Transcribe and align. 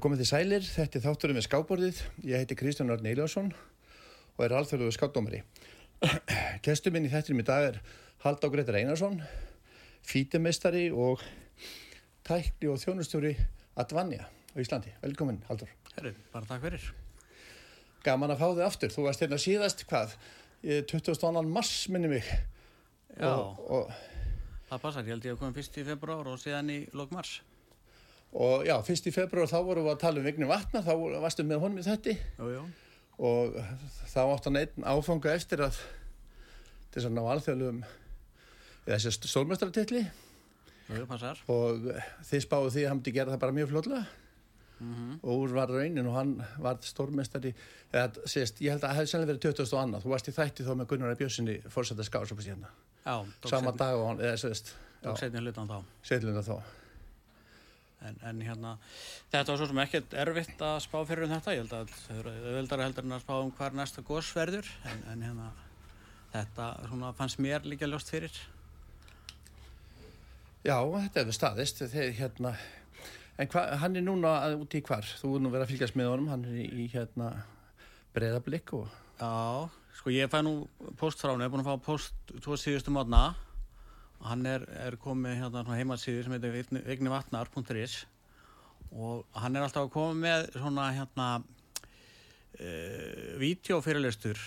Komið 0.00 0.22
þið 0.22 0.28
sælir, 0.30 0.62
þetta 0.64 0.96
er 0.96 1.02
þátturinn 1.04 1.36
með 1.36 1.44
skábborðið. 1.44 1.98
Ég 2.24 2.40
heiti 2.40 2.56
Kristján 2.56 2.88
Arn 2.88 3.04
Eiljánsson 3.04 3.50
og 3.52 4.44
er 4.46 4.54
alþjóðluðu 4.56 4.94
skápdómari. 4.96 5.40
Kestur 6.64 6.92
minn 6.94 7.04
í 7.04 7.10
þettinum 7.12 7.42
í 7.42 7.44
dag 7.44 7.66
er 7.66 7.76
Halldór 8.24 8.54
Gretar 8.54 8.78
Einarsson, 8.80 9.18
fítumestari 10.08 10.86
og 10.88 11.20
tækli 12.24 12.70
og 12.72 12.80
þjónustjóri 12.80 13.34
Advanja 13.76 14.24
á 14.24 14.56
Íslandi. 14.64 14.94
Velkomin 15.04 15.42
Halldór. 15.50 15.68
Herri, 15.98 16.14
bara 16.32 16.48
takk 16.48 16.64
fyrir. 16.64 16.88
Gaman 18.06 18.32
að 18.32 18.40
fá 18.40 18.48
þig 18.54 18.64
aftur. 18.70 18.96
Þú 18.96 19.06
varst 19.10 19.26
hérna 19.26 19.42
síðast 19.44 19.84
hvað? 19.90 20.16
22. 20.64 21.44
mars 21.52 21.74
minni 21.92 22.14
mig. 22.16 22.32
Já, 23.20 23.34
Og, 23.34 23.60
og, 23.68 23.92
það 24.72 24.82
passar. 24.88 25.04
Ég 25.04 25.12
held 25.12 25.28
ég 25.28 25.36
að 25.36 25.44
koma 25.44 25.60
fyrst 25.60 25.76
í 25.76 25.84
februar 25.92 26.32
og 26.32 26.40
síðan 26.40 26.72
í 26.72 26.80
lok 26.96 27.12
mars. 27.12 27.42
Og 28.32 28.66
já, 28.68 28.76
fyrst 28.86 29.08
í 29.10 29.14
februar 29.14 29.50
þá 29.50 29.58
vorum 29.66 29.88
við 29.88 29.94
að 29.94 30.02
tala 30.04 30.20
um 30.20 30.28
Vigni 30.28 30.48
Vatna, 30.50 30.84
þá 30.86 30.92
varstu 31.22 31.46
með 31.46 31.64
honum 31.64 31.82
í 31.82 31.86
þetti. 31.86 32.16
Jú, 32.38 32.52
jú. 32.54 32.62
og 33.30 33.58
þá 34.12 34.20
átt 34.22 34.46
hann 34.48 34.60
einn 34.62 34.86
áfanga 34.86 35.34
eftir 35.34 35.64
að 35.66 35.80
til 36.90 37.00
þess 37.00 37.10
að 37.10 37.16
ná 37.18 37.22
alþjóðlegum 37.34 37.82
þessi 38.86 39.12
passar. 41.10 41.42
og 41.46 41.90
þið 42.26 42.42
spáðu 42.46 42.72
því 42.74 42.86
að 42.86 42.90
hann 42.90 43.04
gera 43.06 43.34
það 43.34 43.44
bara 43.44 43.56
mjög 43.58 43.70
fljóðlega 43.74 44.06
Mm 44.80 45.18
og 45.20 45.42
úr 45.44 45.52
var 45.52 45.68
raunin 45.68 46.06
og 46.08 46.14
hann 46.16 46.30
var 46.56 46.78
stórmestari 46.80 47.50
eða 47.92 48.24
sést, 48.24 48.62
ég 48.64 48.72
held 48.72 48.80
að 48.80 48.88
það 48.88 48.96
hefði 48.96 49.10
sannlega 49.12 49.32
verið 49.34 49.42
20. 49.44 49.74
og 49.74 49.80
annað 49.82 50.04
þú 50.06 50.12
varst 50.14 50.30
í 50.30 50.36
þætti 50.38 50.64
þá 50.64 50.70
með 50.78 50.88
Gunnar 50.92 51.18
Björnssoni 51.20 51.56
fórsætta 51.68 52.06
skásopast 52.08 52.48
hérna, 52.48 52.70
Já, 53.04 53.16
sama 53.52 53.74
dag 53.76 54.00
og 54.00 54.06
hann 54.08 54.22
eða 54.24 54.38
sést, 54.40 54.72
setni 55.20 56.32
hlutan 56.32 56.48
þá. 56.48 56.79
En, 58.08 58.14
en 58.24 58.38
hérna, 58.40 58.74
þetta 59.32 59.52
var 59.52 59.58
svo 59.60 59.66
sem 59.68 59.80
ekkert 59.82 60.14
erfitt 60.22 60.62
að 60.64 60.78
spá 60.86 60.98
fyrir 61.04 61.26
um 61.26 61.34
þetta. 61.34 61.52
Ég 61.52 61.66
held 61.66 61.74
að 61.76 61.90
það 62.06 62.20
eru 62.22 62.30
auðveldara 62.38 62.86
heldur 62.86 63.04
en 63.04 63.12
að 63.18 63.24
spá 63.26 63.34
um 63.42 63.50
hvar 63.58 63.76
næsta 63.76 64.04
gos 64.08 64.30
verður. 64.36 64.70
En, 64.88 65.02
en 65.12 65.24
hérna, 65.26 65.48
þetta 66.32 66.68
svona, 66.88 67.10
fannst 67.18 67.42
mér 67.44 67.66
líka 67.68 67.88
ljóst 67.90 68.08
fyrir. 68.14 68.32
já, 70.64 70.76
þetta 70.76 71.22
hefur 71.22 71.36
staðist 71.36 71.78
þeir 71.92 72.10
hérna 72.18 72.54
en 73.40 73.48
hva, 73.48 73.62
hann 73.80 73.96
er 73.96 74.04
núna 74.04 74.32
að- 74.44 74.58
úti 74.60 74.80
í 74.80 74.84
hvar 74.84 75.04
þú 75.04 75.36
er 75.36 75.40
nú 75.44 75.50
verið 75.52 75.64
að 75.66 75.70
fylgjast 75.72 75.96
með 75.96 76.10
honum, 76.12 76.28
hann 76.28 76.44
er 76.44 76.58
í, 76.60 76.88
hérna 76.92 77.30
breðablikk 78.14 78.74
og 78.76 78.88
Já, 79.20 79.68
sko 79.96 80.10
ég 80.12 80.28
fæ 80.32 80.40
nú 80.44 80.68
post 81.00 81.20
frá 81.20 81.30
hann, 81.32 81.40
ég 81.40 81.48
er 81.48 81.52
búin 81.52 81.64
að 81.64 81.70
fá 81.72 81.84
post 81.84 82.12
tvo 82.44 82.56
síðustu 82.56 82.92
mótna 82.92 83.34
og 83.34 83.36
hann 84.24 84.46
er, 84.48 84.66
er 84.86 84.96
komið 85.00 85.38
hérna 85.40 85.64
svona 85.64 85.78
heimasíður 85.80 86.26
sem 86.26 86.34
heitir 86.36 86.82
vignivatnar.is 86.88 87.94
og 88.90 89.24
hann 89.38 89.56
er 89.56 89.64
alltaf 89.64 89.86
að 89.86 89.94
koma 89.94 90.16
með 90.18 90.48
svona 90.56 90.88
hérna 90.96 91.28
uh, 91.40 91.44
vídeofyrirlistur 93.40 94.40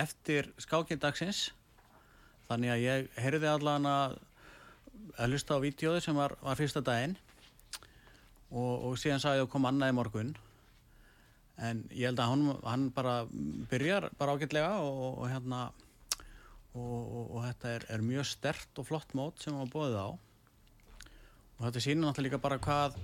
eftir 0.00 0.52
skákindagsins 0.60 1.50
þannig 2.48 2.74
að 2.74 2.84
ég 2.84 3.10
heyrði 3.24 3.50
allan 3.52 3.88
að 3.88 4.20
að 5.18 5.34
hlusta 5.34 5.58
á 5.58 5.62
vídeoði 5.62 6.02
sem 6.04 6.16
var, 6.16 6.34
var 6.42 6.58
fyrsta 6.58 6.82
daginn 6.84 7.14
og, 8.52 8.88
og 8.88 8.98
síðan 9.00 9.22
sagði 9.22 9.42
ég 9.42 9.46
að 9.46 9.52
koma 9.54 9.72
annað 9.72 9.92
í 9.92 9.96
morgun. 9.96 10.32
En 11.62 11.82
ég 11.92 12.08
held 12.08 12.20
að 12.20 12.32
hann, 12.32 12.44
hann 12.64 12.84
bara 12.96 13.14
byrjar 13.70 14.08
bara 14.18 14.36
ágætlega 14.36 14.80
og, 14.84 15.02
og 15.22 15.26
hérna 15.30 15.66
og, 16.72 17.00
og, 17.00 17.24
og 17.36 17.40
þetta 17.46 17.72
er, 17.76 17.86
er 17.96 18.04
mjög 18.04 18.28
stert 18.30 18.80
og 18.80 18.88
flott 18.88 19.16
mót 19.18 19.42
sem 19.42 19.56
hann 19.56 19.72
bóðið 19.72 19.98
á. 20.00 20.08
Og 21.58 21.66
þetta 21.66 21.82
sýnir 21.84 22.02
náttúrulega 22.06 22.28
líka 22.28 22.42
bara 22.42 22.60
hvað 22.62 22.96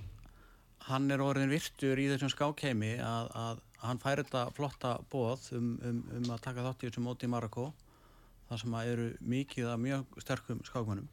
hann 0.89 1.11
er 1.13 1.21
orðin 1.21 1.51
virtur 1.51 1.99
í 2.01 2.07
þessum 2.09 2.31
skákheimi 2.33 2.95
að, 3.03 3.29
að 3.35 3.63
hann 3.83 4.01
fær 4.01 4.23
þetta 4.23 4.43
flotta 4.57 4.95
bóð 5.11 5.51
um, 5.57 5.71
um, 5.85 6.03
um 6.17 6.33
að 6.33 6.43
taka 6.47 6.65
þátt 6.65 6.83
í 6.83 6.89
þessum 6.89 7.07
móti 7.09 7.29
í 7.29 7.31
Marokko 7.31 7.69
þar 8.49 8.61
sem 8.63 8.75
að 8.79 8.91
eru 8.93 9.07
mikið 9.35 9.71
af 9.71 9.81
mjög 9.83 10.21
sterkum 10.23 10.61
skákmönnum. 10.65 11.09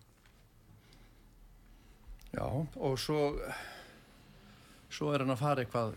Já, 2.33 2.47
og 2.47 2.99
svo 3.00 3.21
svo 4.93 5.12
er 5.12 5.25
hann 5.25 5.34
að 5.34 5.43
fara 5.43 5.65
eitthvað 5.65 5.94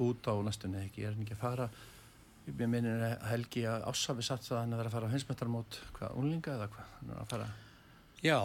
út 0.00 0.26
á 0.26 0.34
næstunni 0.44 0.84
ekki, 0.86 1.04
er 1.04 1.14
hann 1.14 1.24
ekki 1.24 1.36
að 1.36 1.42
fara 1.44 1.68
ég 2.48 2.60
minnir 2.66 3.04
Helgi 3.28 3.66
að 3.68 3.86
Ássafi 3.90 4.24
satt 4.26 4.46
það 4.46 4.56
að 4.56 4.62
hann 4.62 4.74
að 4.74 4.80
vera 4.82 4.90
að 4.90 4.96
fara 4.96 5.10
á 5.10 5.14
hinsmetarmót 5.14 5.80
hvað, 5.96 6.16
unlinga 6.20 6.56
eða 6.56 6.70
hvað, 6.74 6.94
að 7.20 7.44
Já, 8.20 8.38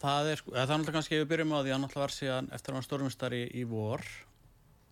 það 0.00 0.30
er 0.30 0.40
sko, 0.40 0.52
er 0.52 0.66
náttúrulega 0.68 0.96
kannski 0.96 1.20
við 1.20 1.28
byrjum 1.30 1.54
á 1.56 1.58
því 1.58 1.70
að 1.70 1.74
hann 1.76 1.84
náttúrulega 1.86 2.06
var 2.06 2.16
síðan 2.16 2.50
eftir 2.52 2.72
að 2.72 2.78
hann 2.78 2.86
stórmestari 2.86 3.42
í 3.56 3.64
vor 3.68 4.04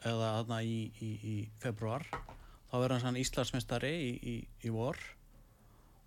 eða 0.05 0.31
þarna 0.39 0.63
í, 0.65 0.79
í, 1.01 1.11
í 1.25 1.37
februar 1.61 2.07
þá 2.71 2.75
verður 2.77 2.97
hann 2.97 3.05
sann 3.05 3.21
Íslandsmestari 3.21 3.93
í, 3.95 4.09
í, 4.33 4.37
í 4.67 4.73
vor 4.75 5.01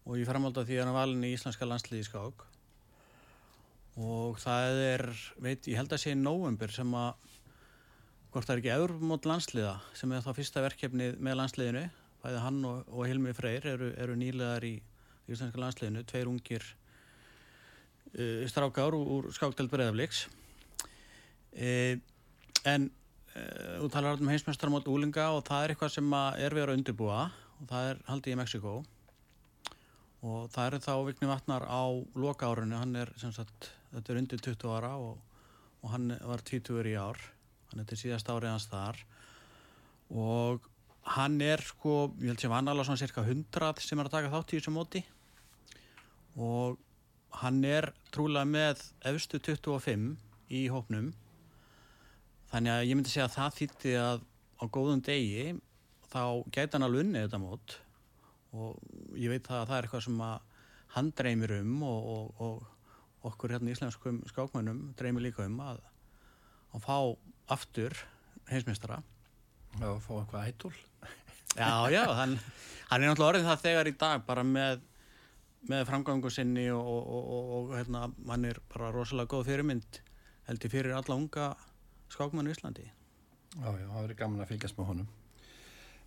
og 0.07 0.17
ég 0.19 0.27
framhaldi 0.29 0.61
að 0.61 0.69
því 0.69 0.77
að 0.77 0.83
hann 0.83 0.93
er 0.93 0.97
valin 0.97 1.27
í 1.27 1.33
Íslandska 1.35 1.67
landsliði 1.67 2.03
í 2.03 2.07
skák. 2.07 2.43
Og 3.97 4.37
það 4.39 4.81
er, 4.85 5.03
veit, 5.43 5.67
ég 5.67 5.79
held 5.79 5.91
að 5.91 6.03
sé 6.03 6.13
í 6.13 6.19
nóvembur 6.19 6.71
sem 6.71 6.91
að 6.95 7.25
hvort 8.31 8.47
það 8.47 8.53
er 8.53 8.61
ekki 8.61 8.73
Európamót 8.75 9.27
landsliða 9.27 9.73
sem 9.97 10.11
er 10.13 10.23
þá 10.23 10.29
fyrsta 10.37 10.63
verkefnið 10.63 11.17
með 11.23 11.39
landsliðinu 11.41 11.85
bæði 12.27 12.43
hann 12.43 12.59
og, 12.67 12.83
og 12.91 13.07
Hilmi 13.07 13.33
Freyr 13.35 13.65
eru, 13.71 13.93
eru 13.95 14.17
nýlegar 14.19 14.65
í 14.67 14.75
Íslandska 15.27 15.61
landsliðinu, 15.61 16.03
tveir 16.07 16.29
ungir 16.31 16.65
uh, 18.15 18.43
strákár 18.51 18.95
úr, 18.97 19.07
úr 19.17 19.29
skákdelt 19.35 19.71
breyðafleiks 19.71 20.25
uh, 20.27 21.95
en 22.67 22.89
uh, 22.91 23.79
þú 23.79 23.89
talar 23.95 24.19
um 24.19 24.31
heimsmestarmót 24.31 24.91
úlinga 24.91 25.29
og 25.35 25.45
það 25.47 25.63
er 25.63 25.75
eitthvað 25.75 25.95
sem 25.95 26.13
er 26.17 26.55
verið 26.55 26.75
að 26.75 26.81
undirbúa 26.81 27.23
og 27.57 27.71
það 27.71 27.91
er 27.93 28.05
haldið 28.11 28.35
í 28.35 28.39
Mexiko 28.41 28.75
og 30.27 30.51
það 30.51 30.69
eru 30.69 30.83
þá 30.83 30.93
Vigni 31.07 31.29
Vatnar 31.29 31.63
á 31.69 31.83
loka 32.17 32.49
árunni, 32.49 32.75
hann 32.75 32.95
er 32.99 33.11
sem 33.21 33.31
sagt, 33.31 33.71
þetta 33.93 34.13
er 34.13 34.21
undir 34.23 34.41
20 34.43 34.73
ára 34.73 34.95
og, 34.99 35.19
og 35.83 35.91
hann 35.93 36.09
var 36.25 36.41
20 36.43 36.89
í 36.89 36.95
ár. 36.97 37.21
Hann 37.69 37.83
er 37.83 37.87
til 37.87 37.99
síðast 38.01 38.31
árið 38.31 38.49
hans 38.55 38.65
þar. 38.71 38.97
Og 40.09 40.65
hann 41.15 41.39
er 41.41 41.61
sko, 41.63 42.09
ég 42.19 42.33
held 42.33 42.41
sem 42.41 42.51
hann 42.51 42.67
alveg 42.67 42.87
svona 42.87 42.99
cirka 42.99 43.23
100 43.23 43.85
sem 43.85 43.99
er 43.99 44.09
að 44.09 44.15
taka 44.17 44.31
þátt 44.33 44.53
í 44.53 44.59
þessu 44.59 44.73
móti. 44.75 45.03
Og 46.35 46.77
hann 47.41 47.61
er 47.67 47.91
trúlega 48.13 48.47
með 48.49 48.83
efstu 49.07 49.39
25 49.39 50.09
í 50.53 50.65
hópnum. 50.73 51.13
Þannig 52.51 52.73
að 52.73 52.87
ég 52.89 52.97
myndi 52.99 53.13
segja 53.13 53.27
að 53.27 53.37
það 53.37 53.57
þýtti 53.59 53.93
að 54.01 54.25
á 54.57 54.63
góðum 54.73 55.03
degi 55.05 55.47
þá 56.11 56.23
gæti 56.55 56.75
hann 56.75 56.87
alveg 56.87 57.05
unnið 57.05 57.27
þetta 57.27 57.41
mót. 57.43 57.77
Og 58.57 59.15
ég 59.19 59.31
veit 59.31 59.47
að 59.51 59.67
það 59.69 59.77
er 59.77 59.87
eitthvað 59.87 60.05
sem 60.07 60.25
að 60.27 60.65
hann 60.97 61.13
dreymir 61.19 61.55
um 61.59 61.77
og, 61.87 62.11
og, 62.13 62.43
og 62.43 63.31
okkur 63.31 63.55
hérna 63.55 63.73
íslenskum 63.73 64.21
skákmönnum 64.31 64.91
dreymir 64.99 65.27
líka 65.27 65.45
um 65.45 65.59
að, 65.63 65.81
að 66.75 66.85
fá 66.87 66.97
aftur 67.57 67.95
heimsmeistara. 68.51 69.01
Já, 69.77 69.89
fá 70.01 70.13
eitthvað 70.21 70.47
ætól 70.47 70.77
Já, 71.57 71.89
já, 71.89 72.03
hann, 72.19 72.35
hann 72.91 73.01
er 73.01 73.09
náttúrulega 73.09 73.31
orðið 73.31 73.47
það 73.49 73.63
þegar 73.63 73.89
í 73.89 73.95
dag 74.03 74.25
bara 74.27 74.43
með, 74.45 74.83
með 75.71 75.87
framgangu 75.89 76.29
sinni 76.33 76.67
og, 76.69 76.85
og, 76.85 77.07
og, 77.17 77.47
og 77.57 77.71
hérna, 77.77 78.03
hann 78.29 78.45
er 78.45 78.59
bara 78.73 78.91
rosalega 78.93 79.33
góð 79.33 79.49
fyrirmynd 79.49 80.01
held 80.47 80.67
ég 80.67 80.73
fyrir 80.73 80.93
alla 80.95 81.17
unga 81.17 81.47
skákmann 82.13 82.47
í 82.47 82.53
Íslandi. 82.53 82.85
Já, 83.57 83.67
já, 83.73 83.87
það 83.89 84.03
verið 84.05 84.19
gaman 84.21 84.43
að 84.43 84.51
fylgjast 84.51 84.77
með 84.77 84.89
honum 84.91 85.07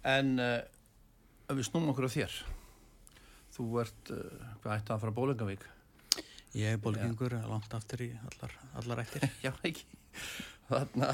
En 0.07 0.33
uh, 0.39 0.61
við 1.51 1.67
snúum 1.67 1.91
okkur 1.91 2.07
á 2.07 2.15
þér 2.15 2.35
Þú 3.57 3.67
ert, 3.83 4.13
uh, 4.15 4.51
hvað 4.63 4.75
ætti 4.77 4.95
að 4.95 5.03
fara 5.03 5.11
að 5.11 5.17
Bólengavík? 5.19 5.65
Ég 6.55 6.77
er 6.77 6.83
bólgengur 6.83 7.35
langt 7.51 7.75
aftur 7.75 8.03
í 8.03 8.11
allar, 8.27 8.55
allar 8.79 9.03
ættir. 9.03 9.27
Já, 9.45 9.51
ekki 9.67 9.87
Þarna 10.71 11.11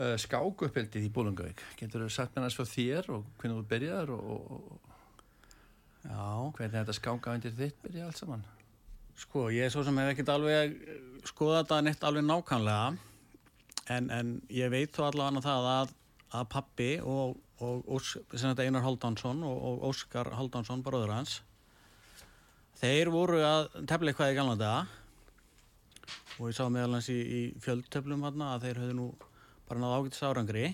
uh, 0.00 0.14
skákuppheldið 0.20 1.06
í 1.06 1.12
Bólengavík 1.14 1.60
Getur 1.78 2.06
þú 2.06 2.14
sagt 2.14 2.36
mér 2.36 2.46
næst 2.46 2.58
frá 2.58 2.68
þér 2.68 3.10
og 3.16 3.28
hvernig 3.40 3.60
þú 3.60 3.66
byrjaðar 3.74 4.14
og, 4.16 4.30
og, 4.30 4.72
og 6.06 6.56
hvernig 6.56 6.78
þetta 6.78 6.96
skáka 6.96 7.36
undir 7.36 7.54
þitt 7.58 7.78
byrjaði 7.84 8.06
allt 8.08 8.22
saman? 8.22 8.48
Sko, 9.20 9.46
ég 9.52 9.68
er 9.68 9.74
svo 9.74 9.84
sem 9.84 10.00
hef 10.00 10.14
ekkert 10.14 10.32
alveg 10.32 10.76
skoðað 11.28 11.62
þetta 11.62 11.80
neitt 11.84 12.08
alveg 12.08 12.26
nákvæmlega 12.26 12.86
en, 13.92 14.08
en 14.08 14.34
ég 14.54 14.72
veit 14.72 14.96
þó 14.96 15.04
allavega 15.10 15.44
það 15.44 15.70
að, 15.74 15.94
að 16.40 16.50
pappi 16.54 16.90
og, 17.04 17.36
og 17.60 17.94
Einar 18.64 18.86
Haldánsson 18.86 19.44
og, 19.44 19.56
og 19.68 19.86
Óskar 19.90 20.32
Haldánsson, 20.38 20.84
bróður 20.86 21.12
hans 21.18 21.40
þeir 22.80 23.10
voru 23.12 23.42
að 23.44 23.68
tefla 23.88 24.12
eitthvað 24.12 24.32
í 24.32 24.36
gamla 24.38 24.56
daga. 24.56 24.80
Og 26.40 26.48
ég 26.48 26.56
sá 26.56 26.64
meðal 26.72 26.96
hans 26.96 27.10
í, 27.12 27.18
í 27.20 27.40
fjöldtöflum 27.60 28.24
að 28.24 28.64
þeir 28.64 28.80
höfðu 28.80 28.96
nú 28.96 29.08
bara 29.70 29.84
náðu 29.84 30.00
ágætis 30.00 30.24
árangri 30.26 30.64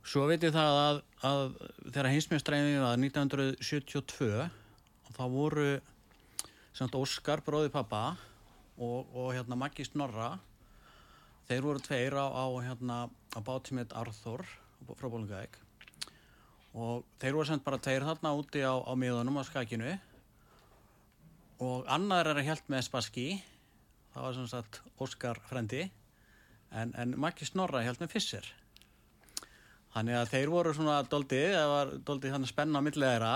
svo 0.00 0.24
veit 0.30 0.42
ég 0.42 0.54
það 0.54 0.78
að, 0.80 1.00
að 1.28 1.42
þegar 1.90 2.08
hinsmjöstræðin 2.14 2.80
var 2.80 3.02
1972 3.02 4.30
og 4.40 5.12
þá 5.18 5.24
voru 5.34 5.66
samt 6.72 6.96
Óskar, 6.96 7.44
bróði 7.44 7.68
pappa 7.74 8.16
og, 8.80 9.12
og 9.12 9.28
hérna 9.36 9.60
Maggi 9.60 9.84
Snorra 9.84 10.32
þeir 11.50 11.66
voru 11.68 11.84
tveir 11.84 12.16
á, 12.16 12.26
á 12.32 12.44
hérna 12.64 12.98
á 13.36 13.38
bát 13.44 13.68
sem 13.68 13.82
heit 13.82 13.92
Arthur 13.92 14.46
frá 14.96 15.06
Bólungavík 15.12 15.60
og 16.72 17.04
þeir 17.20 17.36
voru 17.36 17.50
sem 17.52 17.60
bara 17.60 17.80
tveir 17.82 18.08
þarna 18.08 18.32
úti 18.40 18.64
á, 18.64 18.72
á 18.72 18.92
miðunum 18.96 19.36
á 19.36 19.44
skakinu. 19.44 19.92
Og 21.60 21.84
annar 21.92 22.30
er 22.30 22.40
að 22.40 22.48
hjælt 22.48 22.70
með 22.72 22.86
Spassky 22.88 23.26
það 24.14 24.24
var 24.24 24.38
sem 24.38 24.48
sagt 24.48 24.80
Óskar 24.96 25.40
frendi 25.50 25.90
en, 26.72 26.92
en 26.96 27.14
Maggi 27.20 27.48
Snorra 27.48 27.82
hjælt 27.84 28.02
með 28.02 28.12
Fisser 28.14 28.48
þannig 29.92 30.18
að 30.18 30.30
þeir 30.32 30.52
voru 30.52 30.74
svona 30.76 31.00
doldið, 31.04 31.48
það 31.56 31.72
var 31.72 31.96
doldið 32.08 32.36
þannig 32.36 32.52
spenna 32.52 32.80
á 32.80 32.86
millið 32.86 33.10
þeirra 33.10 33.32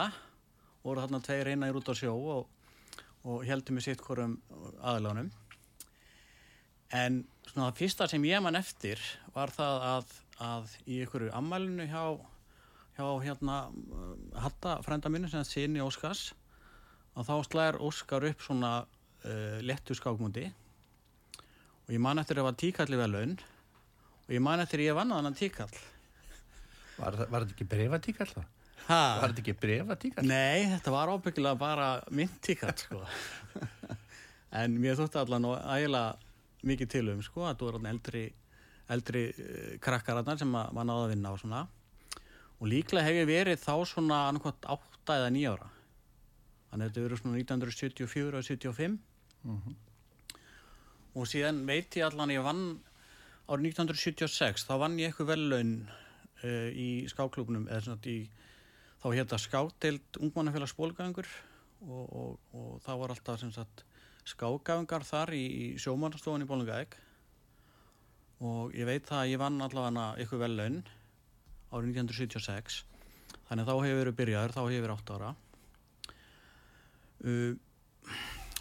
voru 0.86 1.02
þarna 1.02 1.22
tveir 1.26 1.50
einagir 1.52 1.80
út 1.80 1.90
á 1.90 1.94
sjó 1.98 2.14
og, 2.36 2.46
og 3.26 3.42
heldum 3.48 3.80
við 3.80 3.90
sitt 3.90 4.04
hverjum 4.06 4.38
aðlánum 4.80 5.32
en 6.94 7.24
svona 7.50 7.70
það 7.70 7.78
fyrsta 7.80 8.08
sem 8.10 8.24
ég 8.28 8.42
man 8.44 8.58
eftir 8.58 9.02
var 9.34 9.52
það 9.54 9.86
að, 9.90 10.16
að 10.46 10.74
í 10.86 11.00
ykkur 11.04 11.28
ammælinu 11.36 11.88
hjá, 11.90 12.04
hjá 12.96 13.06
hérna 13.24 13.60
Hatta 14.38 14.78
frænda 14.86 15.12
mínu 15.12 15.30
sem 15.32 15.42
er 15.42 15.48
síni 15.48 15.82
Óskars 15.84 16.30
að 17.16 17.30
þá 17.30 17.34
slæðir 17.48 17.82
Óskar 17.84 18.28
upp 18.28 18.44
svona 18.44 18.72
uh, 18.84 19.58
lettu 19.64 19.96
skákmundi 19.96 20.48
og 21.86 21.94
ég 21.94 22.02
man 22.02 22.18
eftir 22.22 22.36
að 22.36 22.42
það 22.42 22.48
var 22.50 22.58
tíkalli 22.62 22.98
velun 23.00 23.34
og 24.26 24.34
ég 24.34 24.42
man 24.42 24.62
eftir 24.64 24.82
að 24.82 24.88
ég 24.90 24.96
vann 24.98 25.12
að 25.14 25.24
hann 25.28 25.38
tíkall 25.38 25.76
Var, 26.96 27.16
var 27.28 27.44
þetta 27.44 27.52
ekki 27.52 27.66
brefatíkall 27.68 28.30
það? 28.32 28.46
ha? 28.86 29.00
Var 29.20 29.32
þetta 29.34 29.42
ekki 29.42 29.54
brefatíkall? 29.60 30.24
Nei, 30.30 30.64
þetta 30.72 30.94
var 30.94 31.10
ábyggilega 31.12 31.58
bara 31.60 31.88
mynd 32.16 32.38
tíkall 32.46 32.72
sko. 32.80 33.02
en 34.60 34.76
mér 34.80 34.96
þótti 34.98 35.20
allan 35.20 35.48
og 35.50 35.58
ægilega 35.60 36.64
mikið 36.66 36.90
til 36.94 37.04
um 37.12 37.20
sko, 37.22 37.44
að 37.50 37.60
þú 37.60 37.68
er 37.74 37.78
eldri 37.92 38.22
eldri 38.96 39.22
uh, 39.34 39.72
krakkarannar 39.82 40.38
sem 40.40 40.52
að 40.56 40.72
maður 40.72 40.88
náði 40.88 41.04
að 41.04 41.12
vinna 41.12 41.32
á 41.34 41.36
svona 41.42 41.60
og 42.56 42.68
líklega 42.70 43.04
hef 43.10 43.18
ég 43.20 43.28
verið 43.28 43.60
þá 43.60 43.72
svona 43.90 44.20
annarkvæmt 44.30 44.68
8 44.72 45.16
eða 45.20 45.32
9 45.34 45.50
ára 45.52 45.68
þannig 46.70 46.80
að 46.80 46.86
þetta 46.88 47.04
verið 47.06 47.20
svona 47.22 47.40
1974 47.42 48.40
og 48.40 48.48
75 48.48 48.96
Mhm. 49.46 49.74
Og 51.16 51.28
síðan 51.30 51.64
veit 51.68 51.96
ég 51.96 52.06
allan 52.06 52.34
ég 52.34 52.44
vann 52.44 52.64
árið 53.48 53.70
1976 53.72 54.66
þá 54.68 54.74
vann 54.82 54.98
ég 55.00 55.10
eitthvað 55.10 55.32
vellaun 55.32 55.72
uh, 55.88 56.68
í 56.70 57.06
skáklubnum 57.10 57.68
þá 59.00 59.08
hétta 59.14 59.38
skátild 59.40 60.20
ungmannafélags 60.20 60.76
bólgangur 60.76 61.28
og, 61.86 62.04
og, 62.04 62.38
og 62.56 62.70
það 62.84 63.02
var 63.02 63.14
alltaf 63.14 63.44
sagt 63.54 63.84
skágafingar 64.26 65.04
þar 65.06 65.34
í, 65.36 65.44
í 65.46 65.66
sjómannstofan 65.78 66.42
í 66.42 66.48
Bólungaeg 66.48 66.96
og 68.44 68.74
ég 68.76 68.88
veit 68.88 69.06
það 69.06 69.22
að 69.22 69.32
ég 69.32 69.40
vann 69.40 69.62
allavega 69.62 70.06
ykkur 70.24 70.42
vel 70.42 70.52
laun 70.58 70.80
árið 71.70 72.00
1976 72.02 72.80
þannig 73.46 73.68
þá 73.68 73.74
hefur 73.76 74.00
verið 74.00 74.16
byrjaður, 74.18 74.54
þá 74.56 74.62
hefur 74.64 74.84
verið 74.86 74.96
8 74.96 75.16
ára. 75.16 75.30
Uh, 77.26 77.52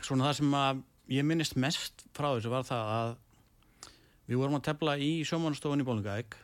svona 0.06 0.30
það 0.30 0.38
sem 0.40 0.56
að 0.60 0.84
ég 1.12 1.25
minnist 1.28 1.57
mest 1.60 2.06
frá 2.16 2.31
þessu 2.34 2.52
var 2.54 2.66
það 2.68 2.92
að 2.96 3.12
við 4.25 4.40
vorum 4.42 4.57
að 4.57 4.66
tefla 4.69 4.96
í 4.98 5.12
sjómannstofan 5.28 5.84
í 5.84 5.86
Bólungaeg 5.86 6.38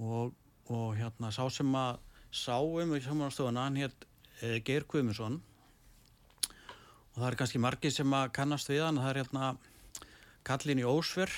og, 0.00 0.34
og 0.66 0.86
hérna 0.98 1.30
sá 1.34 1.44
sem 1.52 1.70
að 1.78 2.00
sá 2.34 2.58
um 2.58 2.94
í 2.96 3.02
sjómannstofana 3.04 3.68
hann 3.68 3.78
hétt 3.78 4.06
eh, 4.42 4.58
Geir 4.66 4.86
Guðmundsson. 4.90 5.38
Og 7.14 7.20
það 7.20 7.28
er 7.28 7.38
kannski 7.38 7.62
margir 7.62 7.94
sem 7.94 8.16
að 8.18 8.32
kannast 8.34 8.70
við 8.72 8.82
hann. 8.82 8.98
Það 8.98 9.10
er 9.12 9.20
hérna 9.22 9.50
Kallin 10.44 10.82
í 10.82 10.88
Ósver 10.88 11.30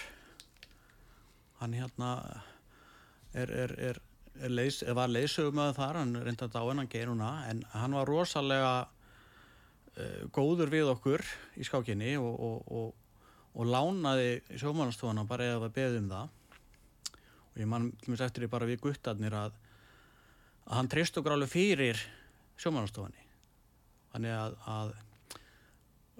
hann 1.60 1.76
hérna 1.76 2.10
er, 3.36 3.50
er, 3.50 3.74
er, 3.90 4.00
er 4.40 4.52
leys, 4.52 4.82
var 4.96 5.12
leysögumöðu 5.12 5.76
þar. 5.76 6.00
Hann 6.00 6.16
reynda 6.24 6.48
að 6.48 6.56
dá 6.56 6.60
hennan 6.64 6.90
Geir 6.92 7.10
núna. 7.12 7.32
En 7.50 7.62
hann 7.76 7.96
var 7.96 8.08
rosalega 8.08 8.74
góður 10.34 10.72
við 10.72 10.90
okkur 10.92 11.22
í 11.56 11.64
skákinni 11.64 12.16
og, 12.20 12.32
og, 12.32 12.72
og, 12.72 13.30
og 13.56 13.70
lánaði 13.70 14.42
sjómannstofana 14.60 15.24
bara 15.28 15.48
eða 15.54 15.70
beðið 15.72 16.02
um 16.02 16.10
það. 16.10 16.34
Og 17.54 17.62
ég 17.62 17.70
man 17.70 17.88
til 18.02 18.12
mér 18.12 18.26
eftir 18.26 18.44
því 18.44 18.50
bara 18.52 18.68
við 18.68 18.82
guttarnir 18.84 19.36
að, 19.36 19.56
að 20.66 20.78
hann 20.78 20.90
treyst 20.92 21.16
okkur 21.16 21.36
alveg 21.36 21.52
fyrir 21.54 22.02
sjómannastofunni. 22.60 23.24
Þannig 24.12 24.36
að, 24.36 24.56
að 24.72 24.94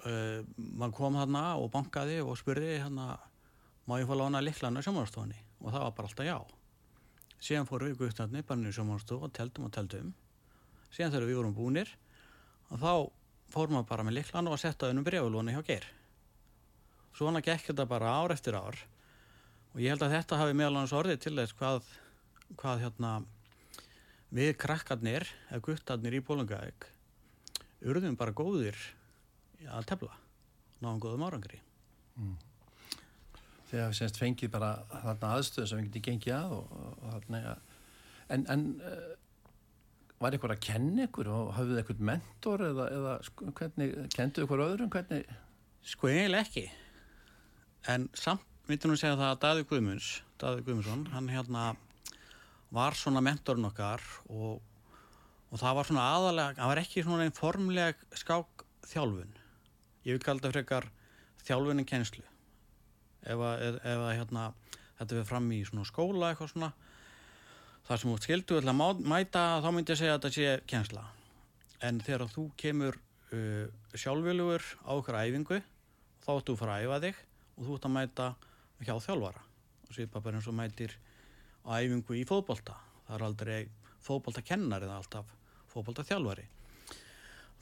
uh, 0.05 0.41
mann 0.57 0.95
kom 0.97 1.19
þarna 1.21 1.47
og 1.61 1.71
bankaði 1.75 2.23
og 2.25 2.39
spurði 2.41 2.79
hérna 2.79 3.15
má 3.87 3.99
ég 4.01 4.09
fá 4.09 4.17
lána 4.17 4.45
liklana 4.45 4.85
sjómannastofunni? 4.85 5.37
Og 5.61 5.73
það 5.73 5.85
var 5.85 5.97
bara 5.99 6.11
alltaf 6.11 6.29
já. 6.29 6.39
Síðan 7.37 7.69
fórum 7.69 7.93
við 7.93 8.01
guttarnir 8.07 8.49
bara 8.49 8.61
niður 8.63 8.81
sjómannastofu 8.81 9.29
og 9.29 9.37
teldum 9.37 9.69
og 9.69 9.77
teldum 9.77 10.15
síðan 10.97 11.13
þegar 11.13 11.29
við 11.29 11.39
vorum 11.41 11.57
búnir 11.57 11.91
og 12.73 12.81
þá 12.81 12.93
fórum 13.53 13.79
við 13.81 13.89
bara 13.91 14.07
með 14.07 14.19
liklana 14.21 14.53
og 14.53 14.61
setta 14.61 14.91
önum 14.91 15.07
brefulóni 15.07 15.55
hjá 15.55 15.63
Geir. 15.67 15.87
Svona 17.17 17.43
gekk 17.45 17.71
þetta 17.71 17.87
bara 17.89 18.13
ár 18.21 18.35
eftir 18.35 18.59
ár 18.59 18.79
og 19.73 19.81
ég 19.81 19.93
held 19.93 20.05
að 20.07 20.17
þetta 20.17 20.41
hafi 20.41 20.57
meðal 20.57 20.75
annars 20.75 20.97
orðið 20.97 21.23
til 21.25 21.35
þess 21.37 21.57
hvað, 21.57 21.89
hvað 22.57 22.85
hérna 22.85 23.13
við 24.37 24.53
krakkarnir 24.61 25.27
eða 25.51 25.65
guttarnir 25.65 26.19
í 26.19 26.23
Bólungavík 26.25 26.89
urðum 27.87 28.17
bara 28.19 28.35
góðir 28.37 28.79
að 29.69 29.89
tefla 29.93 30.15
náðum 30.83 31.01
góðum 31.03 31.25
árangri. 31.27 31.61
Þegar 33.71 33.91
við 33.91 33.99
semst 33.99 34.21
fengið 34.21 34.53
bara 34.53 34.71
þarna 34.93 35.31
aðstöðu 35.37 35.69
sem 35.71 35.81
við 35.81 35.89
getið 35.89 36.05
gengið 36.09 36.35
að 36.37 36.57
og, 36.57 36.75
og 37.11 37.31
ja. 37.35 37.55
en, 38.35 38.45
en 38.53 38.67
uh, 38.81 39.15
var 40.21 40.33
eitthvað 40.33 40.55
að 40.55 40.63
kenna 40.65 41.07
ykkur 41.07 41.31
og 41.33 41.51
hafið 41.57 41.81
eitthvað 41.81 42.05
mentor 42.11 42.65
eða, 42.71 42.87
eða 42.97 43.15
sko, 43.27 43.51
hvernig, 43.59 43.97
kendu 44.15 44.45
ykkur 44.47 44.65
öðrum 44.65 44.93
hvernig? 44.93 45.27
Sko 45.87 46.11
eiginlega 46.11 46.47
ekki. 46.47 46.65
En 47.93 48.09
samt 48.17 48.47
myndi 48.67 48.89
nú 48.91 48.97
segja 48.99 49.19
það 49.19 49.33
að 49.33 49.43
Daði 49.45 49.67
Guðmunds 49.71 50.09
Daði 50.41 50.65
Guðmundsson, 50.67 51.05
hann 51.13 51.29
hérna 51.31 51.67
var 52.75 52.97
svona 52.99 53.23
mentorinn 53.25 53.69
okkar 53.69 54.03
og, 54.27 54.63
og 55.53 55.61
það 55.61 55.77
var 55.79 55.89
svona 55.89 56.07
aðalega 56.17 56.57
það 56.59 56.73
var 56.73 56.81
ekki 56.83 57.05
svona 57.07 57.27
einn 57.27 57.37
formleg 57.37 58.01
skák 58.19 58.65
þjálfun. 58.91 59.37
Ég 60.07 60.17
vil 60.17 60.25
kalla 60.25 60.43
þetta 60.43 60.55
frekar 60.55 60.89
þjálfunin 61.47 61.89
kennslu 61.89 62.25
ef 63.27 63.41
að 63.43 64.13
hérna, 64.15 64.51
þetta 64.99 65.17
við 65.19 65.25
fram 65.31 65.49
í 65.55 65.63
svona 65.67 65.87
skóla 65.89 66.31
eitthvað 66.31 66.53
svona 66.53 66.73
það 67.87 68.01
sem 68.01 68.11
þú 68.11 68.17
skildu 68.25 68.59
að 68.59 69.03
mæta 69.07 69.45
þá 69.63 69.69
myndi 69.71 69.95
ég 69.95 70.01
segja 70.01 70.17
að 70.17 70.25
þetta 70.25 70.35
sé 70.35 70.55
kennsla. 70.71 71.05
En 71.87 72.01
þegar 72.03 72.27
þú 72.33 72.47
kemur 72.59 72.99
uh, 72.99 73.67
sjálfjölugur 73.95 74.65
á 74.83 74.91
okkur 74.97 75.19
æfingu 75.21 75.61
þá 76.25 76.31
ættu 76.35 76.57
að 76.57 76.61
fara 76.63 76.77
að 76.77 76.87
æfa 76.87 77.01
þig 77.05 77.21
og 77.57 77.69
þú 77.69 77.77
ættu 77.77 77.91
að 77.91 77.97
mæta 77.97 78.29
hjá 78.83 78.95
þjálfara. 79.07 79.45
Og 79.87 79.95
svipa 79.95 80.23
bara 80.25 80.41
eins 80.41 80.51
og 80.51 80.59
mætir 80.59 80.97
á 81.63 81.71
æfingu 81.79 82.19
í 82.19 82.27
fótbolta. 82.27 82.75
Það 83.07 83.17
er 83.19 83.27
aldrei 83.29 83.59
fótboltakennari 84.07 84.89
eða 84.89 84.99
alltaf 85.01 85.31
fótboltaþjálfari. 85.71 86.47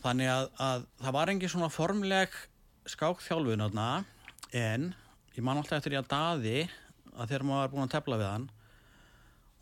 Þannig 0.04 0.30
að, 0.30 0.50
að 0.60 0.88
það 1.00 1.16
var 1.16 1.32
engin 1.32 1.52
svona 1.52 1.72
formleg 1.72 2.34
skákþjálfun 2.92 3.64
en 3.64 4.90
ég 5.34 5.44
man 5.44 5.58
alltaf 5.58 5.80
eftir 5.80 5.96
ég 5.96 6.04
að 6.04 6.10
daði 6.12 6.58
að 7.14 7.30
þegar 7.30 7.46
maður 7.48 7.62
var 7.62 7.72
búin 7.72 7.86
að 7.86 7.94
tefla 7.94 8.18
við 8.20 8.28
hann 8.30 8.44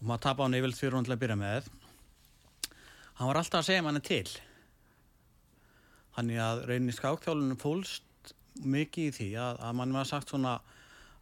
og 0.03 0.09
maður 0.11 0.25
tapa 0.27 0.43
hann 0.43 0.59
yfirleitt 0.59 0.83
fyrir 0.83 0.99
hann 0.99 1.07
til 1.07 1.15
að 1.15 1.23
byrja 1.23 1.39
með 1.39 1.71
hann 3.23 3.29
var 3.31 3.39
alltaf 3.39 3.61
að 3.63 3.69
segja 3.69 3.85
manni 3.87 4.03
til. 4.03 4.27
Þannig 6.17 6.41
að 6.43 6.63
rauninni 6.69 6.95
skákþjálfunum 6.97 7.61
fólst 7.61 8.33
mikið 8.67 9.09
í 9.09 9.13
því 9.17 9.29
að, 9.41 9.61
að 9.63 9.77
mann 9.79 9.95
var 9.95 10.09
sagt 10.11 10.33
svona 10.33 10.57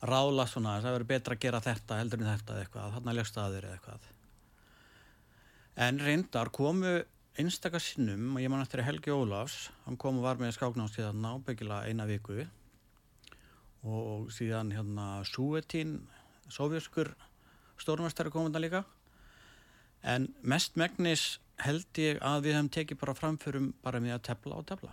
rála 0.01 0.47
svona 0.49 0.79
það 0.81 0.97
verður 0.97 1.11
betra 1.11 1.37
að 1.37 1.43
gera 1.45 1.61
þetta 1.63 1.99
heldur 2.01 2.23
en 2.23 2.31
þetta 2.31 2.57
eitthvað, 2.63 2.95
þarna 2.97 3.17
legst 3.19 3.39
aður 3.39 3.67
eða 3.69 3.77
eitthvað. 3.77 4.09
En 5.87 6.01
reyndar 6.01 6.51
komu 6.57 6.95
einstakar 7.41 7.85
sinnum 7.85 8.35
og 8.35 8.43
ég 8.43 8.51
man 8.53 8.65
eftir 8.65 8.83
að 8.83 8.89
Helgi 8.89 9.13
Ólafs 9.15 9.59
hann 9.85 10.01
kom 10.01 10.19
og 10.19 10.27
var 10.27 10.41
með 10.41 10.57
skáknámstíðan 10.57 11.29
ábyggilega 11.29 11.93
eina 11.93 12.09
viku. 12.09 12.41
Og, 13.85 14.01
og 14.01 14.33
síðan 14.35 14.73
hérna 14.75 15.21
Súetín 15.29 16.01
sovjaskur 16.51 17.13
stórmestari 17.81 18.33
kom 18.33 18.49
þetta 18.49 18.63
líka. 18.63 18.83
En 20.07 20.29
mest 20.43 20.79
megnis 20.81 21.39
held 21.61 22.01
ég 22.01 22.21
að 22.25 22.47
við 22.47 22.57
hefum 22.57 22.73
tekið 22.77 23.01
bara 23.03 23.17
framförum 23.17 23.73
bara 23.85 24.01
með 24.01 24.17
að 24.17 24.27
tefla 24.31 24.61
og 24.61 24.69
tefla. 24.69 24.93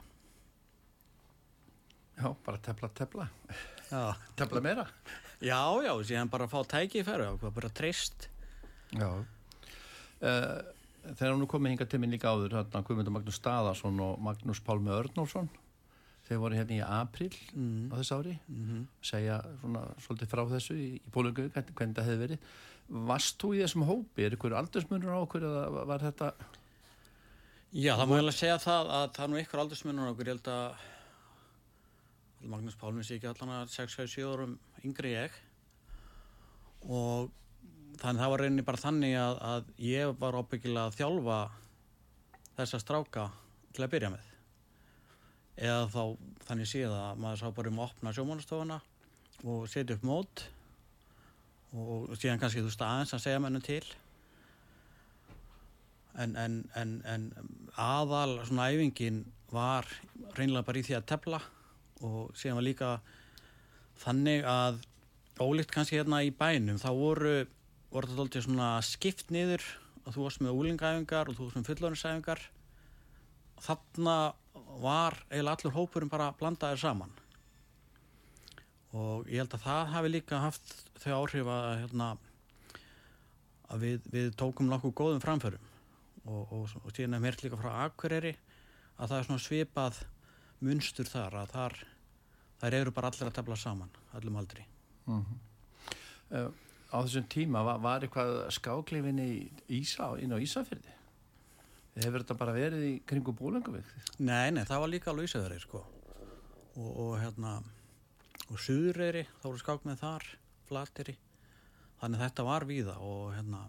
Já, 2.18 2.32
bara 2.48 2.58
tefla, 2.66 2.90
tefla, 2.98 3.28
já, 3.92 4.02
tefla 4.40 4.62
meira. 4.66 4.88
Já, 5.38 5.62
já 5.86 5.92
síðan 6.10 6.32
bara 6.34 6.48
fá 6.50 6.58
tækifæri 6.66 7.28
og 7.30 7.46
bara 7.54 7.70
treyst. 7.70 8.28
Já. 8.98 9.12
Uh, 10.18 10.58
Þegar 11.08 11.38
nú 11.40 11.48
komið 11.48 11.72
hingað 11.72 11.90
til 11.92 12.00
minn 12.04 12.12
líka 12.12 12.34
áður 12.34 12.58
þarna 12.58 12.82
Guðmundur 12.84 13.14
Magnús 13.16 13.38
Staðarsson 13.40 14.00
og 14.04 14.18
Magnús 14.20 14.60
Pálmi 14.66 14.92
Örnólfsson 14.92 15.48
þeir 16.28 16.42
voru 16.42 16.58
hérna 16.58 16.76
í 16.76 16.82
april 16.84 17.30
mm. 17.54 17.86
á 17.88 17.96
þessu 18.02 18.18
ári. 18.18 18.34
Mm 18.52 18.82
segja 19.08 19.38
svona 19.62 19.86
svolítið 20.04 20.32
frá 20.34 20.42
þessu 20.52 20.76
í, 20.76 20.88
í 21.00 21.14
Pólungu, 21.14 21.48
hvernig, 21.54 21.76
hvernig 21.78 21.96
það 21.96 22.10
hefði 22.10 22.24
verið 22.26 22.50
Varst 22.88 23.36
þú 23.42 23.50
í 23.56 23.62
þessum 23.64 23.84
hópi? 23.88 24.24
Er 24.24 24.36
ykkur 24.38 24.56
aldursmunur 24.56 25.12
á 25.12 25.20
okkur 25.20 25.44
eða 25.44 25.86
var- 25.90 26.06
þetta 26.06 26.32
Já, 27.76 27.98
það 28.00 28.08
má 28.08 28.14
eiginlega 28.16 28.38
segja 28.38 28.60
það 28.64 28.92
að 28.96 29.10
það 29.18 29.24
er 29.24 29.32
nú 29.34 29.40
ykkur 29.42 29.60
aldursmunur 29.60 30.08
á 30.08 30.12
okkur, 30.14 30.28
ég 30.28 30.38
held 30.38 30.48
að 30.48 30.86
Magnús 32.48 32.78
Pálminn 32.80 33.04
sé 33.04 33.18
ekki 33.18 33.28
allan 33.28 33.52
að 33.58 33.74
6-7 33.74 34.24
árum 34.24 34.54
yngri 34.86 35.12
ég. 35.18 35.32
Og 36.88 37.30
þannig 38.00 38.22
það 38.24 38.32
var 38.34 38.44
reyni 38.46 38.66
bara 38.66 38.82
þannig 38.82 39.16
að, 39.20 39.40
að 39.52 39.72
ég 39.84 40.14
var 40.22 40.38
ábyggilega 40.40 40.86
að 40.88 40.98
þjálfa 41.00 41.40
þessa 42.58 42.80
stráka 42.80 43.26
til 43.74 43.84
að 43.84 43.94
byrja 43.96 44.12
með. 44.14 44.28
Eða 45.58 45.88
þá 45.92 46.02
þannig 46.48 46.70
séð 46.72 46.94
að 46.94 47.18
maður 47.24 47.42
sá 47.42 47.48
bara 47.58 47.74
um 47.74 47.82
að 47.82 47.90
opna 47.90 48.14
sjómanastofuna 48.16 48.80
og 49.44 49.68
setja 49.70 49.98
upp 49.98 50.06
mót 50.08 50.46
og 51.74 52.14
síðan 52.16 52.40
kannski 52.42 52.62
þú 52.62 52.70
veist 52.70 52.84
aðeins 52.86 53.16
að 53.16 53.24
segja 53.26 53.42
mennum 53.44 53.64
til. 53.66 53.84
En, 56.18 56.36
en, 56.40 56.62
en, 56.76 56.94
en 57.06 57.28
aðal 57.78 58.40
svona 58.48 58.70
æfingin 58.74 59.26
var 59.54 59.86
reynilega 60.38 60.66
bara 60.66 60.82
í 60.82 60.86
því 60.88 60.98
að 60.98 61.10
tefla 61.12 61.42
og 62.06 62.32
síðan 62.38 62.58
var 62.60 62.66
líka 62.66 62.90
þannig 64.02 64.48
að 64.50 64.82
ólíkt 65.42 65.74
kannski 65.74 66.00
hérna 66.00 66.24
í 66.26 66.32
bænum 66.34 66.80
þá 66.82 66.90
voru, 66.98 67.36
voru 67.94 68.10
þetta 68.10 68.26
alltaf 68.26 68.48
svona 68.48 68.72
skipt 68.86 69.32
niður 69.34 69.64
og 70.04 70.16
þú 70.16 70.26
varst 70.26 70.44
með 70.44 70.60
úlingæfingar 70.62 71.30
og 71.30 71.38
þú 71.38 71.48
varst 71.48 71.60
með 71.60 71.70
fullorinsæfingar 71.72 72.44
þarna 73.68 74.18
var 74.82 75.18
eiginlega 75.30 75.58
allur 75.58 75.78
hópurinn 75.78 76.12
bara 76.12 76.34
blandaður 76.40 76.82
saman 76.82 77.14
og 78.96 79.28
ég 79.28 79.42
held 79.42 79.56
að 79.58 79.66
það 79.66 79.94
hafi 79.94 80.12
líka 80.12 80.42
haft 80.44 80.76
þau 81.02 81.12
áhrif 81.18 81.50
að, 81.52 81.68
hérna, 81.84 82.10
að 83.68 83.84
við, 83.84 84.08
við 84.14 84.30
tókum 84.40 84.70
nokkuð 84.72 84.96
góðum 85.02 85.24
framförum. 85.24 85.66
Og, 86.28 86.54
og, 86.54 86.78
og 86.84 86.94
síðan 86.96 87.18
er 87.18 87.24
mér 87.24 87.40
líka 87.40 87.60
frá 87.60 87.86
Akureyri 87.86 88.34
að 88.98 89.12
það 89.12 89.18
er 89.18 89.28
svona 89.28 89.44
svipað 89.44 90.00
munstur 90.64 91.08
þar 91.08 91.42
að 91.44 91.54
þar 91.54 91.78
þær 92.62 92.78
eru 92.82 92.94
bara 92.96 93.12
allir 93.12 93.30
að 93.30 93.36
tefla 93.38 93.60
saman 93.60 94.00
allum 94.18 94.40
aldri. 94.42 94.66
Uh, 95.08 96.50
á 96.92 96.98
þessum 97.00 97.28
tíma 97.32 97.64
var, 97.64 97.80
var 97.84 98.04
eitthvað 98.04 98.40
skáklifin 98.56 99.22
í 99.24 99.32
Ísa, 99.78 100.10
inn 100.20 100.36
á 100.36 100.40
Ísafyrði 100.42 100.96
hefur 101.98 102.22
þetta 102.22 102.38
bara 102.38 102.54
verið 102.54 102.84
í 102.86 102.94
kringu 103.10 103.34
bólenguvik 103.34 103.88
Nei, 104.20 104.52
nei, 104.54 104.64
það 104.68 104.84
var 104.84 104.92
líka 104.92 105.10
alveg 105.12 105.30
Ísafjörði 105.30 105.62
sko. 105.64 105.82
Og, 106.78 106.90
og 106.92 107.14
hérna 107.22 107.56
og 108.48 108.62
Suðureyri, 108.64 109.26
þá 109.42 109.48
voru 109.50 109.62
skák 109.64 109.88
með 109.88 110.02
þar 110.04 110.28
Flateri, 110.68 111.18
þannig 112.02 112.24
þetta 112.24 112.48
var 112.48 112.68
víða 112.68 112.98
og 113.04 113.36
hérna 113.36 113.66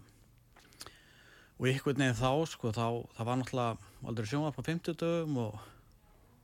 og 1.59 1.67
einhvern 1.67 1.99
veginn 1.99 2.19
þá 2.19 2.31
sko 2.47 2.71
þá, 2.71 2.85
það 3.17 3.29
var 3.29 3.39
náttúrulega 3.41 4.09
aldrei 4.09 4.29
sjónvarp 4.31 4.59
á 4.59 4.63
50 4.63 4.99
dögum 4.99 5.39
og 5.43 5.63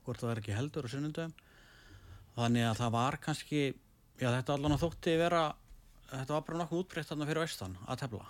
hvort 0.04 0.20
það 0.20 0.32
er 0.32 0.40
ekki 0.42 0.56
heldur 0.56 0.88
á 0.88 0.92
sunnundum 0.92 1.36
þannig 2.36 2.66
að 2.68 2.80
það 2.82 2.96
var 2.98 3.16
kannski 3.24 3.62
já 4.20 4.28
þetta 4.28 4.56
allan 4.56 4.76
að 4.76 4.84
þótti 4.84 5.16
vera 5.20 5.44
þetta 6.10 6.36
var 6.36 6.44
bara 6.46 6.60
nokkuð 6.62 6.82
útbreytt 6.82 7.10
þarna 7.10 7.28
fyrir 7.28 7.42
vestan 7.42 7.76
að 7.86 8.02
tefla. 8.04 8.26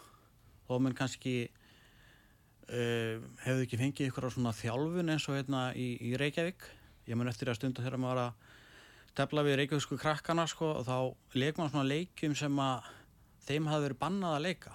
Þó 0.66 0.74
menn 0.82 0.96
kannski 0.96 1.34
uh, 1.46 3.22
hefðu 3.44 3.66
ekki 3.66 3.80
fengið 3.80 4.10
ykkur 4.10 4.28
á 4.28 4.34
svona 4.34 4.54
þjálfun 4.56 5.12
eins 5.14 5.28
og 5.30 5.38
hérna 5.38 5.68
í, 5.76 5.88
í 6.00 6.14
Reykjavík. 6.20 6.66
Ég 7.06 7.18
mun 7.18 7.30
eftir 7.30 7.50
að 7.50 7.60
stunda 7.60 7.84
þegar 7.84 8.02
maður 8.02 8.22
að 8.24 8.46
tefla 9.16 9.44
við 9.46 9.58
Reykjavíksku 9.60 9.98
krakkana 10.00 10.46
sko 10.50 10.72
og 10.80 10.86
þá 10.86 10.96
leik 11.36 11.58
maður 11.58 11.72
svona 11.72 11.90
leikjum 11.90 12.36
sem 12.38 12.60
að 12.62 12.90
þeim 13.46 13.70
hafði 13.70 13.88
verið 13.88 14.00
bannað 14.02 14.36
að 14.36 14.46
leika. 14.46 14.74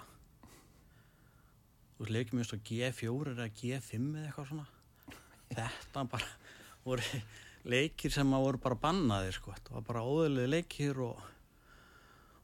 Veist 1.98 2.14
leikjum 2.16 2.42
eins 2.42 2.54
og 2.56 2.64
G4 2.66 3.34
eða 3.34 3.48
G5 3.60 3.98
eða 4.02 4.26
eitthvað 4.26 4.48
svona. 4.50 4.68
Þetta 5.52 6.06
bara 6.14 6.30
voru 6.86 7.22
leikir 7.74 8.14
sem 8.14 8.34
að 8.34 8.46
voru 8.48 8.62
bara 8.64 8.80
bannaði 8.86 9.36
sko. 9.36 9.54
Þetta 9.54 9.76
var 9.76 9.86
bara 9.90 10.06
óðurlega 10.08 10.54
leikir 10.56 11.02
og 11.06 11.28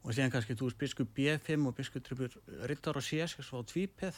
og 0.09 0.15
síðan 0.15 0.33
kannski 0.33 0.57
þú 0.57 0.69
veist 0.69 0.79
biskup 0.81 1.11
B5 1.17 1.67
og 1.69 1.75
biskup 1.77 2.05
tripur 2.07 2.37
rittar 2.71 2.97
og 2.97 3.05
CS 3.05 3.35
og 3.53 3.67
tvípeð 3.69 4.17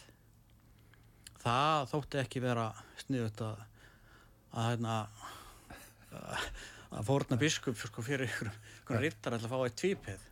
það 1.40 1.88
þótti 1.90 2.20
ekki 2.20 2.42
vera 2.44 2.68
sniðut 3.00 3.40
að 3.46 3.64
að 4.50 4.68
hérna 4.68 4.94
að 6.90 7.06
fórna 7.06 7.38
biskup 7.40 7.78
sko, 7.78 8.02
fyrir 8.02 8.26
ykkur 8.26 9.00
rittar 9.02 9.36
að 9.36 9.48
fá 9.50 9.56
eitt 9.62 9.78
tvípeð. 9.78 10.26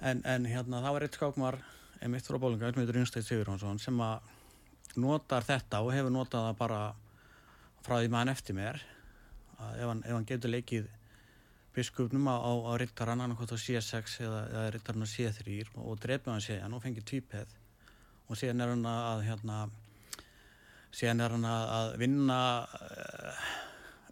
En, 0.00 0.22
en 0.24 0.48
hérna 0.48 0.80
það 0.82 0.96
var 0.96 1.06
eitt 1.06 1.18
skákmar 1.18 1.58
emitt 2.04 2.26
frá 2.26 2.38
bólinga, 2.40 2.70
sem 2.72 2.80
heitir 2.82 3.00
Unstætt 3.00 3.26
Sigurjónsson 3.28 3.80
sem 3.82 3.98
að 4.00 4.30
notar 4.98 5.44
þetta 5.46 5.82
og 5.84 5.92
hefur 5.94 6.14
notað 6.14 6.48
það 6.48 6.56
bara 6.62 6.80
frá 7.84 7.98
því 8.00 8.08
maður 8.12 8.32
eftir 8.32 8.56
mér 8.56 8.80
að 9.60 9.76
ef 9.76 9.90
hann, 9.92 10.02
ef 10.06 10.16
hann 10.16 10.26
getur 10.30 10.54
leikið 10.54 10.88
biskupnum 11.76 12.26
á, 12.26 12.36
á, 12.40 12.52
á 12.66 12.72
rittarann 12.80 13.22
annarkot 13.22 13.52
á 13.54 13.58
C6 13.60 14.16
eða, 14.24 14.40
eða 14.48 14.70
rittarinn 14.74 15.06
á 15.06 15.12
C3 15.12 15.60
og, 15.76 15.84
og 15.84 16.00
drefið 16.02 16.32
hann 16.32 16.44
séðan 16.44 16.74
og 16.74 16.82
fengið 16.82 17.06
tvípeð. 17.12 17.54
Og 18.30 18.38
síðan 18.38 18.64
er 18.64 18.72
hann 18.72 18.88
að 18.90 19.24
hérna 19.28 19.60
síðan 20.94 21.24
er 21.24 21.36
hann 21.36 21.46
að, 21.46 21.92
vinna 22.00 22.40
uh, 22.66 23.50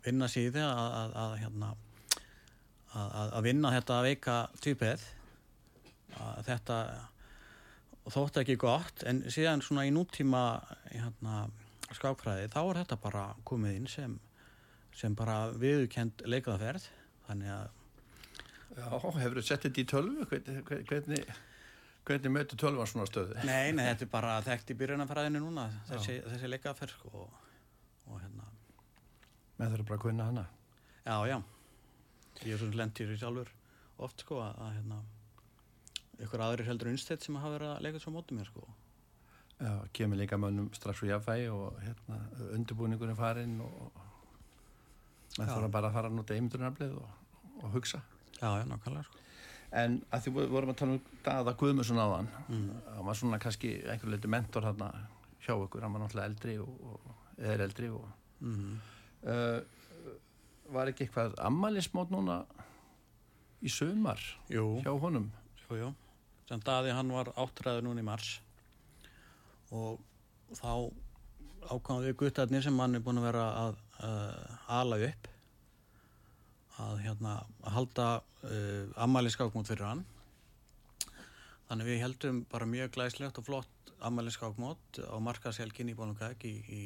vinna 0.09 0.29
síði 0.33 0.65
að, 0.65 0.89
að, 1.03 1.15
að 1.25 1.37
hérna 1.43 1.71
að, 2.97 3.33
að 3.39 3.47
vinna 3.47 3.73
þetta 3.77 4.03
veika 4.07 4.37
að 6.19 6.45
þetta 6.49 6.77
þótt 8.09 8.41
ekki 8.43 8.57
gott 8.61 9.05
en 9.09 9.23
síðan 9.31 9.63
svona 9.65 9.85
í 9.87 9.93
nútíma 9.95 10.43
hérna, 10.89 11.49
skákfræði 11.93 12.49
þá 12.53 12.61
er 12.63 12.81
þetta 12.83 13.01
bara 13.03 13.25
komið 13.49 13.81
inn 13.81 13.91
sem, 13.91 14.15
sem 14.97 15.17
bara 15.19 15.51
viðkend 15.61 16.25
leikaðaferð 16.27 16.89
þannig 17.29 17.53
að 17.57 17.75
Já, 18.79 18.85
hefur 18.95 19.41
þú 19.41 19.43
sett 19.43 19.65
þetta 19.65 19.81
í 19.81 19.87
tölvu? 19.91 20.25
Hvernig, 20.31 20.59
hvernig, 20.87 21.31
hvernig 22.07 22.31
mötu 22.31 22.59
tölvan 22.61 22.87
svona 22.87 23.09
stöðu? 23.09 23.35
Nei, 23.49 23.73
nei, 23.75 23.89
þetta 23.89 24.07
er 24.07 24.13
bara 24.13 24.37
þekkt 24.47 24.71
í 24.71 24.77
byrjunafræðinu 24.79 25.41
núna 25.43 25.65
þessi, 25.89 26.21
þessi 26.29 26.51
leikaðaferð 26.53 26.95
sko, 26.95 27.25
og, 27.25 27.49
og 28.13 28.21
hérna 28.23 28.48
Með 29.59 29.75
þurfa 29.75 29.89
bara 29.89 29.99
að 29.99 30.05
kunna 30.07 30.29
hana. 30.31 30.45
Já, 31.05 31.17
já 31.27 31.39
ég 32.47 32.55
er 32.55 32.61
svona 32.61 32.79
lendir 32.79 33.13
í 33.13 33.17
sjálfur 33.19 33.49
oft 34.05 34.23
sko 34.23 34.43
að, 34.43 34.59
að 34.63 34.75
hérna 34.77 34.99
ykkur 36.23 36.43
aðrir 36.45 36.69
heldur 36.71 36.91
unnstætt 36.93 37.25
sem 37.25 37.39
hafa 37.39 37.57
verið 37.57 37.73
að 37.73 37.87
leika 37.87 38.03
svo 38.03 38.13
mótið 38.15 38.39
mér 38.39 38.51
sko 38.53 38.67
Já, 39.59 39.73
kemur 39.97 40.21
líka 40.21 40.39
mönnum 40.39 40.69
strax 40.77 41.01
úr 41.03 41.09
jafnvægi 41.11 41.49
og 41.51 41.81
hérna, 41.83 42.19
undirbúningurinn 42.55 43.19
farinn 43.19 43.57
og 43.65 43.97
Já. 45.35 45.49
þurfa 45.49 45.71
bara 45.75 45.89
að 45.91 45.97
fara 45.97 46.11
að 46.13 46.15
nota 46.15 46.37
eimundunarblið 46.37 46.95
og, 46.99 47.09
og 47.65 47.73
hugsa. 47.75 47.99
Já, 48.39 48.53
já, 48.61 48.65
nákvæmlega 48.71 49.09
sko 49.09 49.25
En 49.79 49.99
að 50.15 50.23
því 50.25 50.45
vorum 50.49 50.71
að 50.73 50.79
tala 50.81 50.95
um 50.95 51.01
Daða 51.27 51.53
Guðmusson 51.61 51.99
áðan, 52.01 52.31
mm. 52.47 52.69
hann 52.95 53.09
var 53.11 53.19
svona 53.19 53.41
kannski 53.43 53.75
einhver 53.85 54.15
leiti 54.15 54.31
mentor 54.31 54.65
hérna 54.65 54.93
hjá 55.45 55.53
ykkur, 55.53 55.83
hann 55.85 55.93
var 55.93 56.05
náttúrulega 56.05 56.31
eldri 56.31 56.55
og, 56.63 56.79
og 56.95 57.43
er 57.51 57.67
eldri 57.67 57.91
og 57.93 58.07
Mm. 58.39 58.77
Uh, 59.25 59.61
var 60.75 60.91
ekki 60.91 61.07
eitthvað 61.07 61.37
ammælismót 61.41 62.11
núna 62.13 62.43
í 63.65 63.71
sumar 63.73 64.21
Jú, 64.53 64.79
hjá 64.85 64.93
honum? 65.01 65.31
jú, 65.69 65.79
jú. 65.81 65.89
Sem 66.49 66.61
daði 66.65 66.93
hann 66.97 67.11
var 67.13 67.29
áttræður 67.37 67.85
núna 67.85 68.01
í 68.01 68.07
mars. 68.07 68.39
Og 69.75 69.99
þá 70.57 70.89
ákvæmum 71.69 72.05
við 72.07 72.15
guttarnir 72.23 72.63
sem 72.65 72.79
hann 72.81 72.97
er 72.97 73.03
búin 73.05 73.21
að 73.21 73.27
vera 73.29 73.47
að 73.65 73.81
uh, 74.01 74.79
ala 74.79 75.01
upp 75.09 75.29
að 76.79 77.03
hérna 77.03 77.35
að 77.67 77.75
halda 77.75 78.07
uh, 78.47 78.87
ammæliskákmót 79.05 79.69
fyrir 79.69 79.85
hann. 79.89 80.05
Þannig 81.69 81.91
við 81.91 82.01
heldum 82.05 82.39
bara 82.49 82.69
mjög 82.71 82.95
glæslegt 82.95 83.41
og 83.43 83.49
flott 83.49 83.93
ammæliskákmót 84.09 85.03
á 85.05 85.17
markashelgin 85.21 85.91
í 85.93 85.97
Bólungæk 85.99 86.45
í, 86.49 86.55
í, 86.71 86.83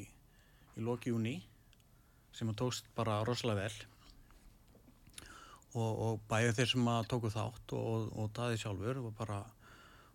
í 0.74 0.82
loki 0.82 1.12
júni 1.12 1.36
sem 2.32 2.48
að 2.52 2.58
tókst 2.62 2.86
bara 2.96 3.18
rosalega 3.28 3.66
vel 3.66 3.76
og, 5.74 5.92
og 6.04 6.20
bæði 6.30 6.54
þeir 6.58 6.70
sem 6.74 6.88
að 6.92 7.06
tóku 7.12 7.30
þátt 7.32 7.74
og, 7.76 7.86
og, 7.92 8.08
og 8.22 8.32
daði 8.36 8.58
sjálfur 8.60 9.00
og 9.02 9.12
bara, 9.18 9.38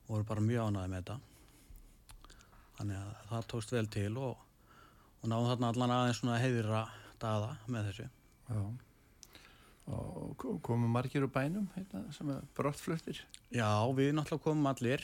voru 0.09 0.25
bara 0.29 0.43
mjög 0.45 0.67
ánæði 0.71 0.91
með 0.93 0.99
þetta 1.01 1.19
þannig 2.77 2.99
að 3.01 3.13
það 3.31 3.47
tókst 3.53 3.73
vel 3.73 3.87
til 3.97 4.11
og, 4.21 4.43
og 5.21 5.31
náðum 5.31 5.49
þarna 5.51 5.71
allan 5.73 5.95
aðeins 5.97 6.21
svona 6.21 6.41
heiðira 6.41 6.83
daða 7.21 7.55
með 7.73 7.89
þessu 7.91 8.09
Já. 8.47 8.59
Og 9.87 10.33
ko- 10.39 10.57
komu 10.63 10.87
margir 10.91 11.23
úr 11.23 11.31
bænum 11.31 11.65
hérna, 11.73 12.01
sem 12.15 12.29
er 12.33 12.41
brottfluttir? 12.55 13.21
Já, 13.55 13.67
við 13.95 14.09
náttúrulega 14.17 14.43
komum 14.43 14.67
allir 14.67 15.03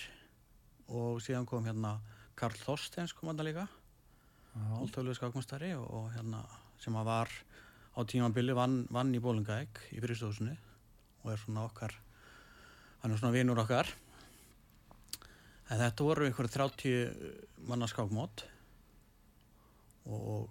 og 0.91 1.21
síðan 1.23 1.47
kom 1.47 1.63
hérna 1.67 1.93
Karl 2.35 2.55
Þorsteins 2.59 3.13
kom 3.15 3.29
hann 3.31 3.39
líka. 3.47 3.63
Áltöflu 4.75 5.15
skakmastari 5.15 5.71
og, 5.77 5.85
og 5.87 6.09
hérna 6.15 6.41
sem 6.83 6.95
að 6.99 7.09
var 7.09 7.35
á 7.93 7.99
tímambili 8.09 8.55
vann, 8.57 8.83
vann 8.91 9.13
í 9.15 9.21
Bólingæk 9.23 9.85
í 9.95 10.01
fyrirstóðsunu 10.03 10.55
og 11.23 11.29
er 11.31 11.39
svona 11.39 11.67
okkar 11.69 11.95
hann 13.03 13.11
er 13.11 13.19
svona 13.19 13.35
vinur 13.35 13.59
okkar. 13.59 13.89
En 15.71 15.79
þetta 15.81 16.05
voru 16.07 16.27
einhverju 16.27 16.51
30 16.55 17.65
manna 17.67 17.87
skákmót. 17.91 18.45
Og, 20.07 20.47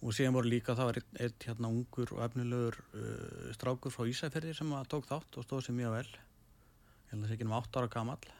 og 0.00 0.14
síðan 0.16 0.36
voru 0.36 0.48
líka 0.48 0.76
það 0.76 0.88
var 0.88 0.98
ein, 1.00 1.34
hérna 1.44 1.68
ungur 1.68 2.14
og 2.16 2.22
efnilegur 2.24 2.78
uh, 2.96 3.50
strákur 3.56 3.92
frá 3.92 4.08
Ísæferði 4.08 4.56
sem 4.56 4.72
tók 4.88 5.08
þátt 5.08 5.36
og 5.36 5.44
stóð 5.44 5.66
sér 5.66 5.76
mjög 5.76 5.96
vel. 5.98 6.08
Ég 6.08 7.12
held 7.12 7.18
að 7.18 7.26
það 7.26 7.32
sé 7.32 7.36
ekki 7.36 7.48
um 7.50 7.56
8 7.58 7.80
ára 7.82 7.92
gamall. 7.92 8.32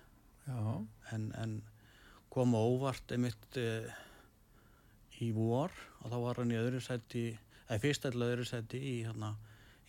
Já, 0.47 0.61
en, 1.13 1.27
en 1.37 1.57
kom 2.33 2.57
á 2.57 2.61
óvart 2.65 3.13
einmitt 3.13 3.61
uh, 3.61 4.01
í 5.21 5.31
vor 5.37 5.73
og 6.01 6.13
þá 6.13 6.17
var 6.25 6.41
hann 6.43 6.55
í 6.55 6.59
öðru 6.61 6.81
seti 6.85 7.25
eða 7.67 7.81
fyrst 7.83 8.07
eða 8.09 8.31
öðru 8.33 8.47
seti 8.49 8.81
í 8.81 8.95
hérna 9.05 9.35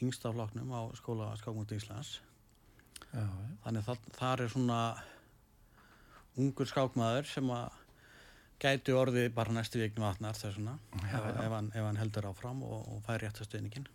yngstafloknum 0.01 0.71
á 0.73 0.81
skóla 0.97 1.29
Skákmúti 1.37 1.77
Íslands. 1.77 2.19
Já, 3.11 3.25
þannig 3.65 3.85
það, 3.85 4.05
þar 4.17 4.43
er 4.43 4.51
svona 4.53 4.79
ungur 6.41 6.69
skákmaður 6.69 7.27
sem 7.29 7.49
að 7.53 7.79
gæti 8.61 8.93
orðið 8.95 9.31
bara 9.35 9.55
næstu 9.55 9.81
viknum 9.81 10.05
vatnar 10.05 10.37
þessuna 10.37 10.77
Já, 11.01 11.17
ef, 11.17 11.25
ef, 11.33 11.49
hann, 11.51 11.71
ef 11.73 11.83
hann 11.87 11.99
heldur 11.99 12.29
áfram 12.29 12.61
og, 12.63 12.85
og 12.93 13.01
fær 13.07 13.23
réttastuðningin 13.25 13.87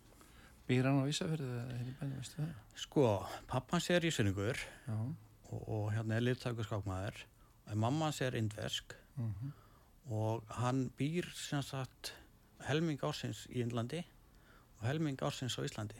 Býr 0.67 0.89
hann 0.89 0.99
á 0.99 1.07
Ísafjörðu 1.07 2.25
það? 2.35 2.49
sko, 2.75 3.07
pappans 3.47 3.87
er 3.95 4.07
ísvinningur 4.09 4.59
og, 4.91 5.61
og 5.63 5.85
hérna 5.95 6.17
er 6.19 6.25
liðtakur 6.27 6.67
skákmaður. 6.67 7.21
En 7.71 7.79
mammans 7.79 8.19
er 8.27 8.35
indversk. 8.39 8.97
Mhm, 9.15 9.53
og 10.13 10.45
hann 10.61 10.87
býr 10.99 11.27
sem 11.35 11.63
sagt 11.67 12.13
helming 12.67 13.01
ársins 13.05 13.45
í 13.51 13.63
Indlandi 13.63 14.03
og 14.79 14.87
helming 14.87 15.19
ársins 15.23 15.57
á 15.59 15.67
Íslandi. 15.67 15.99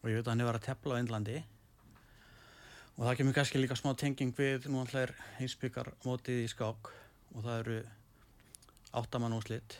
Og 0.00 0.10
ég 0.10 0.18
veit 0.18 0.26
að 0.26 0.32
hann 0.32 0.42
hefur 0.42 0.52
verið 0.52 0.62
að 0.62 0.68
tepla 0.68 0.96
á 0.96 1.00
Indlandi. 1.02 1.38
Og 2.98 3.04
það 3.06 3.18
kemur 3.20 3.36
kannski 3.36 3.60
líka 3.60 3.76
smá 3.78 3.92
tenging 3.98 4.34
við 4.34 4.68
nú 4.70 4.80
alltaf 4.82 5.04
er 5.04 5.14
heimsbyggar 5.38 5.92
mótið 6.06 6.44
í 6.44 6.50
skák 6.50 6.90
og 7.34 7.44
það 7.44 7.60
eru 7.62 7.78
áttamann 8.98 9.36
úslit 9.36 9.78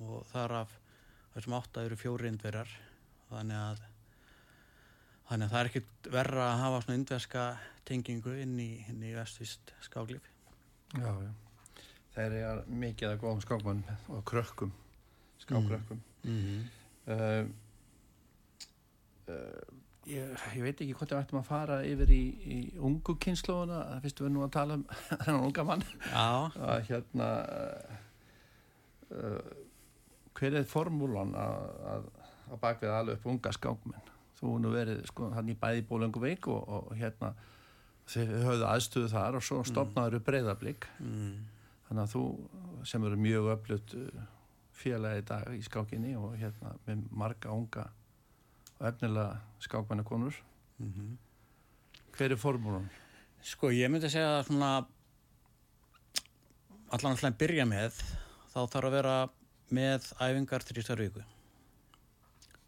og 0.00 0.24
þar 0.32 0.56
af 0.62 0.78
þessum 1.34 1.58
átta 1.60 1.84
eru 1.86 1.98
fjóri 2.00 2.30
indverjar. 2.30 2.72
Þannig 3.30 3.60
að 3.60 3.84
þannig 5.28 5.46
að 5.46 5.52
það 5.52 5.60
er 5.60 5.70
ekkit 5.70 6.10
verra 6.16 6.48
að 6.48 6.64
hafa 6.64 6.80
svona 6.86 6.98
indverska 6.98 7.44
tengingu 7.86 8.34
inn 8.42 8.56
í, 8.58 8.72
í 8.82 9.14
vestvist 9.14 9.74
skáklíf. 9.86 10.26
Já, 10.96 11.12
já. 11.22 11.30
Þeir 12.14 12.36
eru 12.40 12.78
mikið 12.82 13.12
að 13.12 13.20
góðum 13.22 13.42
skákmann 13.44 13.82
og 14.10 14.24
krökkum, 14.26 14.72
skákrökkum. 15.38 16.02
mm 16.24 16.38
-hmm. 16.38 16.68
Uh, 17.10 17.46
uh, 19.28 19.80
ég, 20.06 20.34
ég 20.56 20.62
veit 20.62 20.80
ekki 20.80 20.94
hvort 20.94 21.12
við 21.12 21.20
ættum 21.20 21.40
að 21.40 21.48
fara 21.48 21.78
yfir 21.86 22.12
í, 22.12 22.22
í 22.44 22.58
ungu 22.78 23.16
kynnslóðuna, 23.24 23.80
það 23.88 24.04
finnst 24.04 24.20
við 24.20 24.32
nú 24.34 24.44
að 24.44 24.52
tala 24.56 24.76
um 24.78 24.84
þennan 25.24 25.46
unga 25.48 25.64
mann 25.64 25.84
að 26.56 26.84
hérna 26.90 27.28
uh, 29.10 29.50
hver 30.38 30.60
er 30.60 30.68
formúlan 30.70 31.34
að, 31.36 32.08
bakvið 32.60 32.94
alveg 32.94 33.18
upp 33.18 33.30
unga 33.30 33.52
skákmenn 33.54 34.10
þú 34.40 34.56
nú 34.62 34.72
verið 34.74 35.02
sko 35.10 35.30
hann 35.34 35.50
í 35.52 35.56
bæði 35.58 35.84
bólöngu 35.88 36.22
veik 36.22 36.48
og, 36.50 36.62
og 36.66 36.92
hérna 36.98 37.34
þau 38.10 38.22
höfðu 38.26 38.66
aðstöðu 38.66 39.10
þar 39.12 39.38
og 39.38 39.44
svo 39.46 39.60
stopnaður 39.68 40.18
upp 40.18 40.26
breyðablík 40.26 40.88
mm. 40.98 41.34
Þannig 41.90 42.04
að 42.06 42.12
þú 42.14 42.24
sem 42.88 43.04
eru 43.04 43.20
mjög 43.20 43.50
öflut 43.58 43.96
félagi 44.80 45.20
í 45.20 45.26
dag 45.28 45.50
í 45.52 45.64
skákinni 45.66 46.14
og 46.16 46.38
hérna 46.40 46.76
með 46.86 47.02
marga 47.12 47.52
unga 47.52 47.90
og 48.78 48.86
efnilega 48.88 49.42
skákmennakonur 49.66 50.46
Mm 50.80 51.18
hver 52.20 52.34
er 52.34 52.40
formúlan? 52.40 52.88
Sko, 53.40 53.70
ég 53.72 53.88
myndi 53.88 54.10
segja 54.12 54.40
að 54.40 54.50
svona 54.50 54.70
allan 56.92 57.14
alltaf 57.14 57.28
að 57.30 57.38
byrja 57.40 57.64
með 57.68 57.96
þá 58.52 58.58
þarf 58.58 58.88
að 58.88 58.96
vera 58.96 59.14
með 59.72 60.08
æfingar 60.18 60.66
þrýstar 60.68 61.00
viku. 61.00 61.22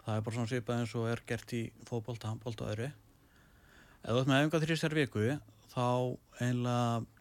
Það 0.03 0.17
er 0.17 0.25
bara 0.25 0.37
svona 0.39 0.51
svipað 0.51 0.81
eins 0.81 0.95
og 0.99 1.09
er 1.11 1.23
gert 1.29 1.53
í 1.59 1.63
fótbolta, 1.89 2.31
handbolta 2.31 2.65
og 2.65 2.73
öðru. 2.73 2.89
Ef 4.03 4.09
þú 4.09 4.23
ert 4.23 4.31
með 4.31 4.41
æfingar 4.41 4.65
þrýstar 4.65 4.97
viku 4.97 5.27
þá 5.75 5.87
einlega 6.41 7.12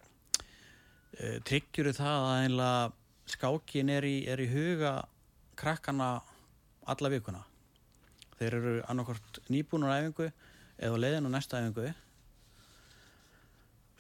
e, 1.18 1.40
tryggjur 1.48 1.92
það 1.96 2.28
að 2.28 2.44
einlega 2.46 3.32
skákin 3.32 3.92
er 3.94 4.08
í, 4.08 4.16
er 4.28 4.42
í 4.44 4.50
huga 4.52 4.94
krakkana 5.60 6.12
alla 6.92 7.12
vikuna? 7.14 7.44
Þeir 8.40 8.58
eru 8.58 8.76
annarkort 8.90 9.42
nýbúnur 9.54 9.94
æfingu 9.94 10.32
eða 10.82 11.02
leiðin 11.04 11.30
á 11.30 11.36
næsta 11.36 11.62
æfingu. 11.62 11.92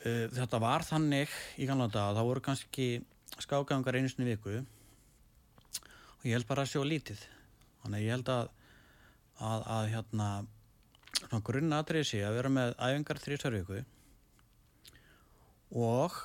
Uh, 0.01 0.25
þetta 0.33 0.57
var 0.57 0.81
þannig 0.81 1.29
í 1.61 1.67
gamla 1.69 1.85
daga, 1.85 2.15
það 2.17 2.27
voru 2.31 2.41
kannski 2.41 2.85
skágangar 3.37 3.99
einu 3.99 4.09
sinni 4.09 4.31
viku. 4.31 4.63
Og 6.17 6.25
ég 6.25 6.33
held 6.33 6.47
bara 6.49 6.65
að 6.65 6.71
sjá 6.73 6.81
lítið. 6.81 7.21
Þannig 7.83 7.99
að 7.99 8.07
ég 8.07 8.15
held 8.15 8.31
að 8.33 8.49
að, 9.41 9.63
að 9.65 9.87
hérna 9.95 10.27
svona 11.21 11.43
grunnatrið 11.45 12.07
sé 12.07 12.21
að 12.25 12.37
vera 12.37 12.51
með 12.53 12.73
æfingar 12.77 13.21
þrýstar 13.21 13.57
viku. 13.57 13.81
Og 15.71 16.17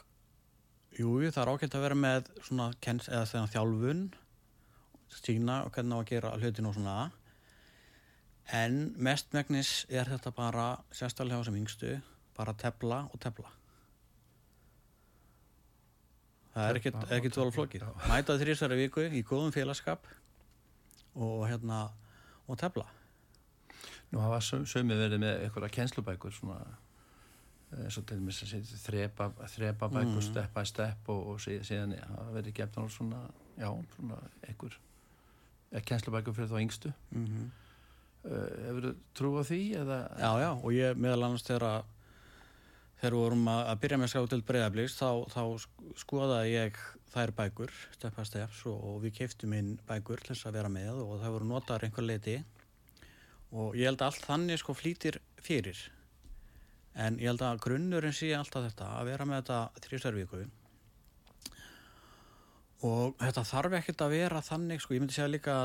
jú, 0.96 1.10
það 1.28 1.42
er 1.42 1.52
ákveðt 1.52 1.76
að 1.76 1.84
vera 1.86 1.98
með 2.00 2.30
svona 2.40 2.70
kens, 2.84 3.10
eða 3.12 3.28
þegar 3.32 3.52
þjálfun 3.54 4.02
sína 5.16 5.60
og 5.66 5.76
hvernig 5.76 5.96
á 5.96 6.00
að 6.00 6.08
gera 6.10 6.32
hlutin 6.40 6.68
og 6.70 6.76
svona. 6.76 6.96
En 8.56 8.80
mestmegnis 9.02 9.76
er 9.90 10.08
þetta 10.10 10.32
bara 10.34 10.66
sérstaklega 10.94 11.42
á 11.42 11.46
sem 11.46 11.58
yngstu 11.58 11.96
bara 12.36 12.54
tepla 12.54 13.06
og 13.10 13.20
tepla 13.22 13.50
það 16.56 16.70
er 16.70 16.78
ekkert, 16.80 16.96
Tefla 16.96 17.16
ekkert 17.18 17.34
tefla, 17.34 17.44
vala 17.44 17.56
flókið 17.56 17.86
mæta 18.08 18.36
þrýsari 18.40 18.78
viku 18.80 19.04
í 19.04 19.22
góðum 19.26 19.52
félagskap 19.52 20.08
og 21.16 21.44
hérna 21.48 21.86
og 22.46 22.58
tefla. 22.60 22.86
Nú 24.12 24.22
hafa 24.22 24.40
sömið 24.40 25.02
verið 25.02 25.22
með 25.24 25.44
einhverja 25.44 25.72
kennslubækur 25.76 26.34
svona 26.36 26.60
eins 27.84 27.98
og 27.98 28.06
til 28.06 28.16
að 28.16 28.30
segja 28.32 28.78
þrepa, 28.86 29.30
þrepa 29.52 29.88
bækur, 29.92 30.16
Mm. 30.16 30.22
step 30.22 30.54
by 30.54 30.64
step 30.64 31.08
og, 31.08 31.26
og 31.32 31.40
síðan, 31.40 31.94
hafa 32.00 32.32
verið 32.32 32.54
gefna 32.54 32.88
svona, 32.88 33.20
já, 33.58 33.68
svona 33.96 34.18
einhver 34.48 34.76
eh, 35.72 35.82
kennslubækur 35.82 36.34
fyrir 36.34 36.48
þá 36.48 36.60
yngstu 36.62 36.92
mm 37.10 37.26
-hmm. 37.26 37.50
uh, 38.30 38.66
Hefur 38.66 38.82
þú 38.82 38.94
trú 39.14 39.32
á 39.40 39.42
því 39.44 39.60
eða 39.82 39.98
já 40.18 40.30
já 40.42 40.50
og 40.64 40.72
ég 40.72 40.96
meðal 40.96 41.24
annars 41.24 41.42
þegar 41.42 41.84
þegar 43.00 43.12
við 43.12 43.20
vorum 43.20 43.48
að, 43.48 43.66
að 43.70 43.80
byrja 43.80 43.98
með 43.98 44.08
skátild 44.08 44.44
breyðablíks 44.46 44.96
þá, 44.96 45.10
þá 45.28 45.42
sk- 45.58 45.96
skoðaði 45.96 46.52
ég 46.52 46.76
þær 47.12 47.30
bækur, 47.36 47.70
step 47.92 48.16
by 48.16 48.24
steps 48.24 48.66
og, 48.66 48.84
og 48.84 49.02
við 49.02 49.12
keiftum 49.18 49.52
inn 49.52 49.78
bækur 49.88 50.16
til 50.20 50.34
þess 50.34 50.46
að 50.46 50.52
vera 50.52 50.68
með 50.68 51.02
og 51.04 51.20
það 51.20 51.30
voru 51.32 51.44
notaðar 51.44 51.84
einhver 51.84 52.04
leiti 52.06 52.44
og 53.52 53.76
ég 53.76 53.84
held 53.86 54.00
að 54.00 54.06
allt 54.06 54.24
þannig 54.26 54.58
sko 54.58 54.72
flýtir 54.74 55.18
fyrir 55.40 55.76
en 56.96 57.18
ég 57.20 57.28
held 57.28 57.44
að 57.44 57.60
grunnurinn 57.64 58.14
sé 58.16 58.30
alltaf 58.36 58.64
þetta 58.68 58.92
að 58.98 59.10
vera 59.10 59.26
með 59.28 59.42
þetta 59.42 59.86
þrjusarvíku 59.86 60.44
og 62.86 63.16
þetta 63.20 63.44
þarf 63.50 63.76
ekkert 63.80 64.04
að 64.04 64.14
vera 64.16 64.44
þannig 64.44 64.82
sko 64.82 64.96
ég 64.96 65.02
myndi 65.02 65.16
segja 65.16 65.32
líka 65.32 65.56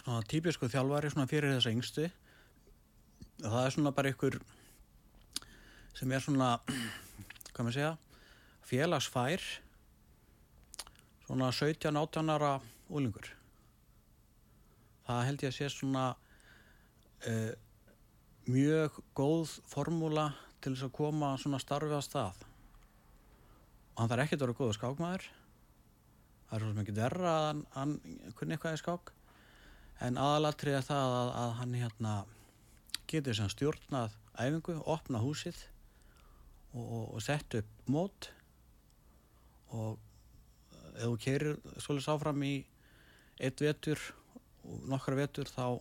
svona 0.00 0.22
típisku 0.28 0.68
þjálfari 0.72 1.12
svona 1.12 1.28
fyrir 1.30 1.54
þessa 1.54 1.74
yngstu 1.74 2.08
það 3.44 3.60
er 3.64 3.74
svona 3.76 3.94
bara 3.96 4.12
ykkur 4.12 4.38
sem 5.98 6.12
er 6.12 6.24
svona 6.24 6.50
hvað 6.64 7.60
maður 7.60 7.76
segja 7.78 7.92
félagsfær 8.64 9.46
svona 11.24 11.50
17-18 11.52 12.34
ára 12.34 12.54
úlingur 12.88 13.30
það 15.06 15.26
held 15.28 15.44
ég 15.44 15.52
að 15.52 15.58
sé 15.58 15.70
svona 15.72 16.06
uh, 17.28 17.52
mjög 18.50 18.98
góð 19.16 19.54
formúla 19.70 20.28
til 20.60 20.74
þess 20.74 20.86
að 20.88 20.96
koma 20.96 21.34
svona 21.40 21.60
starfi 21.62 21.96
á 21.96 22.02
stað. 22.04 22.44
Og 23.94 24.02
hann 24.02 24.10
þarf 24.10 24.24
ekkert 24.24 24.42
að 24.42 24.46
vera 24.46 24.58
góður 24.58 24.78
skákmaður. 24.78 25.26
Það 26.48 26.56
er 26.56 26.64
svo 26.64 26.82
ekki 26.82 26.96
verra 26.96 27.34
að 27.34 27.44
hann, 27.46 27.62
hann 27.74 27.94
kunni 28.38 28.56
eitthvað 28.56 28.76
í 28.76 28.80
skák. 28.82 29.12
En 30.04 30.18
aðalatrið 30.20 30.78
er 30.78 30.86
það 30.88 31.16
að, 31.18 31.30
að 31.40 31.52
hann 31.60 31.76
hérna 31.78 32.14
getur 33.10 33.38
sem 33.38 33.50
stjórnað 33.52 34.16
æfingu, 34.34 34.76
opna 34.90 35.20
húsið 35.22 35.60
og, 36.74 36.82
og, 36.84 37.04
og 37.14 37.24
sett 37.24 37.58
upp 37.60 37.90
mót. 37.90 38.30
Og 39.74 39.98
ef 40.94 41.06
þú 41.06 41.18
keirir 41.22 41.60
svolítið 41.78 42.06
sáfram 42.08 42.44
í 42.46 42.54
eitt 43.42 43.62
vetur 43.62 44.00
og 44.64 44.84
nokkra 44.90 45.18
vetur 45.18 45.50
þá 45.50 45.80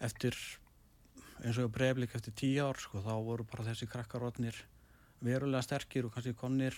eftir 0.00 0.36
eins 1.44 1.58
og 1.62 1.72
breyflik 1.74 2.14
eftir 2.16 2.34
tíu 2.36 2.64
ár 2.66 2.80
sko, 2.80 3.02
þá 3.04 3.12
voru 3.24 3.46
bara 3.48 3.66
þessi 3.70 3.88
krakkarotnir 3.90 4.56
verulega 5.24 5.62
sterkir 5.64 6.08
og 6.08 6.14
kannski 6.14 6.36
komnir 6.36 6.76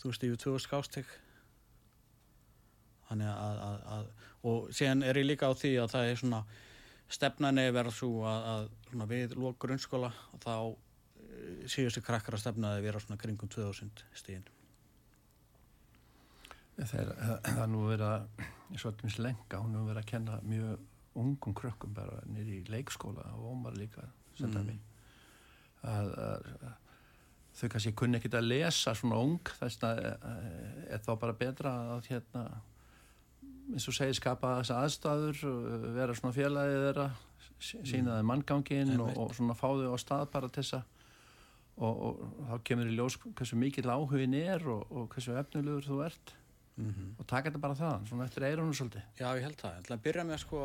þú 0.00 0.10
veist 0.10 0.26
yfir 0.26 0.40
tvö 0.42 0.58
skásteg. 0.62 1.16
Þannig 3.08 3.28
að, 3.28 3.62
að, 3.66 3.80
að 3.96 4.06
og 4.48 4.70
síðan 4.74 5.04
er 5.06 5.20
ég 5.20 5.28
líka 5.28 5.50
á 5.50 5.54
því 5.54 5.74
að 5.82 5.92
það 5.92 6.08
er 6.08 6.22
svona 6.22 6.40
stefnani 7.12 7.66
verða 7.74 7.92
svo 7.94 8.24
að, 8.26 8.48
að 8.96 9.12
við 9.12 9.36
lók 9.38 9.60
grunnskóla 9.62 10.10
þá 10.42 10.54
eh, 10.72 11.68
síðustu 11.70 12.02
krakkar 12.04 12.38
að 12.38 12.44
stefna 12.46 12.72
að 12.74 12.86
vera 12.86 13.02
svona 13.02 13.20
kringum 13.20 13.50
2000 13.52 14.04
stíðin 14.18 14.50
Þeir, 16.72 17.10
það 17.44 17.58
er 17.62 17.68
nú 17.68 17.82
verið 17.84 18.06
að, 18.08 18.46
svolítið 18.80 19.06
mis 19.06 19.18
lenga, 19.20 19.58
hún 19.60 19.74
hefur 19.76 19.90
verið 19.90 20.00
að 20.00 20.08
kenna 20.08 20.38
mjög 20.48 20.86
ungum 21.18 21.54
krökkum 21.54 21.92
bara 21.94 22.22
nýri 22.26 22.60
í 22.62 22.68
leikskóla 22.72 23.24
og 23.36 23.50
ómar 23.52 23.74
líka, 23.76 24.06
senda 24.38 24.60
Mm. 24.62 24.66
mig. 24.66 24.78
Að, 25.82 26.12
þau 27.58 27.68
kannski 27.68 27.92
kunni 27.98 28.16
ekkit 28.20 28.36
að 28.38 28.46
lesa 28.48 28.94
svona 28.96 29.18
ung, 29.20 29.40
þess 29.58 29.82
að 29.84 29.98
er 30.94 31.02
þá 31.04 31.10
bara 31.20 31.32
betra 31.36 31.72
að 31.96 32.06
hérna, 32.12 32.44
eins 33.72 33.88
og 33.88 33.94
segir, 33.96 34.14
skapa 34.16 34.54
þess 34.62 34.72
aðstæður, 34.76 35.42
uh, 35.50 35.86
vera 35.96 36.14
svona 36.16 36.34
félagið 36.36 36.86
þeirra, 36.86 37.06
sí- 37.60 37.82
sína 37.84 38.18
þeim 38.20 38.30
manngangin 38.30 38.94
og, 39.00 39.12
og 39.18 39.34
svona 39.36 39.54
fá 39.58 39.68
þau 39.68 39.92
á 39.94 39.98
stað 40.00 40.30
bara 40.32 40.48
til 40.48 40.62
þess 40.62 40.78
að 40.80 40.84
og, 41.82 42.02
og 42.04 42.46
þá 42.50 42.56
kemur 42.68 42.88
í 42.90 42.96
ljós 42.98 43.14
hversu 43.22 43.56
mikill 43.56 43.88
áhugin 43.90 44.34
er 44.36 44.60
og, 44.68 44.82
og 44.92 45.06
hversu 45.14 45.32
efnulegur 45.40 45.86
þú 45.86 46.00
ert 46.06 46.34
mm 46.76 47.14
og 47.20 47.26
taka 47.28 47.50
þetta 47.50 47.60
bara 47.60 47.74
þaðan, 47.76 48.06
svona 48.08 48.24
eftir 48.28 48.44
eirunum 48.48 48.72
svolítið. 48.76 49.02
Já, 49.20 49.28
ég 49.36 49.42
held 49.44 49.56
það. 49.60 49.72
Ég 49.76 49.82
ætla 49.84 49.96
að 49.98 50.02
byrja 50.06 50.24
með 50.24 50.38
sko, 50.40 50.60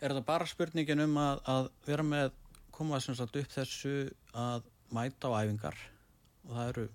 er 0.00 0.12
þetta 0.12 0.24
bara 0.26 0.46
spurningin 0.48 1.04
um 1.06 1.18
að, 1.20 1.42
að 1.48 1.68
vera 1.86 2.04
með, 2.06 2.32
koma 2.74 3.00
sem 3.00 3.16
sagt 3.16 3.36
upp 3.40 3.52
þessu 3.54 3.94
að 4.36 4.66
mæta 4.94 5.30
á 5.32 5.38
æfingar 5.40 5.78
og 6.46 6.50
það 6.52 6.72
eru 6.72 6.86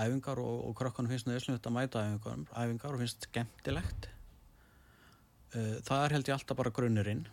æfingar 0.00 0.40
og, 0.42 0.62
og 0.68 0.76
krökkunum 0.78 1.12
finnst 1.12 1.28
nöðslega 1.28 1.60
að 1.60 1.76
mæta 1.76 2.04
æfingar, 2.06 2.46
æfingar 2.56 2.96
og 2.96 3.02
finnst 3.02 3.26
skemmtilegt. 3.28 4.08
Eh, 5.54 5.76
Það 5.84 6.04
er 6.04 6.14
held 6.16 6.30
ég 6.30 6.36
alltaf 6.36 6.58
bara 6.58 6.72
grunnurinn 6.74 7.26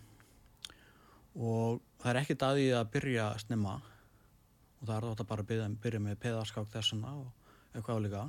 og 1.38 1.80
það 2.02 2.12
er 2.12 2.20
ekkit 2.24 2.44
að 2.48 2.60
því 2.60 2.68
að 2.74 2.92
byrja 2.96 3.28
snemma 3.44 3.76
og 3.78 4.84
það 4.90 4.96
er 4.98 5.08
þetta 5.12 5.28
bara 5.30 5.46
að 5.46 5.50
byrja, 5.52 5.70
byrja 5.84 6.02
með 6.04 6.20
peðaskák 6.26 6.70
þessuna 6.74 7.14
og 7.22 7.78
eitthvað 7.78 8.02
álíka. 8.02 8.26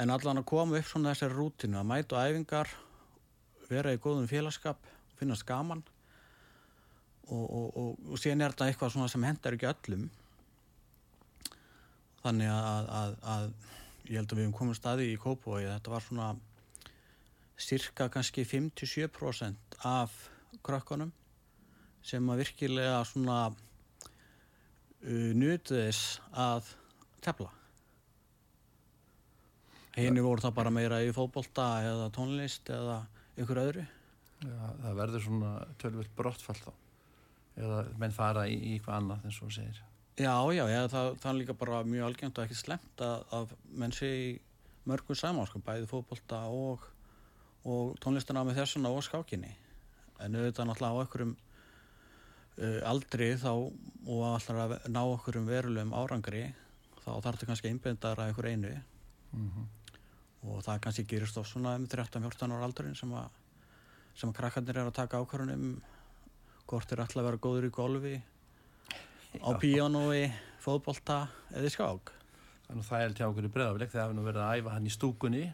En 0.00 0.10
allan 0.10 0.40
að 0.40 0.48
koma 0.50 0.80
upp 0.80 0.88
svona 0.88 1.12
þessari 1.12 1.36
rútinu 1.38 1.78
að 1.78 1.88
mæta 1.92 2.24
æfingar, 2.26 2.72
vera 3.68 3.92
í 3.94 4.00
góðum 4.02 4.26
félagskap, 4.28 4.80
finnast 5.18 5.46
gaman 5.48 5.82
og, 7.28 7.44
og, 7.44 7.68
og, 7.76 8.10
og 8.10 8.20
síðan 8.20 8.44
er 8.44 8.54
þetta 8.54 8.68
eitthvað 8.68 9.10
sem 9.12 9.26
hendar 9.26 9.56
ekki 9.56 9.70
öllum. 9.70 10.08
Þannig 12.24 12.50
að, 12.50 12.90
að, 12.98 13.16
að 13.34 13.46
ég 14.08 14.18
held 14.18 14.32
að 14.32 14.38
við 14.38 14.44
hefum 14.44 14.58
komið 14.58 14.78
staði 14.78 15.08
í 15.12 15.18
Kópavogi, 15.20 15.68
þetta 15.70 15.92
var 15.92 16.04
svona 16.04 16.28
cirka 17.60 18.08
kannski 18.12 18.44
5-7% 18.48 19.78
af 19.88 20.14
krökkunum 20.64 21.12
sem 22.04 22.30
að 22.30 22.42
virkilega 22.42 23.02
svona 23.08 23.38
uh, 23.48 25.30
nutuðis 25.36 26.02
að 26.30 26.72
tefla. 27.24 27.50
Henni 29.94 30.24
voru 30.24 30.42
það 30.42 30.56
bara 30.56 30.72
meira 30.74 30.98
í 31.06 31.12
fótbolta 31.14 31.68
eða 31.86 32.08
tónlist 32.12 32.68
eða 32.72 33.04
ykkur 33.38 33.60
öðru. 33.62 33.84
Það 34.44 34.96
verður 35.00 35.24
svona 35.24 35.52
tölvöld 35.80 36.14
brottfall 36.16 36.60
þá 36.60 36.72
eða 37.54 37.82
menn 38.00 38.14
fara 38.14 38.48
í, 38.50 38.54
í 38.56 38.72
eitthvað 38.76 38.96
annað 38.98 39.28
eins 39.28 39.36
og 39.38 39.48
þú 39.48 39.56
segir. 39.58 39.82
Já, 40.18 40.34
já, 40.54 40.64
já 40.70 40.80
það, 40.90 41.08
það 41.22 41.28
er 41.30 41.38
líka 41.38 41.56
bara 41.58 41.82
mjög 41.86 42.08
algengt 42.08 42.38
og 42.38 42.46
ekki 42.46 42.58
slemt 42.58 43.02
að, 43.02 43.22
að 43.34 43.54
menn 43.82 43.94
sé 43.94 44.10
í 44.10 44.26
mörgum 44.90 45.18
saman, 45.18 45.46
sko, 45.48 45.62
bæði 45.64 45.88
fótbolta 45.90 46.42
og, 46.50 46.84
og 47.64 47.94
tónlistina 48.02 48.42
með 48.46 48.60
þessuna 48.60 48.92
og 48.94 49.06
skákinni. 49.06 49.54
En 50.22 50.36
auðvitað 50.38 50.68
náttúrulega 50.70 50.98
á 50.98 51.02
okkurum 51.06 51.32
uh, 51.34 52.80
aldri 52.90 53.30
þá 53.40 53.52
og 53.54 54.26
alltaf 54.32 54.60
að 54.66 54.76
ná 54.90 55.00
okkurum 55.04 55.48
verulegum 55.48 55.94
árangri 55.96 56.44
þá 57.00 57.08
þarf 57.08 57.32
þetta 57.32 57.50
kannski 57.50 57.72
einbindar 57.72 58.20
að 58.22 58.34
ykkur 58.34 58.50
einu 58.52 58.74
Mm 59.34 59.64
og 60.44 60.60
það 60.64 60.80
kannski 60.84 61.06
gerist 61.08 61.38
of 61.40 61.48
svona 61.48 61.74
um 61.78 61.86
13-14 61.88 62.52
ára 62.52 62.66
aldurinn 62.68 62.96
sem 62.98 63.12
að, 63.16 63.36
sem 64.14 64.30
að 64.30 64.38
krakkarnir 64.38 64.78
er 64.80 64.88
að 64.88 64.96
taka 65.00 65.20
ákvörðunum 65.22 65.80
hvort 66.70 66.92
er 66.94 67.02
alltaf 67.04 67.20
að 67.22 67.28
vera 67.28 67.42
góður 67.46 67.68
í 67.68 67.72
golfi 67.74 68.14
á 69.42 69.50
Já. 69.50 69.58
píanói, 69.60 70.32
fótbolta 70.62 71.26
eða 71.52 71.72
skák. 71.74 72.14
Þannig 72.68 72.84
að 72.84 72.88
það 72.88 73.04
er 73.04 73.18
til 73.18 73.26
okkur 73.28 73.48
í 73.48 73.52
breðafleik 73.58 73.92
þegar 73.92 74.06
hafi 74.08 74.16
nú 74.16 74.24
verið 74.24 74.44
að 74.44 74.58
æfa 74.60 74.74
hann 74.78 74.88
í 74.88 74.94
stúkunni 74.94 75.44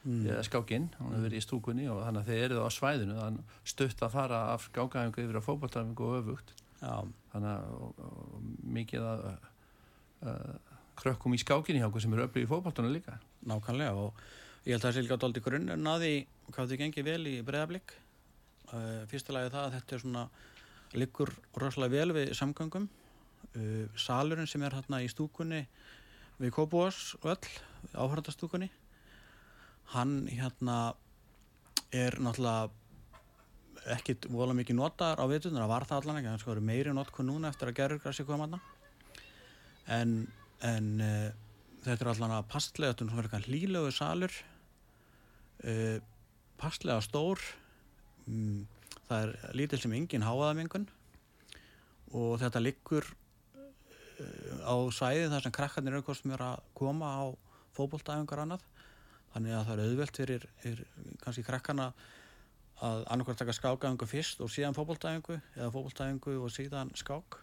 Mm. 0.00 0.22
eða 0.32 0.40
skákinn, 0.46 0.86
hann 0.96 1.10
hefur 1.12 1.24
verið 1.26 1.36
í 1.36 1.44
stúkunni 1.44 1.86
og 1.92 1.98
þannig 2.00 2.22
að 2.22 2.28
þeir 2.30 2.44
eru 2.46 2.60
á 2.64 2.68
svæðinu, 2.72 3.16
þannig 3.20 3.56
stutt 3.68 4.00
að 4.00 4.14
fara 4.14 4.38
af 4.54 4.62
skákaðingu 4.70 5.24
yfir 5.26 5.36
á 5.36 5.42
fótballtæfingu 5.44 6.06
og 6.06 6.14
öfugt 6.22 6.54
Já, 6.80 6.94
þannig 7.34 7.50
að 7.50 7.74
og, 7.76 7.98
og, 8.06 8.46
mikið 8.78 9.04
að 9.10 9.26
uh, 10.24 10.54
krökkum 10.96 11.36
í 11.36 11.40
skákinni 11.42 11.82
hjá 11.82 11.90
okkur 11.90 12.00
sem 12.06 12.16
eru 12.16 12.24
öflug 12.24 12.46
í 12.46 12.48
fótballtunum 12.48 12.94
líka 12.96 13.18
nákvæmlega 13.44 13.92
og 14.06 14.22
ég 14.64 14.72
held 14.72 14.80
að 14.80 14.86
það 14.86 14.96
sé 14.96 15.04
líka 15.04 15.20
dálítið 15.20 15.46
grunnurinn 15.50 15.92
að 15.92 16.06
því 16.06 16.14
hvað 16.48 16.72
þið 16.72 16.80
gengið 16.86 17.08
vel 17.10 17.20
í 17.28 17.36
breyðablík. 17.44 17.94
Uh, 18.70 19.02
fyrsta 19.10 19.34
lagi 19.34 19.50
það 19.50 19.64
að 19.66 19.76
þetta 19.76 19.96
er 19.96 20.02
svona 20.04 20.24
liggur 20.94 21.32
rosalega 21.58 21.96
vel 21.96 22.14
við 22.14 22.34
samgöngum. 22.38 22.88
Uh, 23.56 23.86
salurinn 23.98 24.46
sem 24.50 24.62
er 24.62 24.76
hérna 24.78 25.00
í 25.02 25.08
stúkunni 25.10 25.64
við 26.40 26.54
Kópúas 26.56 27.16
öll, 27.28 27.50
áhörðastúkunni, 27.92 28.70
hann 29.92 30.22
hérna 30.30 30.94
er 31.92 32.16
náttúrulega 32.22 32.70
ekkit 33.96 34.28
vola 34.32 34.54
mikið 34.56 34.78
notaðar 34.78 35.20
á 35.20 35.26
veitunar, 35.28 35.64
það 35.64 35.72
var 35.72 35.86
það 35.88 36.00
allan 36.00 36.20
ekki, 36.20 36.32
það 36.44 36.52
eru 36.54 36.64
meiri 36.70 36.94
notkun 36.96 37.28
núna 37.28 37.50
eftir 37.50 37.70
að 37.70 37.78
gerurgrassi 37.80 38.26
koma 38.28 38.46
þarna. 38.46 38.60
En, 39.98 40.14
en 40.64 40.90
uh, 41.04 41.28
þetta 41.84 42.06
er 42.06 42.12
allan 42.14 42.36
að 42.38 42.48
passlega, 42.52 42.94
þetta 42.94 43.40
er 43.40 43.48
hlýlegu 43.48 43.92
salur, 43.96 44.36
uh, 45.64 45.98
passlega 46.60 47.00
stór, 47.04 47.42
um, 48.30 48.66
það 49.08 49.26
er 49.26 49.58
lítil 49.58 49.80
sem 49.82 49.94
engin 49.96 50.26
háaðamengun 50.26 50.86
og 52.16 52.38
þetta 52.42 52.62
liggur 52.62 53.06
uh, 53.06 54.66
á 54.66 54.74
svæði 54.94 55.28
þar 55.32 55.46
sem 55.46 55.56
krakkarnir 55.56 55.96
eru 55.98 56.06
hvort 56.06 56.20
sem 56.20 56.34
er 56.34 56.44
að 56.46 56.64
koma 56.78 57.10
á 57.10 57.24
fótboltaæfingar 57.76 58.44
annað, 58.44 58.64
þannig 59.34 59.54
að 59.56 59.68
það 59.68 59.76
er 59.76 59.84
auðvelt 59.84 60.20
fyrir, 60.22 60.48
fyrir 60.62 60.88
kannski 61.22 61.46
krakkarna 61.46 61.92
að 62.80 63.04
annarkvært 63.12 63.42
taka 63.42 63.54
skákaæfingu 63.54 64.08
fyrst 64.08 64.42
og 64.42 64.50
síðan 64.52 64.76
fótboltaæfingu 64.76 65.36
eða 65.38 65.70
fótboltaæfingu 65.74 66.36
og 66.40 66.52
síðan 66.54 66.92
skák. 66.98 67.38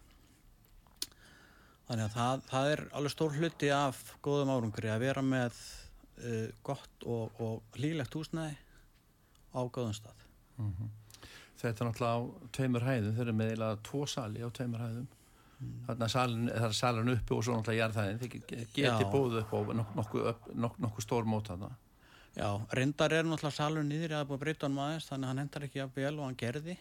Þannig 1.88 2.04
að 2.04 2.16
það, 2.18 2.42
það 2.50 2.70
er 2.72 2.82
alveg 2.98 3.14
stór 3.14 3.36
hluti 3.38 3.70
af 3.72 4.00
góðum 4.24 4.52
árangri 4.52 4.90
að 4.92 5.04
vera 5.06 5.24
með 5.24 5.62
uh, 6.20 6.48
gott 6.66 7.08
og, 7.08 7.40
og 7.40 7.78
hlýlegt 7.78 8.18
húsnæði 8.18 8.58
á 9.56 9.60
góðum 9.64 9.96
stað 9.96 10.17
Þetta 11.58 11.84
er 11.84 11.88
náttúrulega 11.88 12.14
á 12.14 12.20
tveimur 12.54 12.84
hæðum, 12.86 13.14
þeir 13.16 13.24
eru 13.26 13.32
með 13.38 13.48
eiginlega 13.52 13.78
tvo 13.88 14.00
sali 14.06 14.44
á 14.46 14.48
tveimur 14.54 14.82
hæðum. 14.84 15.06
Þannig 15.88 16.14
að 16.14 16.52
er 16.54 16.72
salin 16.78 17.10
uppi 17.16 17.34
og 17.34 17.42
svo 17.44 17.56
náttúrulega 17.56 17.80
jarðhæðin. 17.82 18.18
Þeir 18.20 18.30
ge- 18.30 18.66
geti 18.74 18.82
Já. 18.84 19.10
búið 19.10 19.38
upp 19.40 19.54
á 19.54 19.58
nok 19.74 19.94
nokkuð 19.98 20.28
upp, 20.30 20.46
nok 20.54 20.76
nokkuð 20.78 21.02
stór 21.08 21.24
mót 21.26 21.48
þarna. 21.50 21.70
Já, 22.38 22.50
reyndar 22.78 23.12
er 23.12 23.24
náttúrulega 23.26 23.56
salur 23.58 23.82
nýður 23.82 24.14
að 24.20 24.26
búið 24.28 24.38
að 24.38 24.44
breyta 24.44 24.66
hann 24.68 24.78
aðeins 24.78 25.08
þannig 25.10 25.24
að 25.24 25.28
hann 25.32 25.38
hendar 25.42 25.66
ekki 25.66 25.82
að 25.82 25.94
vel 25.98 26.14
og 26.20 26.24
hann 26.28 26.36
gerði 26.38 26.76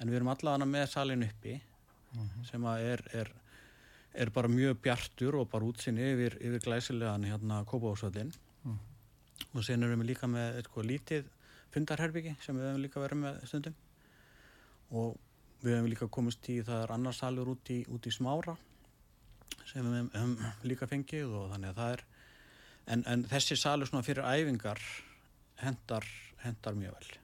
en 0.00 0.08
við 0.10 0.16
erum 0.18 0.28
allavega 0.34 0.66
með 0.66 0.86
salin 0.90 1.22
uppi 1.28 1.54
sem 2.50 2.64
að 2.66 2.80
er, 2.90 3.02
er, 3.20 3.30
er 4.14 4.30
bara 4.34 4.48
mjög 4.50 4.80
bjartur 4.82 5.36
og 5.38 5.50
bara 5.52 5.64
útsinni 5.68 6.02
yfir, 6.14 6.34
yfir 6.40 6.64
glæsilegan 6.66 7.24
hérna 7.28 7.60
Kópavóksvöldin 7.68 8.32
og 8.66 9.62
sen 9.64 9.82
erum 9.86 10.00
við 10.02 10.10
líka 10.10 10.26
með 10.26 10.58
eitthvað 10.62 10.88
lítið 10.90 11.30
fundarherbyggi 11.76 12.34
sem 12.42 12.58
við 12.58 12.70
hefum 12.70 12.82
líka 12.84 13.02
verið 13.02 13.22
með 13.22 13.40
stundum 13.50 13.76
og 14.96 15.16
við 15.62 15.76
hefum 15.76 15.90
líka 15.92 16.10
komist 16.18 16.50
í 16.52 16.60
það 16.66 16.82
er 16.86 16.94
annar 16.96 17.16
salur 17.16 17.52
út 17.54 17.72
í, 17.74 17.82
út 17.92 18.06
í 18.06 18.14
smára 18.14 18.56
sem 19.66 19.86
við 19.86 20.10
hefum 20.16 20.36
líka 20.66 20.88
fengið 20.90 21.36
og 21.36 21.52
þannig 21.54 21.72
að 21.72 21.80
það 21.82 21.94
er 21.96 22.04
en, 22.94 23.06
en 23.12 23.24
þessi 23.30 23.58
salur 23.60 23.90
svona 23.90 24.06
fyrir 24.06 24.26
æfingar 24.26 24.82
hendar, 25.62 26.06
hendar 26.44 26.76
mjög 26.78 26.98
vel 26.98 27.14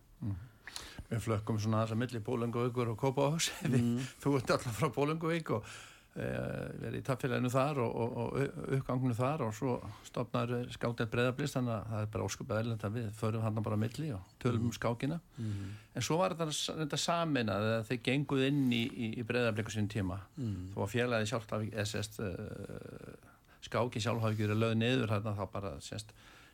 Við 1.13 1.21
flökkum 1.27 1.59
svona 1.61 1.83
þess 1.83 1.93
að 1.93 1.99
milli 2.01 2.21
Bólenguvíkur 2.25 2.91
og 2.95 3.01
Kópahús. 3.01 3.51
Mm. 3.69 3.99
Þú 4.23 4.39
ert 4.39 4.53
alltaf 4.55 4.79
frá 4.79 4.89
Bólenguvík 4.95 5.51
og 5.53 5.67
verið 6.13 6.99
í 6.99 7.05
tappfélaginu 7.07 7.51
þar 7.53 7.79
og, 7.81 7.95
og, 8.05 8.17
og 8.21 8.73
uppganginu 8.77 9.15
þar 9.17 9.47
og 9.47 9.55
svo 9.57 9.77
stopnar 10.05 10.51
skáttið 10.75 11.09
breyðablist 11.15 11.57
þannig 11.57 11.73
að 11.73 11.87
það 11.93 12.05
er 12.05 12.11
bara 12.13 12.27
óskupið 12.27 12.59
eðlend 12.59 12.85
að 12.85 12.99
við 12.99 13.07
förum 13.17 13.47
hann 13.47 13.63
bara 13.65 13.79
milli 13.81 14.11
og 14.13 14.35
tölum 14.43 14.67
um 14.69 14.75
skákina. 14.77 15.21
mm. 15.39 15.71
En 15.97 16.05
svo 16.05 16.19
var 16.21 16.37
þetta, 16.37 16.77
þetta 16.83 17.01
samin 17.01 17.53
að 17.53 17.69
þeir 17.89 18.03
genguð 18.11 18.45
inn 18.51 18.61
í, 18.73 18.83
í, 18.85 19.09
í 19.21 19.25
breyðabliku 19.29 19.73
sín 19.73 19.89
tíma. 19.93 20.21
Mm. 20.37 20.69
Þó 20.75 20.85
að 20.85 20.93
félagi 20.99 21.33
sjálft 21.33 21.57
af 21.57 21.67
SS 21.87 22.21
uh, 22.21 23.33
skáki 23.65 24.03
sjálf 24.03 24.23
hafi 24.25 24.37
ekki 24.37 24.49
verið 24.51 24.63
löð 24.67 24.77
niður 24.83 25.15
þarna 25.15 25.37
þá 25.39 25.45
bara 25.53 25.75
sérst 25.85 26.13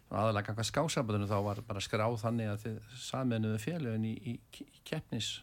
aðalega 0.09 0.53
ganga 0.53 0.65
skásaböðunum 0.65 1.29
þá 1.29 1.39
var 1.45 1.61
bara 1.67 1.83
skráð 1.85 2.17
þannig 2.23 2.51
að 2.53 2.63
þið 2.65 2.97
saminuðu 3.03 3.59
félögin 3.61 4.07
í, 4.09 4.15
í, 4.33 4.35
í 4.65 4.83
keppnis 4.89 5.35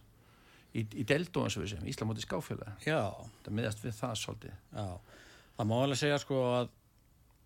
í, 0.75 0.83
í 0.83 1.05
við 1.07 1.69
sem 1.71 1.87
Íslamóti 1.89 2.23
skáfélag 2.25 2.85
Já, 2.85 2.99
það 3.45 3.55
miðast 3.59 3.83
við 3.83 3.95
það 3.99 4.15
svolítið 4.21 4.55
já. 4.55 4.87
Það 5.55 5.69
má 5.69 5.75
alveg 5.79 6.01
segja 6.01 6.19
sko 6.19 6.41
að 6.51 6.69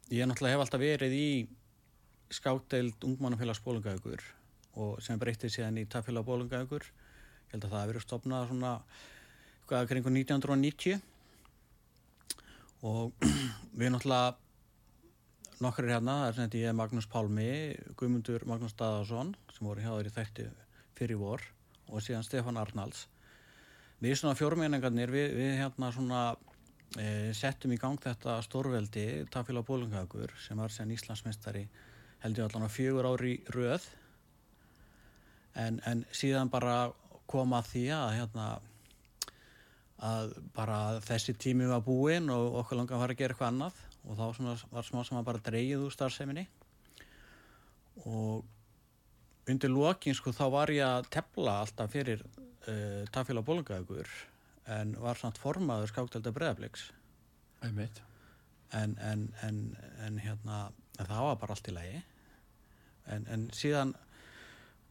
ég 0.10 0.26
náttúrulega 0.30 0.56
hef 0.56 0.64
alltaf 0.66 0.82
verið 0.82 1.14
í 1.14 1.30
skáttdeild 2.34 3.06
ungmannafélags 3.06 3.62
bólungaugur 3.66 4.26
og 4.80 5.00
sem 5.04 5.20
breytið 5.22 5.54
síðan 5.54 5.80
í 5.82 5.86
taffélag 5.90 6.26
bólungaugur. 6.26 6.84
Ég 6.90 7.54
held 7.54 7.66
að 7.66 7.72
það 7.72 7.82
hefur 7.82 7.94
verið 7.94 8.06
stopnað 8.06 8.48
svona 8.50 8.74
eitthvað 9.60 9.90
kringu 9.92 10.14
1990 10.14 11.02
og 12.90 13.14
við 13.80 13.94
náttúrulega 13.94 14.38
nokkur 15.60 15.90
hérna, 15.92 16.16
það 16.22 16.28
er 16.28 16.36
sem 16.36 16.46
þetta 16.46 16.62
ég 16.62 16.72
er 16.72 16.78
Magnús 16.80 17.10
Pálmi, 17.12 17.52
Guðmundur 18.00 18.46
Magnús 18.48 18.78
Daðarsson 18.80 19.34
sem 19.52 19.68
voru 19.68 19.84
í 20.08 20.14
þætti 20.16 20.46
fyrir 20.96 21.20
vor 21.20 21.44
og 21.90 22.04
síðan 22.06 22.24
Stefán 22.24 22.60
Arnalds. 22.62 23.08
Við 24.00 24.16
svona 24.16 24.38
fjórmjöningarnir, 24.40 25.12
við, 25.12 25.34
við 25.36 25.58
hérna 25.60 25.90
svona 25.92 26.22
e, 26.96 27.34
settum 27.36 27.74
í 27.76 27.80
gang 27.82 28.00
þetta 28.00 28.38
stórveldi, 28.46 29.26
Tafélag 29.32 29.68
Bólungagur 29.68 30.32
sem 30.40 30.60
var 30.60 30.72
sen 30.72 30.94
Íslandsmeistari 30.96 31.66
held 32.24 32.40
ég 32.40 32.48
allan 32.48 32.68
á 32.68 32.72
fjögur 32.72 33.10
ári 33.12 33.38
röð. 33.52 33.84
En, 35.60 35.82
en 35.84 36.06
síðan 36.16 36.52
bara 36.52 36.94
koma 37.30 37.60
því 37.66 37.86
að 37.96 38.16
hérna 38.22 38.48
að 40.00 40.34
bara 40.56 40.80
þessi 41.04 41.36
tími 41.36 41.68
var 41.68 41.84
búinn 41.84 42.32
og 42.32 42.62
okkur 42.62 42.80
langar 42.80 42.96
að 42.96 43.04
fara 43.04 43.16
að 43.16 43.20
gera 43.20 43.36
eitthvað 43.36 43.52
annað 43.52 43.80
og 44.06 44.16
þá 44.16 44.26
svona, 44.38 44.54
var 44.72 44.88
smá 44.88 45.02
sem 45.04 45.20
að 45.20 45.28
bara 45.28 45.44
dreigið 45.44 45.84
úr 45.84 45.96
starfseminni. 45.96 46.46
Og 48.08 49.50
undir 49.52 49.74
lokin 49.74 50.16
sko 50.16 50.32
þá 50.32 50.46
var 50.54 50.72
ég 50.72 50.86
að 50.88 51.10
tefla 51.12 51.60
alltaf 51.66 51.92
fyrir 51.92 52.24
uh, 52.70 53.02
tafélag 53.14 53.46
bólungagur 53.48 54.10
en 54.70 54.94
var 55.02 55.18
samt 55.18 55.40
formaður 55.42 55.90
skáktelda 55.92 56.34
breðabliks 56.36 56.90
einmitt. 57.66 58.04
En, 58.72 58.94
en, 59.02 59.26
en, 59.42 59.64
en 60.06 60.20
hérna 60.22 60.70
en 61.00 61.08
það 61.08 61.26
var 61.26 61.40
bara 61.42 61.56
allt 61.56 61.70
í 61.72 61.74
lagi. 61.74 62.02
En, 63.10 63.26
en 63.34 63.48
síðan 63.56 63.96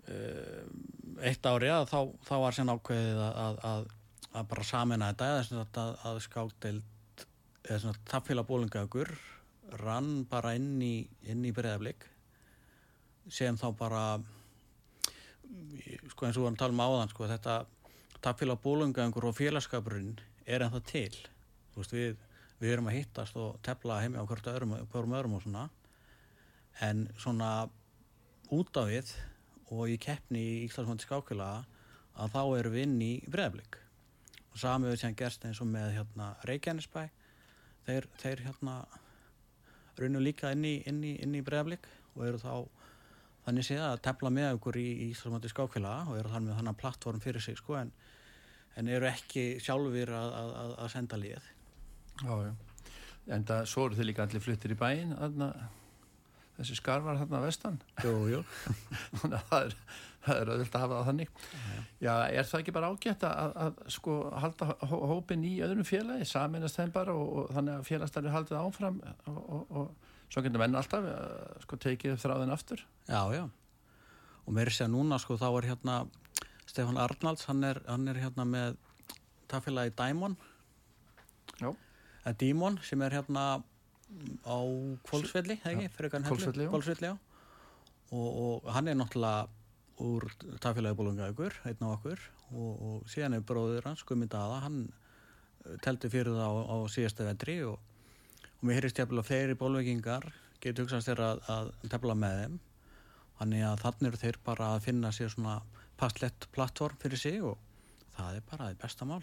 uh, 0.08 0.66
eitt 1.22 1.46
ári 1.46 1.70
að 1.72 1.86
þá, 1.92 1.98
þá 2.26 2.34
var 2.42 2.56
sem 2.56 2.72
ákveðið 2.72 3.22
að, 3.22 3.40
að, 3.44 3.58
að, 3.70 3.88
að 4.32 4.48
bara 4.52 4.68
samina 4.72 5.12
þetta. 5.12 5.30
Að, 5.84 5.98
að 6.10 6.22
svona 7.68 8.06
tafélag 8.08 8.48
bólingagur 8.48 9.12
rann 9.82 10.24
bara 10.30 10.54
inn 10.56 10.78
í, 10.82 10.94
í 11.28 11.52
breðablik 11.52 12.06
sem 13.28 13.58
þá 13.60 13.68
bara 13.76 14.02
sko 16.12 16.26
eins 16.26 16.36
og 16.36 16.42
við 16.42 16.46
varum 16.46 16.56
að 16.56 16.62
tala 16.62 16.76
um 16.76 16.84
áðan 16.84 17.12
sko 17.12 17.28
þetta 17.30 17.58
tafélag 18.24 18.62
bólingagur 18.62 19.28
og 19.28 19.36
félagskapurinn 19.38 20.16
er 20.46 20.64
ennþá 20.64 20.82
til. 20.88 21.14
Veist 21.76 21.94
við 21.94 22.16
við 22.58 22.74
erum 22.74 22.88
að 22.90 22.98
hittast 22.98 23.36
og 23.38 23.58
tefla 23.62 24.00
heimi 24.02 24.18
á 24.18 24.26
öðrum, 24.26 24.74
hverjum 24.90 25.14
öðrum 25.14 25.36
og 25.38 25.44
svona. 25.44 25.68
En 26.82 27.06
svona 27.18 27.68
út 28.54 28.80
af 28.80 28.88
við 28.90 29.12
og 29.70 29.90
í 29.90 29.98
keppni 30.00 30.40
í 30.40 30.64
Íslandsmöndi 30.66 31.06
skákjöla 31.06 31.50
að 32.18 32.34
þá 32.34 32.42
erum 32.58 32.74
við 32.74 32.86
inn 32.86 32.98
í 33.04 33.12
breðablik 33.30 33.78
og 34.52 34.58
sami 34.58 34.90
við 34.90 35.02
sem 35.02 35.14
gerst 35.18 35.44
eins 35.46 35.60
og 35.62 35.70
með 35.70 35.94
hérna 35.98 36.32
Reykjanesbæ. 36.48 37.04
Þeir, 37.86 38.08
þeir 38.20 38.42
hérna 38.48 38.80
raunum 39.98 40.24
líka 40.24 40.50
inn 40.54 40.66
í, 40.66 40.74
í, 40.82 41.14
í 41.14 41.44
breðablik 41.44 41.86
og 42.16 42.26
eru 42.26 42.42
þá 42.42 42.52
þannig 43.48 43.66
séð 43.66 43.84
að 43.88 44.00
tefla 44.04 44.32
með 44.34 44.52
okkur 44.60 44.78
í, 44.78 44.86
í 44.86 45.10
Íslandsmöndi 45.10 45.50
skákjöla 45.50 45.98
og 46.06 46.18
eru 46.20 46.32
þannig 46.32 46.52
með 46.52 46.60
þannig 46.62 46.80
plattform 46.84 47.22
fyrir 47.24 47.44
sig 47.44 47.58
sko 47.58 47.80
en, 47.80 47.92
en 48.78 48.90
eru 48.92 49.08
ekki 49.08 49.48
sjálfur 49.64 50.12
að, 50.14 50.34
að, 50.42 50.74
að 50.84 50.92
senda 50.94 51.20
líð 51.20 51.54
Já, 52.24 52.34
já. 52.42 52.52
En 53.34 53.44
það 53.46 53.66
svo 53.70 53.86
eru 53.86 53.98
þið 53.98 54.08
líka 54.08 54.24
allir 54.24 54.42
fluttir 54.42 54.72
í 54.74 54.76
bæin, 54.78 55.12
þarna, 55.14 55.48
þessi 56.56 56.78
skarvar 56.78 57.18
þarna 57.20 57.42
vestan. 57.44 57.76
Jú, 58.02 58.14
jú. 58.32 58.40
Þannig 59.20 59.36
að 59.38 59.50
það 59.50 59.66
er, 59.66 59.76
það 60.24 60.40
er 60.40 60.52
að 60.54 60.62
hafa 60.82 60.94
það 60.94 61.08
þannig. 61.10 61.32
Já. 61.52 61.76
já, 62.08 62.12
er 62.40 62.50
það 62.50 62.62
ekki 62.64 62.76
bara 62.78 62.90
ágætt 62.92 63.26
að, 63.28 63.38
að, 63.44 63.58
að 63.66 63.94
sko 63.98 64.18
halda 64.44 64.70
hó, 64.80 64.96
hópin 65.12 65.46
í 65.46 65.54
öðrum 65.66 65.88
félagi, 65.88 66.28
saminast 66.28 66.80
þeim 66.80 66.94
bara 66.96 67.14
og, 67.14 67.34
og 67.42 67.52
þannig 67.54 67.76
að 67.76 67.88
félagstarfi 67.92 68.34
haldið 68.34 68.60
áfram 68.62 69.02
og, 69.04 69.38
og, 69.38 69.76
og 69.82 70.07
svo 70.28 70.44
getur 70.44 70.62
menn 70.62 70.76
alltaf 70.78 71.04
að 71.08 71.64
sko 71.64 71.78
tekið 71.84 72.18
þráðin 72.20 72.54
aftur. 72.54 72.84
Já, 73.08 73.22
já. 73.34 73.44
Og 74.46 74.54
mér 74.56 74.70
sé 74.72 74.86
að 74.86 74.94
núna 74.94 75.18
sko 75.20 75.36
þá 75.40 75.48
er 75.50 75.68
hérna 75.72 75.96
Stefán 76.68 77.00
Arnalds, 77.00 77.46
hann 77.48 77.64
er, 77.64 77.80
hann 77.88 78.08
er 78.08 78.20
hérna 78.20 78.44
með 78.48 78.76
tafélagi 79.48 79.94
Daimon. 79.96 80.36
Já. 81.60 81.72
Dímon 82.38 82.76
sem 82.84 83.00
er 83.02 83.14
hérna 83.16 83.44
á 84.44 84.58
kannan 86.12 86.28
Hvolsvelli, 86.72 87.12
já. 87.12 87.16
Og, 88.12 88.28
og 88.42 88.68
hann 88.72 88.88
er 88.88 88.96
náttúrulega 88.96 89.48
úr 89.98 90.28
tafélagi 90.62 90.96
bólungaugur, 90.96 91.56
einn 91.68 91.84
á 91.84 91.88
okkur 91.90 92.20
og, 92.52 92.70
og 92.88 93.08
síðan 93.10 93.36
er 93.38 93.44
bróður 93.44 93.88
hans, 93.88 94.04
Gummi 94.08 94.28
Dada, 94.30 94.60
hann 94.64 94.86
telti 95.84 96.10
fyrir 96.12 96.36
það 96.36 96.44
á, 96.48 96.52
á 96.72 96.76
síðasta 96.92 97.26
vetri 97.26 97.58
og, 97.68 97.80
og 98.58 98.66
mér 98.66 98.80
heyrist 98.80 98.98
jafnvel 98.98 99.22
að 99.22 99.28
fleiri 99.30 99.56
bólvegingar 99.58 100.28
getur 100.62 100.84
hugsast 100.86 101.06
þeirra 101.08 101.32
að, 101.34 101.42
að 101.54 101.90
tefla 101.92 102.16
með 102.18 102.38
þeim. 102.42 102.56
Þannig 103.38 103.66
að 103.68 103.82
þannig 103.84 104.08
eru 104.08 104.20
þeir 104.22 104.38
bara 104.46 104.70
að 104.74 104.86
finna 104.88 105.12
sér 105.14 105.30
svona 105.30 105.58
passlett 105.98 106.48
plattform 106.54 106.98
fyrir 107.02 107.20
sig 107.22 107.42
og 107.44 107.58
það 108.16 108.40
er 108.40 108.48
bara 108.50 108.66
það 108.66 108.80
besta 108.82 109.06
mál. 109.06 109.22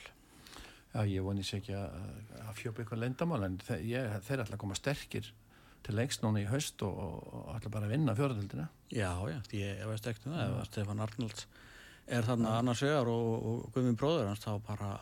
Já, 0.95 1.01
ég 1.11 1.25
vonið 1.25 1.47
sér 1.49 1.59
ekki 1.59 1.75
að, 1.75 1.97
að 2.45 2.53
fjópa 2.61 2.81
eitthvað 2.81 3.01
lendamál 3.01 3.41
en 3.49 3.57
þeir, 3.67 3.81
ég, 3.89 4.13
þeir 4.23 4.45
ætla 4.45 4.55
að 4.55 4.61
koma 4.61 4.77
sterkir 4.79 5.27
til 5.85 5.95
lengst 5.97 6.23
núna 6.23 6.39
í 6.41 6.47
haust 6.47 6.81
og, 6.87 7.01
og 7.35 7.49
ætla 7.57 7.73
bara 7.73 7.89
að 7.89 7.97
vinna 7.97 8.15
fjóraðildina. 8.15 8.69
Já, 8.95 9.09
já, 9.27 9.35
ég, 9.51 9.81
ég 9.81 9.89
veist 9.91 10.07
ekkert 10.07 10.29
um 10.29 10.37
það, 10.37 10.45
ef 10.45 10.61
að 10.61 10.69
Stefán 10.69 11.03
Arnalds 11.03 11.47
er 12.05 12.25
þarna 12.25 12.55
annars 12.61 12.85
vegar 12.85 13.11
og, 13.11 13.27
og 13.35 13.67
Guðmund 13.75 13.99
bróður 13.99 14.31
hans, 14.31 14.45
þá 14.45 14.55
bara 14.63 14.93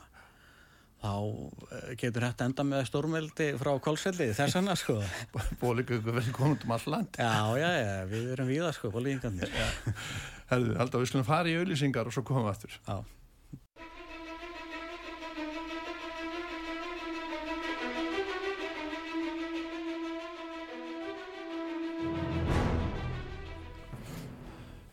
þá 1.03 1.95
getur 1.99 2.23
hægt 2.23 2.43
enda 2.45 2.63
með 2.67 2.85
stórmeldi 2.87 3.49
frá 3.59 3.73
kólseldi 3.83 4.29
þess 4.37 4.55
vegna, 4.55 4.75
sko. 4.79 4.99
Bólíkaugur 5.59 6.15
verður 6.15 6.37
konund 6.37 6.63
um 6.63 6.75
all 6.77 6.85
land. 6.93 7.19
Já, 7.19 7.33
já, 7.59 7.71
já, 7.75 7.97
við 8.07 8.29
erum 8.37 8.47
við 8.51 8.63
það, 8.63 8.77
sko, 8.77 8.93
bólíkingarnir. 8.93 9.57
Herðu, 10.53 10.77
held 10.79 10.95
að 10.95 11.03
við 11.03 11.11
skulum 11.11 11.27
fara 11.27 11.51
í 11.51 11.57
auðlýsingar 11.59 12.07
og 12.07 12.15
svo 12.15 12.23
komum 12.27 12.47
við 12.47 12.55
aftur. 12.55 12.79
Já. 12.87 13.03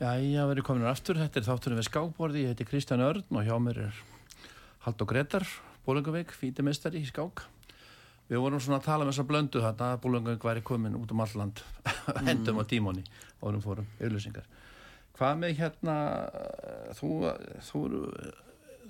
Já, 0.01 0.15
ég 0.17 0.39
hafa 0.41 0.49
verið 0.55 0.65
komin 0.65 0.87
aftur, 0.89 1.19
þetta 1.21 1.39
er 1.39 1.45
þátturinn 1.45 1.77
við 1.77 1.91
skákborði, 1.91 2.45
ég 2.47 2.55
heiti 2.55 2.65
Kristján 2.65 3.03
Örn 3.05 3.37
og 3.37 3.45
hjá 3.45 3.59
mér 3.61 3.83
er 3.85 3.99
Hald 4.87 5.03
og 5.05 5.11
Gretar, 5.11 5.45
Bólungavík, 5.87 6.35
fítimestari 6.37 7.03
í 7.03 7.09
skák. 7.09 7.45
Við 8.31 8.43
vorum 8.45 8.63
svona 8.63 8.79
að 8.79 8.87
tala 8.87 9.07
með 9.07 9.15
þessa 9.15 9.29
blöndu 9.31 9.63
þarna 9.65 9.93
að 9.95 10.03
Bólungavík 10.05 10.47
væri 10.47 10.65
komin 10.67 10.99
út 10.99 11.15
um 11.15 11.23
alland, 11.25 11.63
hendum 12.29 12.59
mm. 12.59 12.63
á 12.63 12.65
tímóni, 12.71 13.07
árum 13.43 13.65
fórum, 13.65 13.89
auðlusingar. 14.01 14.49
Hvað 15.19 15.41
með 15.43 15.57
hérna, 15.59 15.97
þú, 16.97 17.13
þú, 17.67 17.81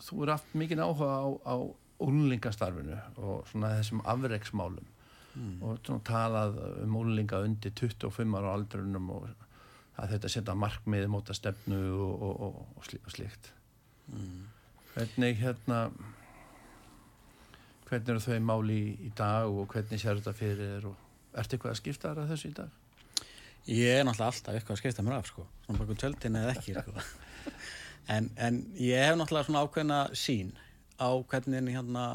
þú 0.07 0.25
er 0.25 0.35
aft 0.37 0.59
mikið 0.59 0.85
áhuga 0.85 1.15
á, 1.25 1.29
á 1.47 1.55
úrlingastarfinu 2.01 2.97
og 3.21 3.49
svona 3.51 3.75
þessum 3.79 4.03
afreiksmálum 4.09 4.87
mm. 5.35 5.57
og 5.63 5.81
svona 5.85 6.05
talað 6.07 6.59
um 6.85 6.97
úrlinga 7.01 7.43
undir 7.45 7.75
25 7.77 8.39
ára 8.39 8.55
aldrunum 8.57 9.11
og 9.17 9.27
að 10.01 10.15
þetta 10.15 10.31
setja 10.33 10.57
markmið 10.57 11.09
móta 11.13 11.37
stefnu 11.37 11.81
og, 11.93 12.25
og, 12.29 12.47
og, 12.47 12.79
og 12.79 13.13
slíkt 13.15 13.53
mm. 14.13 14.41
hvernig 14.95 15.37
hérna 15.43 15.83
hvernig 17.91 18.13
eru 18.15 18.23
þau 18.23 18.39
máli 18.47 18.79
í, 18.79 18.93
í 19.09 19.11
dag 19.19 19.51
og 19.51 19.67
hvernig 19.75 20.01
sér 20.01 20.21
þetta 20.21 20.37
fyrir 20.39 20.87
og 20.91 21.37
ertu 21.41 21.57
eitthvað 21.57 21.75
að 21.75 21.81
skipta 21.81 22.09
þar 22.09 22.23
að 22.23 22.33
þessu 22.35 22.51
í 22.51 22.57
dag? 22.61 22.79
Ég 23.71 23.99
er 23.99 24.07
náttúrulega 24.07 24.33
alltaf 24.33 24.57
eitthvað 24.57 24.77
að 24.77 24.83
skipta 24.83 25.05
mér 25.07 25.19
af 25.19 25.31
sko, 25.31 25.47
svona 25.67 25.83
baka 25.83 25.99
tjöldin 26.01 26.41
eða 26.41 26.55
ekki 26.55 26.77
sko. 26.79 27.05
en, 28.15 28.31
en 28.39 28.61
ég 28.79 29.05
hef 29.05 29.19
náttúrulega 29.19 29.49
svona 29.51 29.65
ákveðna 29.67 30.01
sín 30.17 30.55
á 31.01 31.11
hvernig 31.31 31.75
hérna 31.75 32.07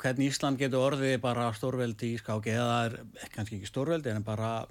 hvernig 0.00 0.30
Ísland 0.30 0.60
getur 0.60 0.86
orðið 0.86 1.18
bara 1.20 1.50
stórveldi 1.56 2.14
í 2.14 2.20
skáki 2.20 2.54
eða 2.54 2.76
er 2.86 2.96
kannski 3.34 3.58
ekki 3.58 3.68
stórveldi 3.68 4.14
en 4.14 4.24
bara 4.24 4.64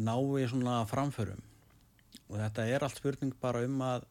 nái 0.00 0.46
svona 0.48 0.82
framförum 0.88 1.42
og 2.30 2.38
þetta 2.40 2.64
er 2.64 2.84
allt 2.86 2.96
spurning 2.96 3.34
bara 3.40 3.64
um 3.66 3.82
að 3.84 4.06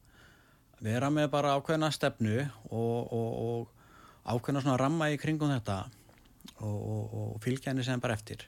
vera 0.82 1.10
með 1.14 1.30
bara 1.34 1.56
ákveðna 1.58 1.90
stefnu 1.94 2.38
og, 2.70 3.14
og, 3.14 3.32
og 3.46 3.81
ákveðna 4.26 4.64
svona 4.64 4.80
ramma 4.82 5.10
í 5.12 5.18
kringum 5.22 5.52
þetta 5.54 5.78
og, 6.62 7.16
og 7.22 7.40
fylgja 7.44 7.72
henni 7.72 7.86
sem 7.86 8.02
bara 8.02 8.18
eftir. 8.18 8.46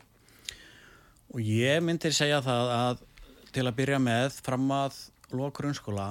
Og 1.33 1.41
ég 1.41 1.81
myndi 1.81 2.11
segja 2.13 2.41
það 2.45 2.71
að 2.77 3.03
til 3.53 3.65
að 3.67 3.77
byrja 3.77 3.99
með 4.01 4.39
fram 4.45 4.69
að 4.73 4.99
loka 5.33 5.61
grunnskóla 5.61 6.07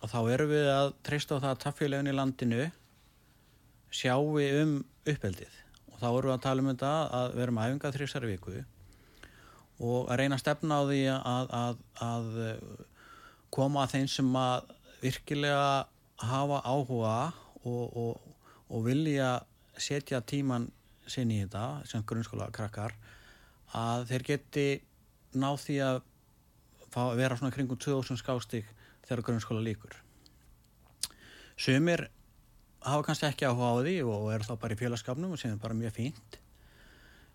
og 0.00 0.10
þá 0.12 0.18
erum 0.34 0.52
við 0.52 0.68
að 0.72 0.92
treysta 1.06 1.36
á 1.36 1.42
það 1.42 1.50
að 1.50 1.62
taffélagin 1.64 2.10
í 2.12 2.16
landinu 2.16 2.68
sjáu 3.94 4.36
um 4.40 4.78
uppeldið. 5.04 5.60
Og 5.92 6.00
þá 6.00 6.08
erum 6.10 6.28
við 6.28 6.36
að 6.36 6.44
tala 6.44 6.64
um 6.64 6.70
þetta 6.72 6.94
að 7.20 7.34
við 7.34 7.44
erum 7.46 7.60
æfinga 7.64 7.92
þrjusari 7.96 8.32
viku 8.34 8.56
og 9.84 10.10
að 10.12 10.20
reyna 10.20 10.36
að 10.38 10.42
stefna 10.44 10.76
á 10.78 10.82
því 10.86 11.00
að, 11.10 11.54
að, 11.58 11.80
að 12.06 12.28
koma 13.54 13.84
að 13.84 13.96
þeim 13.96 14.10
sem 14.10 14.36
að 14.38 14.70
virkilega 15.02 15.64
hafa 16.24 16.60
áhuga 16.62 17.16
og, 17.64 17.96
og, 17.98 18.33
og 18.74 18.86
vilja 18.88 19.28
setja 19.78 20.20
tíman 20.20 20.68
sinn 21.06 21.30
í 21.30 21.42
þetta 21.42 21.84
sem 21.88 22.04
grunnskóla 22.06 22.50
krakkar 22.54 22.94
að 23.74 24.08
þeir 24.10 24.26
geti 24.30 24.66
náð 25.34 25.60
því 25.66 25.78
að 25.88 26.00
fá, 26.90 27.02
vera 27.18 27.36
svona 27.38 27.54
kringum 27.54 27.78
2000 27.78 28.20
skástík 28.22 28.68
þegar 29.06 29.24
grunnskóla 29.28 29.62
líkur 29.64 29.98
Sumir 31.56 32.08
hafa 32.84 33.04
kannski 33.06 33.28
ekki 33.28 33.46
áhuga 33.46 33.70
á 33.70 33.74
því 33.80 33.94
og 34.04 34.30
eru 34.34 34.46
þá 34.46 34.56
bara 34.60 34.74
í 34.74 34.78
félagskapnum 34.80 35.34
og 35.34 35.40
sem 35.40 35.52
er 35.54 35.60
bara 35.62 35.76
mjög 35.78 35.94
fínt. 35.94 36.38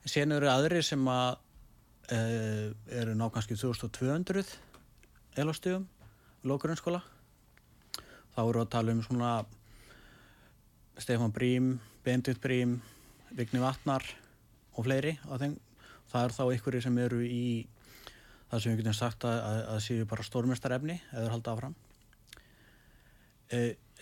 Sen 0.06 0.34
eru 0.36 0.50
aðri 0.52 0.82
sem 0.84 1.06
að 1.08 1.38
e, 2.12 2.20
eru 3.00 3.16
ná 3.16 3.30
kannski 3.32 3.56
2200 3.56 4.44
elastugum 5.40 5.88
lókurunskóla 6.44 7.02
þá 8.36 8.42
eru 8.44 8.62
að 8.64 8.72
tala 8.76 8.96
um 8.96 9.02
svona 9.06 9.32
Stefan 11.00 11.32
Brím 11.32 11.74
Bendit 12.04 12.40
Brím 12.42 12.80
Vigni 13.36 13.62
Vatnar 13.62 14.04
og 14.76 14.86
fleiri 14.88 15.16
þeim, 15.26 15.58
það 16.12 16.24
er 16.26 16.36
þá 16.36 16.44
ykkur 16.56 16.80
sem 16.84 16.98
eru 17.04 17.20
í 17.26 17.44
það 18.50 18.64
sem 18.64 18.72
við 18.72 18.82
getum 18.82 18.98
sagt 18.98 19.28
að, 19.30 19.38
að, 19.46 19.60
að 19.74 19.80
séu 19.86 20.08
bara 20.10 20.26
stórmestarefni 20.26 20.98
eða 21.12 21.34
halda 21.34 21.54
áfram. 21.54 21.76
E, 23.54 23.60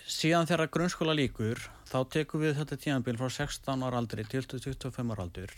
síðan 0.07 0.47
þegar 0.47 0.71
grunnskóla 0.75 1.15
líkur 1.17 1.61
þá 1.89 1.97
tekum 2.13 2.45
við 2.45 2.55
þetta 2.61 2.79
tímanbíl 2.83 3.17
frá 3.19 3.27
16 3.39 3.87
ára 3.87 3.99
aldri 3.99 4.23
til 4.27 4.45
25 4.47 5.15
ára 5.15 5.27
aldur. 5.27 5.53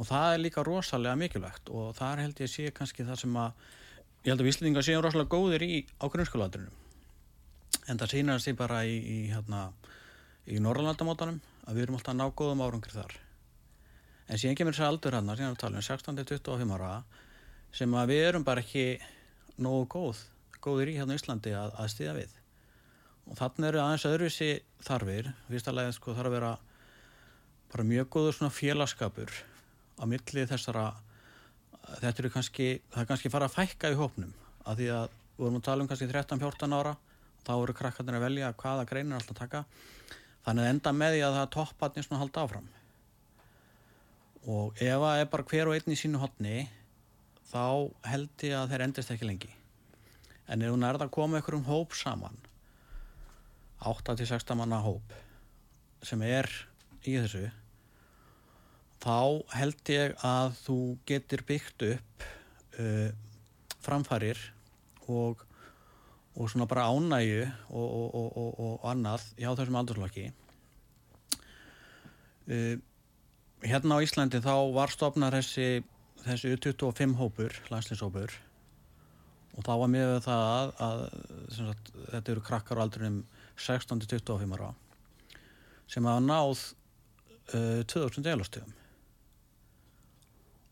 Og 0.00 0.08
það 0.08 0.34
er 0.34 0.44
líka 0.44 0.64
rosalega 0.64 1.16
mikilvægt 1.20 1.72
og 1.72 1.94
það 1.96 2.12
er 2.12 2.22
held 2.26 2.44
ég 2.44 2.50
að 2.50 2.54
sé 2.54 2.74
kannski 2.76 3.08
það 3.08 3.24
sem 3.24 3.40
að 3.40 3.66
ég 4.24 4.32
held 4.32 4.44
að 4.44 4.52
Íslandingar 4.52 4.86
séu 4.86 5.00
rosalega 5.00 5.32
góðir 5.32 5.64
í 5.64 5.82
á 5.96 6.04
grunnskóla 6.12 6.48
aldrinum 6.50 6.76
en 7.88 7.98
það 7.98 8.12
sýnir 8.12 8.42
sig 8.42 8.56
bara 8.58 8.82
í, 8.86 8.96
í, 8.98 9.18
hérna, 9.32 9.68
í 10.50 10.60
Norrlandamótanum 10.62 11.40
að 11.68 11.76
við 11.76 11.84
erum 11.84 11.98
alltaf 11.98 12.14
að 12.14 12.20
ná 12.20 12.26
góðum 12.36 12.62
árangri 12.64 12.94
þar. 12.94 13.14
En 14.30 14.38
síðan 14.38 14.58
kemur 14.58 14.76
þessi 14.76 14.86
aldur 14.86 15.16
hann 15.16 15.30
síðan 15.34 15.54
við 15.54 15.62
talum 15.62 15.86
16-25 15.86 16.74
ára 16.76 16.92
sem 17.74 17.94
að 17.94 18.12
við 18.12 18.24
erum 18.28 18.46
bara 18.46 18.62
ekki 18.64 18.84
nógu 19.62 19.86
góð, 19.90 20.22
góðir 20.62 20.92
í 20.92 20.96
hérna 20.98 21.14
í 21.14 21.20
Íslandi 21.20 21.54
að, 21.54 21.74
að 21.78 21.92
stíða 21.94 22.16
við. 22.18 22.34
Og 23.30 23.38
þannig 23.38 23.68
eru 23.68 23.82
aðeins 23.82 24.06
öðruvísi 24.10 24.50
þarfir. 24.86 25.30
Fyrstalega 25.50 25.94
sko 25.94 26.14
þarf 26.16 26.30
að 26.30 26.36
vera 26.38 26.52
bara 27.70 27.86
mjög 27.86 28.10
góður 28.16 28.36
svona 28.38 28.54
félagskapur 28.54 29.34
á 30.00 30.04
milli 30.10 30.46
þessara 30.50 30.88
þetta 32.00 32.22
eru 32.22 32.32
kannski, 32.34 32.68
það 32.90 33.02
er 33.02 33.08
kannski 33.10 33.32
fara 33.32 33.46
að 33.50 33.56
fækka 33.58 33.92
í 33.92 33.98
hópnum. 33.98 34.34
Af 34.66 34.78
því 34.78 34.90
að 34.94 35.14
við 35.36 35.44
vorum 35.44 35.60
að 35.60 35.66
tala 35.68 35.84
um 35.84 35.90
kannski 35.90 36.10
13-14 36.10 36.76
ára 36.76 36.96
þá 37.46 37.54
eru 37.56 37.76
krakkarnir 37.76 38.18
að 38.18 38.26
velja 38.26 38.52
hvaða 38.60 38.86
greinir 38.88 39.16
alltaf 39.16 39.38
taka 39.38 39.64
þannig 40.46 40.66
að 40.66 40.72
enda 40.74 40.92
með 40.96 41.16
því 41.16 41.22
að 41.26 41.38
það 41.38 41.48
topparnir 41.56 42.06
svona 42.06 42.20
halda 42.22 42.44
áfram. 42.44 42.68
Og 44.50 44.80
ef 44.80 45.02
það 45.04 45.22
er 45.22 45.32
bara 45.32 45.48
hver 45.52 45.70
og 45.70 45.76
einn 45.76 45.94
í 45.94 45.98
sínu 46.00 46.20
hotni 46.22 46.58
þá 47.50 47.64
held 48.08 48.46
ég 48.46 48.56
að 48.56 48.72
þeir 48.72 48.86
endist 48.86 49.12
ekki 49.14 49.28
lengi. 49.28 49.50
En 50.50 50.62
ef 50.64 50.72
hún 50.72 50.86
er 50.86 50.98
að 50.98 51.12
koma 51.14 51.40
ykkur 51.40 51.58
um 51.60 51.68
hóp 51.68 51.94
saman 51.98 52.38
8-16 53.80 54.58
manna 54.58 54.80
hóp 54.84 55.14
sem 56.04 56.20
er 56.24 56.48
í 57.08 57.16
þessu 57.16 57.46
þá 59.00 59.40
held 59.56 59.92
ég 59.92 60.16
að 60.26 60.56
þú 60.60 60.78
getur 61.08 61.44
byggt 61.48 61.86
upp 61.88 62.26
uh, 62.80 63.08
framfærir 63.80 64.40
og, 65.08 65.40
og 66.40 66.48
svona 66.48 66.66
bara 66.68 66.88
ánægu 66.88 67.42
og, 67.68 67.88
og, 68.16 68.60
og 68.64 68.86
annað 68.88 69.26
hjá 69.36 69.50
þessum 69.52 69.76
aldurslokki 69.80 70.26
uh, 72.48 72.76
hérna 73.60 73.98
á 74.00 74.04
Íslandi 74.04 74.40
þá 74.40 74.54
var 74.72 74.92
stofnar 74.94 75.36
þessi 75.36 75.82
þessi 76.24 76.54
25 76.56 77.16
hópur, 77.20 77.54
landslýshópur 77.72 78.32
og 79.56 79.66
þá 79.66 79.72
var 79.82 79.92
mjög 79.92 80.12
það 80.24 80.42
að, 80.46 80.72
að 80.86 81.00
sagt, 81.56 81.92
þetta 82.12 82.32
eru 82.34 82.44
krakkar 82.46 82.80
á 82.80 82.84
aldrinum 82.84 83.22
16-25 83.60 84.56
ára 84.56 84.70
sem 85.90 86.06
hafa 86.06 86.22
náð 86.24 86.64
uh, 87.56 87.80
2000 87.84 88.30
elastöfum 88.34 88.76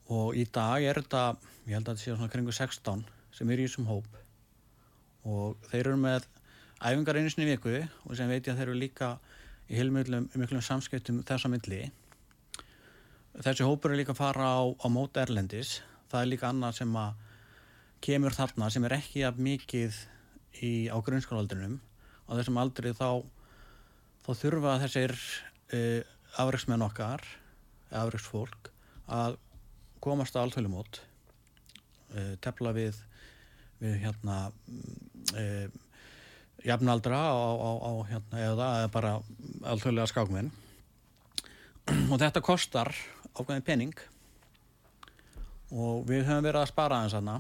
og 0.09 0.37
í 0.41 0.47
dag 0.49 0.85
er 0.89 1.03
þetta, 1.03 1.25
ég 1.69 1.77
held 1.77 1.89
að 1.89 1.99
þetta 1.99 2.05
sé 2.05 2.15
svona 2.15 2.33
kringu 2.33 2.55
16 2.55 3.05
sem 3.37 3.51
er 3.53 3.61
í 3.61 3.69
þessum 3.69 3.89
hóp 3.91 4.09
og 5.29 5.71
þeir 5.71 5.85
eru 5.85 6.01
með 6.01 6.27
æfingar 6.79 7.19
einu 7.21 7.31
sinni 7.33 7.49
viku 7.51 7.77
og 7.83 8.17
sem 8.17 8.31
veit 8.31 8.47
ég 8.47 8.55
að 8.55 8.61
þeir 8.63 8.69
eru 8.71 8.81
líka 8.81 9.15
í 9.69 9.77
heilmjöglum 9.77 10.29
miklum 10.35 10.65
samskiptum 10.65 11.23
þessa 11.29 11.51
myndli 11.53 11.89
þessi 13.45 13.67
hópur 13.67 13.93
er 13.93 14.01
líka 14.01 14.15
að 14.15 14.21
fara 14.23 14.51
á, 14.59 14.63
á 14.67 14.87
mót 14.91 15.19
Erlendis. 15.21 15.79
Það 16.11 16.21
er 16.21 16.31
líka 16.33 16.51
annað 16.51 16.79
sem 16.81 16.95
að 16.99 17.27
kemur 18.05 18.35
þarna 18.35 18.71
sem 18.73 18.87
er 18.87 18.95
ekki 18.99 19.25
að 19.27 19.43
mikið 19.43 19.99
í, 20.63 20.71
á 20.91 20.97
grunnskólaldrinum 21.05 21.79
á 22.29 22.31
þessum 22.39 22.61
aldri 22.63 22.95
þá 22.97 23.25
þá 24.25 24.31
þurfa 24.43 24.79
þessir 24.85 25.15
uh, 25.15 26.01
afreiksmenn 26.39 26.87
okkar 26.87 27.25
afreiksfólk 27.89 28.71
að 29.09 29.39
komast 30.05 30.37
á 30.37 30.43
alþjóðlumót 30.45 31.01
uh, 32.15 32.35
tefla 32.45 32.75
við 32.77 33.03
við 33.79 34.01
hérna 34.03 34.49
uh, 35.35 35.67
jafnaldra 36.65 37.19
á, 37.19 37.35
á, 37.39 37.71
á 37.79 37.93
hérna 38.09 38.43
eða 38.43 38.69
bara 38.93 39.13
alþjóðlega 39.63 40.11
skákminn 40.11 40.51
og 42.11 42.19
þetta 42.21 42.43
kostar 42.45 42.93
ákveðin 43.39 43.65
pening. 43.65 43.95
Og 45.69 46.05
við 46.09 46.27
höfum 46.27 46.47
verið 46.47 46.63
að 46.63 46.71
spara 46.71 46.99
aðeins 46.99 47.17
aðna 47.19 47.39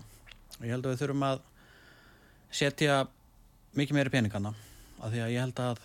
og 0.58 0.64
ég 0.64 0.74
held 0.74 0.86
að 0.86 0.92
við 0.92 1.02
þurfum 1.02 1.28
að 1.28 1.44
setja 2.58 2.98
mikið 3.78 3.98
meiri 3.98 4.12
peningana 4.12 4.52
af 4.98 5.12
því 5.12 5.22
að 5.22 5.32
ég 5.32 5.44
held 5.44 5.62
að, 5.62 5.80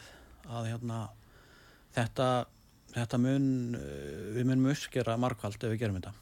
að 0.49 0.67
hérna, 0.71 0.99
þetta, 1.95 2.27
þetta 2.95 3.21
mun 3.21 3.47
við 4.35 4.49
munum 4.49 4.71
uppskera 4.73 5.17
markvald 5.21 5.59
ef 5.59 5.73
við 5.73 5.81
gerum 5.83 5.99
þetta. 5.99 6.13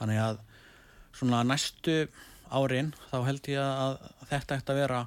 Þannig 0.00 0.22
að 0.22 0.40
svona 1.16 1.42
næstu 1.48 1.98
árin 2.50 2.92
þá 3.10 3.16
held 3.26 3.48
ég 3.50 3.60
að 3.62 3.98
þetta 4.30 4.58
ætti 4.58 4.72
að 4.72 4.80
vera 4.80 5.00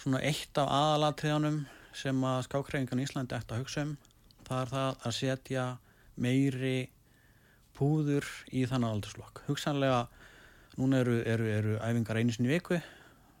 svona 0.00 0.22
eitt 0.24 0.60
af 0.60 0.70
aðalatriðanum 0.74 1.60
sem 1.96 2.24
að 2.24 2.44
skákreifingan 2.46 3.02
í 3.02 3.06
Íslandi 3.06 3.36
ætti 3.36 3.54
að 3.54 3.62
hugsa 3.64 3.84
um. 3.84 3.96
Það 4.46 4.62
er 4.62 4.72
það 4.72 5.04
að 5.06 5.16
setja 5.16 5.64
meiri 6.20 6.76
púður 7.76 8.26
í 8.52 8.64
þannan 8.68 8.96
aldurslokk 8.96 9.42
hugsanlega, 9.46 10.04
núna 10.78 11.00
eru, 11.04 11.20
eru, 11.26 11.48
eru 11.50 11.78
æfingar 11.84 12.20
einu 12.20 12.34
sinni 12.34 12.52
viku. 12.52 12.80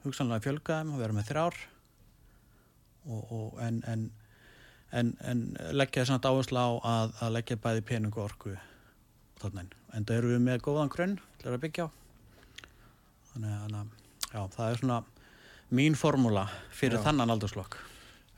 Hugsanlega 0.04 0.44
fjölgaðum 0.46 0.94
og 0.94 1.02
vera 1.02 1.16
með 1.16 1.30
þrjár. 1.30 1.60
Og, 3.10 3.22
og 3.32 3.60
en, 3.64 3.80
en, 3.88 4.08
en, 4.92 5.14
en 5.24 5.46
leggja 5.72 6.04
þess 6.04 6.18
að 6.18 6.28
áherslu 6.30 6.60
á 6.60 6.70
að, 6.92 7.14
að 7.24 7.34
leggja 7.38 7.62
bæði 7.62 7.86
pening 7.88 8.16
og 8.16 8.26
orku 8.26 8.56
þannig, 9.40 9.72
en 9.96 10.04
það 10.04 10.18
eru 10.18 10.34
við 10.34 10.42
með 10.44 10.62
góðan 10.66 10.92
grunn 10.92 11.16
til 11.40 11.48
að 11.48 11.62
byggja 11.62 11.88
á 11.88 11.90
þannig 13.48 13.80
að 13.80 14.34
já, 14.34 14.42
það 14.56 14.66
er 14.66 14.82
svona 14.82 14.98
mín 15.70 15.96
formúla 15.98 16.44
fyrir 16.74 16.98
já. 16.98 17.04
þannan 17.08 17.36
aldurslokk 17.36 17.78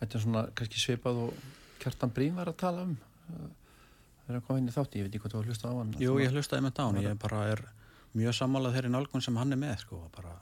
Þetta 0.03 0.19
er 0.19 0.23
svona 0.25 0.41
kannski 0.59 0.81
svipað 0.83 1.19
og 1.29 1.43
Kjartan 1.83 2.11
Brím 2.15 2.39
var 2.41 2.49
að 2.51 2.57
tala 2.59 2.87
um. 2.89 2.97
Það 3.29 4.33
er 4.33 4.39
að 4.39 4.47
koma 4.49 4.59
inn 4.59 4.71
í 4.71 4.75
þátti, 4.75 4.99
ég 4.99 5.07
veit 5.07 5.13
ekki 5.13 5.23
hvað 5.23 5.35
þú 5.35 5.39
har 5.39 5.51
hlustað 5.51 5.71
á 5.71 5.79
hann 5.79 5.93
Jú, 6.03 6.15
ég 6.19 6.35
hlustaði 6.35 6.65
með 6.65 6.75
dán, 6.79 6.99
ég 7.05 7.21
bara 7.23 7.43
er 7.53 7.63
mjög 8.19 8.35
sammálað 8.37 8.77
þeirri 8.77 8.91
nálgun 8.93 9.25
sem 9.25 9.39
hann 9.39 9.55
er 9.55 9.61
með 9.61 9.77
sko, 9.85 10.01
bara, 10.15 10.33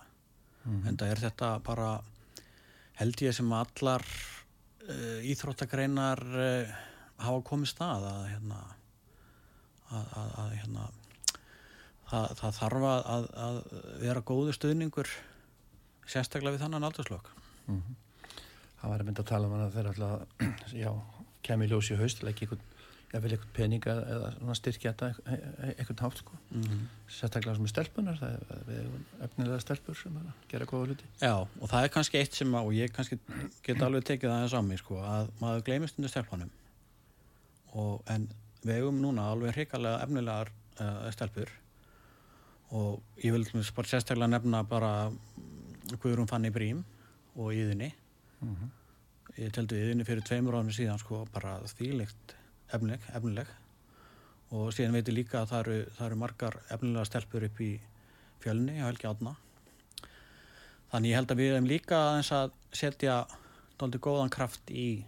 mm. 0.64 0.80
en 0.88 0.96
það 1.00 1.12
er 1.12 1.22
þetta 1.26 1.50
bara 1.66 1.90
held 3.00 3.24
ég 3.24 3.36
sem 3.36 3.52
allar 3.56 4.04
uh, 4.04 5.28
íþróttagreinar 5.32 6.24
uh, 6.28 6.74
hafa 7.20 7.44
komið 7.52 7.72
stað 7.74 8.08
að 8.11 8.24
hérna 8.32 8.61
að, 9.90 10.04
að, 10.04 10.34
að 10.44 10.56
hérna 10.58 10.88
það, 12.11 12.36
það 12.40 12.58
þarf 12.61 12.86
að, 12.90 13.28
að 13.46 13.61
vera 14.02 14.24
góðu 14.30 14.54
stuðningur 14.56 15.11
sérstaklega 16.11 16.56
við 16.56 16.64
þannan 16.64 16.88
aldurslokk 16.90 17.30
mm 17.66 17.80
-hmm. 17.80 17.98
Það 18.80 18.90
var 18.90 19.02
að 19.02 19.06
mynda 19.06 19.22
að 19.22 19.28
tala 19.28 19.46
um 19.46 19.54
hann 19.54 19.66
að 19.66 19.74
þeir 19.74 19.88
alltaf 19.90 20.70
já, 20.72 20.90
kemur 21.44 21.66
í 21.66 21.70
ljósi 21.70 21.96
haust, 22.00 22.22
ekki 22.24 22.46
einhvern 22.46 22.68
ég 23.11 23.22
vil 23.24 23.32
eitthvað 23.34 23.54
peninga 23.56 23.94
eða 24.14 24.28
svona 24.36 24.54
styrkja 24.54 24.92
þetta 24.92 25.32
e- 25.34 25.38
e- 25.66 25.72
eitthvað 25.72 26.02
hátt 26.04 26.20
sko. 26.22 26.36
Mm 26.50 26.62
-hmm. 26.62 26.82
sérstaklega 27.16 27.56
sem 27.56 27.64
er 27.64 27.72
stelpunar 27.72 28.18
það 28.20 28.36
er 28.36 28.61
við 28.68 28.78
eigum 28.82 29.06
efnilega 29.26 29.61
stelpur 29.64 29.96
sem 29.98 30.16
er 30.16 30.28
gera 30.52 30.68
góða 30.70 30.86
hluti. 30.86 31.08
Já, 31.20 31.34
og 31.61 31.66
það 31.72 31.84
er 31.84 31.88
kannski 31.96 32.18
eitt 32.18 32.34
sem 32.34 32.54
að, 32.54 32.66
og 32.66 32.72
ég 32.72 32.92
kannski 32.92 33.18
get 33.66 33.82
alveg 33.82 34.04
tekið 34.04 34.30
það 34.30 34.42
eins 34.42 34.54
á 34.54 34.61
mig, 34.62 34.78
sko, 34.78 35.00
að 35.02 35.30
maður 35.40 35.64
gleymist 35.66 35.98
undir 35.98 36.11
stelpunum. 36.11 36.50
Og 37.74 38.02
en 38.06 38.28
við 38.62 38.76
eigum 38.76 39.02
núna 39.02 39.26
alveg 39.32 39.54
hrikalega 39.54 40.02
efnilegar 40.04 40.52
uh, 40.80 41.11
stelpur 41.11 41.50
og 42.70 43.02
ég 43.24 43.32
vil 43.34 43.46
bara 43.76 43.90
sérstaklega 43.90 44.30
nefna 44.30 44.62
bara 44.68 44.92
Guðrún 45.90 46.28
Fanny 46.30 46.50
Brím 46.50 46.84
og 47.36 47.52
Íðinni 47.52 47.92
mm 48.40 48.56
-hmm. 48.56 48.70
ég 49.38 49.52
teldi 49.52 49.74
Íðinni 49.74 50.04
fyrir 50.04 50.22
tveimur 50.22 50.54
ánum 50.54 50.72
síðan 50.72 50.98
sko 50.98 51.26
bara 51.32 51.58
þvílegt 51.60 52.36
efnileg, 52.72 53.00
efnileg. 53.14 53.46
Og 54.50 54.72
síðan 54.72 54.92
veit 54.92 55.08
ég 55.08 55.14
líka 55.14 55.42
að 55.42 55.48
það 55.50 55.60
eru, 55.60 55.84
það 55.96 56.06
eru 56.06 56.16
margar 56.16 56.56
efnilega 56.70 57.04
stelpur 57.04 57.44
upp 57.44 57.60
í 57.60 57.80
fjölni 58.40 58.80
á 58.82 58.86
Helgi 58.86 59.06
Átna 59.06 59.36
þannig 60.90 61.10
ég 61.10 61.16
held 61.16 61.30
að 61.30 61.40
við 61.40 61.52
hefum 61.52 61.68
líka 61.70 61.96
aðeins 61.96 62.32
að 62.32 62.54
setja 62.72 63.26
doldið 63.78 64.00
góðan 64.00 64.32
kraft 64.34 64.70
í 64.70 65.04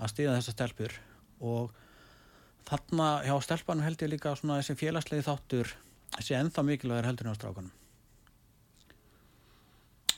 að 0.00 0.12
stíða 0.12 0.36
þessar 0.38 0.56
stelpur. 0.56 0.94
Og 1.40 1.72
þarna 2.68 3.08
hjá 3.26 3.36
stelpanum 3.44 3.84
held 3.84 4.02
ég 4.02 4.12
líka 4.14 4.34
svona 4.36 4.58
þessi 4.60 4.78
félagslegi 4.80 5.26
þáttur 5.26 5.74
þessi 6.14 6.36
ennþá 6.38 6.62
mikilvægur 6.70 7.08
heldur 7.10 7.26
en 7.26 7.34
á 7.34 7.38
strákanum 7.40 7.72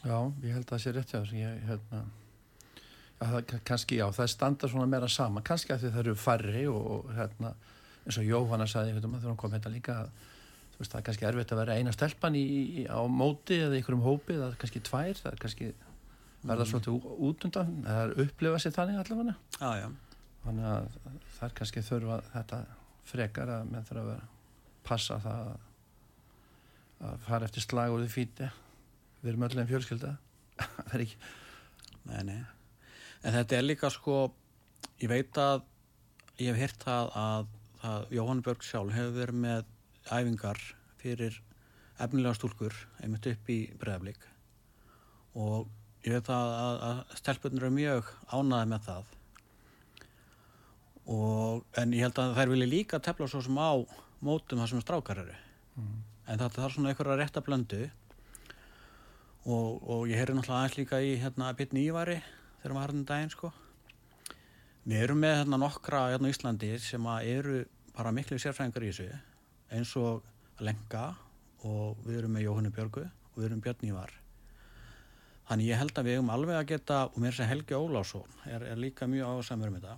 Já, 0.07 0.19
ég 0.47 0.55
held 0.55 0.65
að 0.69 0.71
það 0.73 0.83
sé 0.85 0.91
rétt 0.95 1.11
hjá 1.13 1.19
þessu. 1.19 1.39
Ég, 1.41 1.55
hérna, 1.67 2.01
já, 3.19 3.25
það, 3.33 3.55
kannski 3.67 3.97
já, 3.99 4.05
það 4.15 4.29
standa 4.31 4.69
svona 4.71 4.87
meira 4.93 5.09
saman. 5.11 5.43
Kannski 5.47 5.75
að 5.75 5.87
það 5.89 5.99
eru 6.05 6.15
færri 6.23 6.63
og, 6.71 6.85
og 6.95 7.09
hérna, 7.17 7.51
eins 8.07 8.19
og 8.21 8.29
Jóhanna 8.29 8.69
sagði 8.71 8.95
hérna, 8.95 9.19
þegar 9.19 9.33
hún 9.35 9.41
kom 9.43 9.57
hérna 9.57 9.73
líka 9.75 9.97
þú 10.07 10.79
veist, 10.85 10.93
það 10.93 11.01
er 11.01 11.07
kannski 11.09 11.27
erfitt 11.33 11.53
að 11.57 11.61
vera 11.65 11.77
eina 11.81 11.95
stelpan 11.97 12.39
í, 12.39 12.45
í, 12.47 12.87
á 12.87 13.01
móti 13.11 13.59
eða 13.59 13.75
einhverjum 13.81 14.05
hópi 14.07 14.39
það 14.39 14.47
er 14.53 14.59
kannski 14.63 14.85
tvær, 14.87 15.19
það 15.19 15.33
er 15.33 15.41
kannski 15.45 15.71
verða 16.47 16.63
Mhm. 16.63 16.71
svolítið 16.71 17.09
út 17.29 17.45
undan 17.49 17.73
það 17.83 18.03
er 18.05 18.13
upplifa 18.23 18.59
sér 18.63 18.77
þannig 18.79 19.01
allavega. 19.03 19.35
Já, 19.59 19.89
þannig 20.47 20.69
að 20.71 20.87
það 21.35 21.49
er 21.49 21.57
kannski 21.59 21.83
þurfa 21.91 22.21
þetta 22.37 22.61
frekar 23.11 23.51
að 23.57 23.73
menn 23.73 23.89
þurfa 23.91 24.05
að 24.05 24.13
vera 24.13 24.29
passa 24.87 25.19
það 25.27 25.51
að, 27.01 27.13
að 27.13 27.27
fara 27.27 27.49
eftir 27.49 27.65
slag 27.65 27.95
og 27.95 28.03
því 28.03 28.11
fíti. 28.13 28.51
Við 29.23 29.33
erum 29.33 29.47
öll 29.49 29.57
einn 29.57 29.71
fjölskylda. 29.71 30.15
Það 30.59 30.95
er 30.95 31.05
ekki 31.07 31.19
nei, 32.09 32.23
nei. 32.25 32.39
En 33.27 33.35
þetta 33.35 33.59
er 33.59 33.67
líka 33.67 33.91
sko 33.91 34.21
ég 35.03 35.11
veit 35.11 35.39
að 35.43 35.65
ég 36.39 36.55
hef 36.55 36.61
hýrt 36.63 36.85
það 36.87 37.13
að, 37.19 37.49
að 37.87 38.15
Jóhann 38.15 38.43
Björg 38.47 38.65
sjálf 38.67 38.95
hefur 38.95 39.17
verið 39.17 39.41
með 39.43 39.65
æfingar 40.09 40.61
fyrir 40.99 41.39
efnilega 41.99 42.39
stúlkur 42.39 42.75
einmitt 43.03 43.27
upp 43.27 43.51
í 43.51 43.59
breðablík 43.79 44.23
og 45.39 45.69
ég 46.07 46.15
veit 46.15 46.31
að, 46.31 46.53
að, 46.63 46.83
að 46.89 47.17
stelpunir 47.21 47.67
eru 47.67 47.75
mjög 47.75 48.13
ánaði 48.31 48.71
með 48.71 48.85
það. 48.87 49.15
Og 51.09 51.81
en 51.81 51.95
ég 51.97 52.05
held 52.07 52.21
að 52.23 52.37
þær 52.39 52.53
vilja 52.53 52.71
líka 52.71 53.03
tefla 53.03 53.29
svo 53.31 53.43
sem 53.45 53.59
á 53.59 53.73
mótum 54.25 54.63
það 54.63 54.71
sem 54.73 54.85
strákar 54.85 55.23
eru. 55.25 55.37
Mm. 55.79 55.99
En 56.29 56.41
þetta 56.41 56.63
þarf 56.63 56.77
svona 56.77 56.93
einhverja 56.93 57.17
rétta 57.19 57.43
blöndu. 57.45 57.87
Og, 59.49 59.81
og 59.89 60.05
ég 60.11 60.21
heyri 60.21 60.37
náttúrulega 60.37 60.61
aðeins 60.61 60.77
líka 60.77 61.01
í 61.01 61.15
hérna 61.23 61.55
Byrni 61.57 61.87
Ívari 61.89 62.19
þegar 62.61 62.75
maður 62.75 62.85
harðin 62.85 63.09
daginn 63.09 63.33
sko. 63.33 63.53
Við 64.89 65.05
erum 65.05 65.23
með 65.25 65.37
hérna 65.41 65.61
nokkra 65.61 66.05
hérna 66.13 66.29
á 66.29 66.33
Íslandi 66.33 66.73
sem 66.83 67.09
að 67.09 67.31
eru 67.33 67.59
bara 67.97 68.13
miklu 68.15 68.39
sérfræðingar 68.41 68.85
í 68.85 68.93
þessu 68.93 69.09
eins 69.75 69.95
og 70.01 70.25
Lenka 70.65 71.11
og 71.69 72.01
við 72.05 72.21
erum 72.21 72.35
með 72.37 72.47
Jóhannu 72.47 72.73
Björgu 72.75 73.05
og 73.05 73.39
við 73.39 73.49
erum 73.49 73.63
Björn 73.65 73.89
Ívar. 73.89 74.13
Þannig 75.49 75.71
ég 75.71 75.81
held 75.81 75.97
að 75.97 76.09
við 76.09 76.19
eigum 76.19 76.33
alveg 76.35 76.59
að 76.59 76.69
geta 76.75 76.99
og 77.09 77.23
mér 77.25 77.37
sem 77.37 77.49
Helgi 77.49 77.77
Ólásson 77.77 78.41
er, 78.45 78.67
er 78.69 78.81
líka 78.81 79.09
mjög 79.09 79.39
ásamur 79.39 79.71
um 79.71 79.79
þetta. 79.79 79.97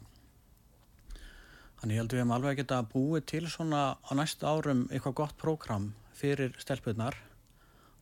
Þannig 1.81 1.97
ég 1.97 2.03
held 2.03 2.13
að 2.13 2.15
við 2.15 2.23
hefum 2.23 2.35
alveg 2.37 2.53
að 2.53 2.61
geta 2.61 2.79
búið 2.93 3.27
til 3.33 3.43
svona 3.51 3.83
á 3.99 4.11
næstu 4.15 4.47
árum 4.47 4.85
eitthvað 4.93 5.17
gott 5.23 5.37
prógram 5.41 5.91
fyrir 6.21 6.57
stelpunar 6.61 7.17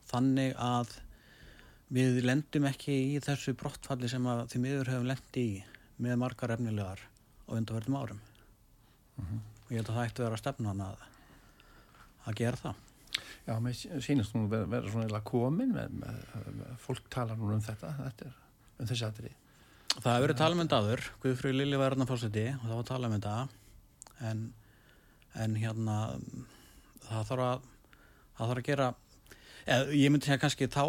þannig 0.09 0.55
að 0.59 0.97
við 1.93 2.19
lendum 2.25 2.67
ekki 2.69 2.95
í 3.15 3.21
þessu 3.23 3.55
brottfalli 3.57 4.09
sem 4.11 4.25
að 4.29 4.43
því 4.51 4.61
miður 4.65 4.91
hefum 4.93 5.07
lendi 5.09 5.45
í 5.45 5.55
með 5.99 6.19
margar 6.21 6.53
efnilegar 6.55 7.01
á 7.01 7.49
undarverðum 7.57 7.97
árum. 7.97 8.19
Og 9.19 9.71
ég 9.73 9.81
held 9.81 9.89
að 9.89 9.97
það 9.97 10.05
ætti 10.05 10.21
að 10.21 10.27
vera 10.27 10.39
stefnan 10.39 10.83
að, 10.85 11.01
að 12.29 12.37
gera 12.39 12.61
það. 12.61 12.85
Já, 13.47 13.55
mér 13.63 13.79
sýnast 14.05 14.35
nú 14.35 14.45
vera, 14.51 14.67
vera 14.69 14.91
svona 14.93 15.21
komin 15.25 15.73
með, 15.73 15.95
með, 16.03 16.19
með, 16.59 16.73
fólk 16.83 17.09
talar 17.11 17.39
nú 17.39 17.49
um 17.55 17.63
þetta, 17.65 17.89
þetta 17.97 18.27
er, 18.29 18.37
um 18.77 18.89
þessi 18.89 19.07
aðri 19.07 19.33
Það 19.89 20.13
hefur 20.13 20.23
verið 20.23 20.37
tala 20.39 20.55
um 20.55 20.73
aður, 20.77 21.03
Guðfrú 21.23 21.51
Lili 21.55 21.79
var 21.81 21.95
hérna 21.95 22.05
fórseti 22.07 22.45
og 22.53 22.61
það 22.61 22.75
var 22.75 22.83
að 22.83 22.91
tala 22.91 23.09
um 23.09 23.15
en, 24.29 24.43
en 25.43 25.55
hérna 25.57 25.95
það 27.07 27.31
þarf 27.31 27.45
að 27.47 27.67
það 28.39 28.51
þarf 28.51 28.63
að 28.63 28.69
gera 28.69 28.89
eða, 29.65 29.81
ég 29.99 30.13
myndi 30.13 30.29
segja 30.29 30.41
kannski 30.41 30.69
þá 30.71 30.85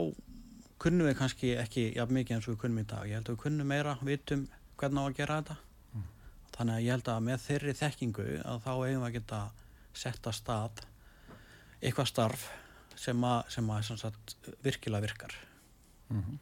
kunnum 0.80 1.10
við 1.10 1.18
kannski 1.18 1.56
ekki 1.60 1.90
jafn 1.96 2.16
mikið 2.16 2.36
eins 2.36 2.48
og 2.48 2.54
við 2.54 2.62
kunnum 2.62 2.84
í 2.84 2.86
dag 2.88 3.10
ég 3.10 3.18
held 3.18 3.28
að 3.28 3.36
við 3.36 3.42
kunnum 3.42 3.68
meira, 3.74 3.98
vitum 4.06 4.46
hvernig 4.80 5.02
á 5.02 5.06
að 5.10 5.18
gera 5.18 5.42
þetta 5.42 5.58
Mm. 5.90 6.06
þannig 6.54 6.74
að 6.76 6.84
ég 6.84 6.94
held 6.94 7.08
að 7.10 7.22
með 7.26 7.44
þeirri 7.44 7.72
þekkingu 7.74 8.24
að 8.46 8.60
þá 8.62 8.70
eigum 8.70 9.00
við 9.02 9.06
að 9.08 9.14
geta 9.16 9.40
sett 9.92 10.26
að 10.30 10.36
stað 10.38 10.82
eitthvað 11.80 12.10
starf 12.10 12.44
sem 13.00 13.24
að, 13.24 13.40
sem 13.50 13.70
að 13.74 13.86
sem 13.88 13.98
sagt, 13.98 14.36
virkilega 14.62 15.02
virkar 15.02 15.34
mm 16.10 16.22
-hmm. 16.22 16.38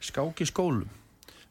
Skák 0.00 0.42
í 0.42 0.46
skólum 0.50 0.90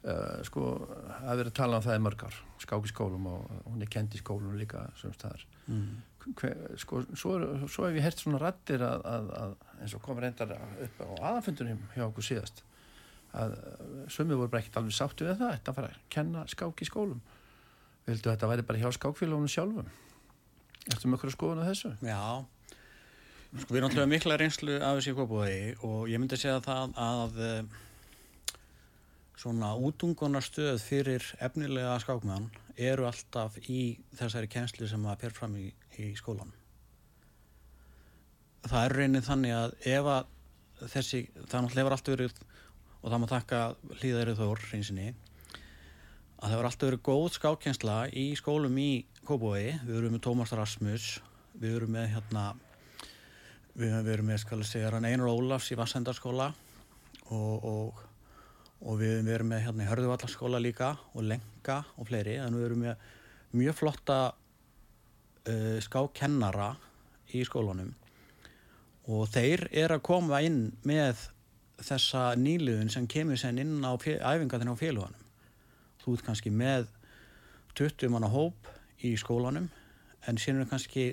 uh, 0.05 0.43
sko, 0.43 0.67
það 1.07 1.31
er 1.31 1.41
verið 1.41 1.51
að 1.51 1.59
tala 1.61 1.77
um 1.77 1.85
það 1.87 1.97
í 1.97 2.05
mörgar 2.05 2.39
skák 2.61 2.85
í 2.85 2.93
skólum 2.93 3.27
og 3.31 3.51
hún 3.65 3.81
er 3.81 3.89
kend 3.89 4.15
í 4.15 4.21
skólum 4.21 4.57
líka 4.57 4.85
sem 5.01 5.13
staðar 5.13 5.45
mm. 5.67 6.01
Hver, 6.21 6.57
sko, 6.77 7.01
svo, 7.17 7.31
svo 7.65 7.87
hef 7.87 7.95
ég 7.97 8.05
hert 8.05 8.19
svona 8.21 8.41
rættir 8.41 8.83
að, 8.85 9.05
að, 9.09 9.29
að 9.41 9.81
eins 9.81 9.95
og 9.97 10.03
kom 10.05 10.19
reyndar 10.21 10.53
upp 10.53 11.01
á 11.01 11.07
aðanfundunum 11.31 11.81
hjá 11.95 12.03
okkur 12.05 12.27
síðast 12.27 12.61
að 13.31 13.55
sumið 14.11 14.41
voru 14.41 14.51
bara 14.51 14.61
ekkert 14.61 14.79
alveg 14.81 14.95
sáttu 14.95 15.25
við 15.27 15.39
það 15.39 15.53
þetta 15.55 15.71
að 15.71 15.77
fara 15.79 15.91
að 15.91 15.99
kenna 16.11 16.45
skák 16.51 16.83
í 16.83 16.87
skólum. 16.87 17.21
Vildu 18.07 18.31
þetta 18.31 18.49
væri 18.51 18.65
bara 18.67 18.81
hjá 18.81 18.89
skákfélagunum 18.97 19.51
sjálfum? 19.51 19.91
Ertu 20.89 21.07
með 21.07 21.19
okkur 21.19 21.31
að 21.31 21.35
skoðuna 21.37 21.67
þessu? 21.69 21.91
Já, 22.03 22.19
sko 23.61 23.69
við 23.69 23.79
erum 23.79 23.89
alltaf 23.89 24.09
mikla 24.09 24.37
reynslu 24.41 24.77
af 24.81 24.97
þessi 24.99 25.15
kópúði 25.17 25.59
og 25.87 26.09
ég 26.11 26.21
myndi 26.21 26.39
segja 26.41 26.59
það 26.65 26.95
að 27.05 27.39
eh, 27.45 27.77
svona 29.41 29.71
útungunarstöð 29.77 30.81
fyrir 30.83 31.27
efnilega 31.39 31.95
skákmann 32.03 32.49
eru 32.81 33.07
alltaf 33.07 33.57
í 33.69 33.99
þessari 34.17 34.49
kenslu 34.51 34.89
sem 34.89 35.05
að 35.05 35.21
per 35.23 35.37
fram 35.37 35.55
í, 35.59 35.69
í 35.99 36.11
skólan. 36.19 36.53
Það 38.61 38.85
er 38.85 38.95
reynið 38.99 39.27
þannig 39.27 39.57
að 39.57 39.75
ef 39.89 40.09
að 40.13 40.31
þessi, 40.91 41.21
náttúrulega 41.35 41.81
hefur 41.81 41.95
alltaf 41.97 42.15
verið 42.15 42.41
og 43.01 43.09
það 43.09 43.21
má 43.21 43.27
þakka 43.31 43.61
hlýðari 43.99 44.37
þór 44.37 44.65
reynsinni 44.71 45.07
að 46.41 46.43
það 46.43 46.53
hefur 46.53 46.67
alltaf 46.69 46.87
verið 46.87 47.03
góð 47.05 47.27
skákjensla 47.37 47.95
í 48.17 48.25
skólum 48.37 48.77
í 48.81 48.91
Kópavogi, 49.21 49.75
við 49.85 49.97
erum 49.99 50.15
með 50.15 50.23
Tómas 50.25 50.51
Rasmus, 50.57 51.07
við 51.61 51.75
erum 51.77 51.91
með 51.93 52.07
hérna, 52.15 52.45
við 53.77 53.93
verið 54.07 54.25
með, 54.25 54.39
skal 54.41 54.57
ég 54.63 54.69
segja, 54.71 54.89
hann 54.95 55.05
Einar 55.05 55.29
Ólafs 55.29 55.69
í 55.69 55.77
Vassendarskóla 55.77 56.47
og, 57.29 57.67
og, 57.69 58.01
og 58.81 58.97
við 58.97 59.21
verið 59.27 59.49
með 59.51 59.61
hérna 59.67 59.85
í 59.85 59.91
Hörðuvallaskóla 59.91 60.61
líka 60.63 60.95
og 61.13 61.27
Lenka 61.29 61.83
og 62.01 62.09
fleiri, 62.09 62.39
þannig 62.41 62.63
við 62.63 62.69
erum 62.71 62.83
með 62.87 63.05
mjög 63.61 63.77
flotta 63.77 64.17
uh, 65.47 65.77
skákennara 65.83 66.75
í 67.35 67.43
skólanum 67.47 67.93
og 69.11 69.29
þeir 69.33 69.65
eru 69.71 69.97
að 69.97 70.05
koma 70.05 70.41
inn 70.45 70.71
með 70.87 71.27
þessa 71.81 72.31
nýliðun 72.37 72.91
sem 72.93 73.07
kemur 73.09 73.39
sen 73.39 73.59
inn 73.61 73.81
á 73.81 73.97
æfingatinn 73.97 74.69
á 74.69 74.77
félaganum. 74.77 75.23
Þú 76.01 76.15
ert 76.15 76.25
kannski 76.27 76.51
með 76.53 76.87
20 77.77 78.11
manna 78.13 78.29
hóp 78.31 78.69
í 79.01 79.15
skólanum 79.17 79.69
en 80.27 80.39
síðan 80.41 80.65
er 80.65 80.69
kannski 80.69 81.05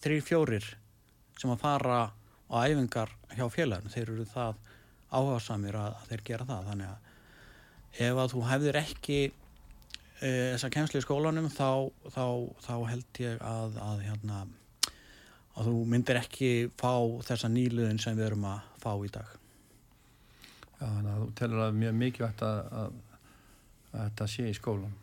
3-4 0.00 0.60
sem 1.40 1.52
að 1.52 1.60
fara 1.60 2.00
á 2.48 2.56
æfingar 2.64 3.12
hjá 3.36 3.46
félaginu. 3.52 3.92
Þeir 3.92 4.14
eru 4.14 4.26
það 4.28 4.60
áhuga 5.10 5.40
samir 5.44 5.76
að, 5.76 6.00
þeir 6.08 6.24
gera 6.26 6.48
það. 6.48 6.70
Þannig 6.70 6.90
að 6.90 8.06
ef 8.06 8.22
að 8.22 8.32
þú 8.34 8.42
hefðir 8.48 8.80
ekki 8.80 9.20
þessa 10.20 10.70
kemsli 10.72 11.00
í 11.00 11.04
skólanum 11.04 11.48
þá, 11.52 11.88
þá, 12.12 12.24
þá 12.60 12.74
held 12.90 13.20
ég 13.22 13.44
að, 13.44 13.76
að, 13.80 14.02
hérna, 14.04 14.40
að 15.56 15.70
þú 15.70 15.76
myndir 15.92 16.20
ekki 16.20 16.50
fá 16.80 16.92
þessa 17.24 17.48
nýluðin 17.52 18.00
sem 18.02 18.18
við 18.18 18.30
erum 18.30 18.44
að 18.50 18.66
fá 18.82 18.92
í 19.00 19.12
dag. 19.14 19.30
Já, 20.80 20.84
þannig 20.84 21.10
að 21.12 21.22
þú 21.22 21.30
telur 21.40 21.64
að 21.64 21.80
mjög 21.80 21.96
mikilvægt 22.02 22.44
að, 22.44 22.60
að, 22.82 23.00
að 23.92 24.04
þetta 24.04 24.28
sé 24.34 24.46
í 24.48 24.56
skólan. 24.56 24.94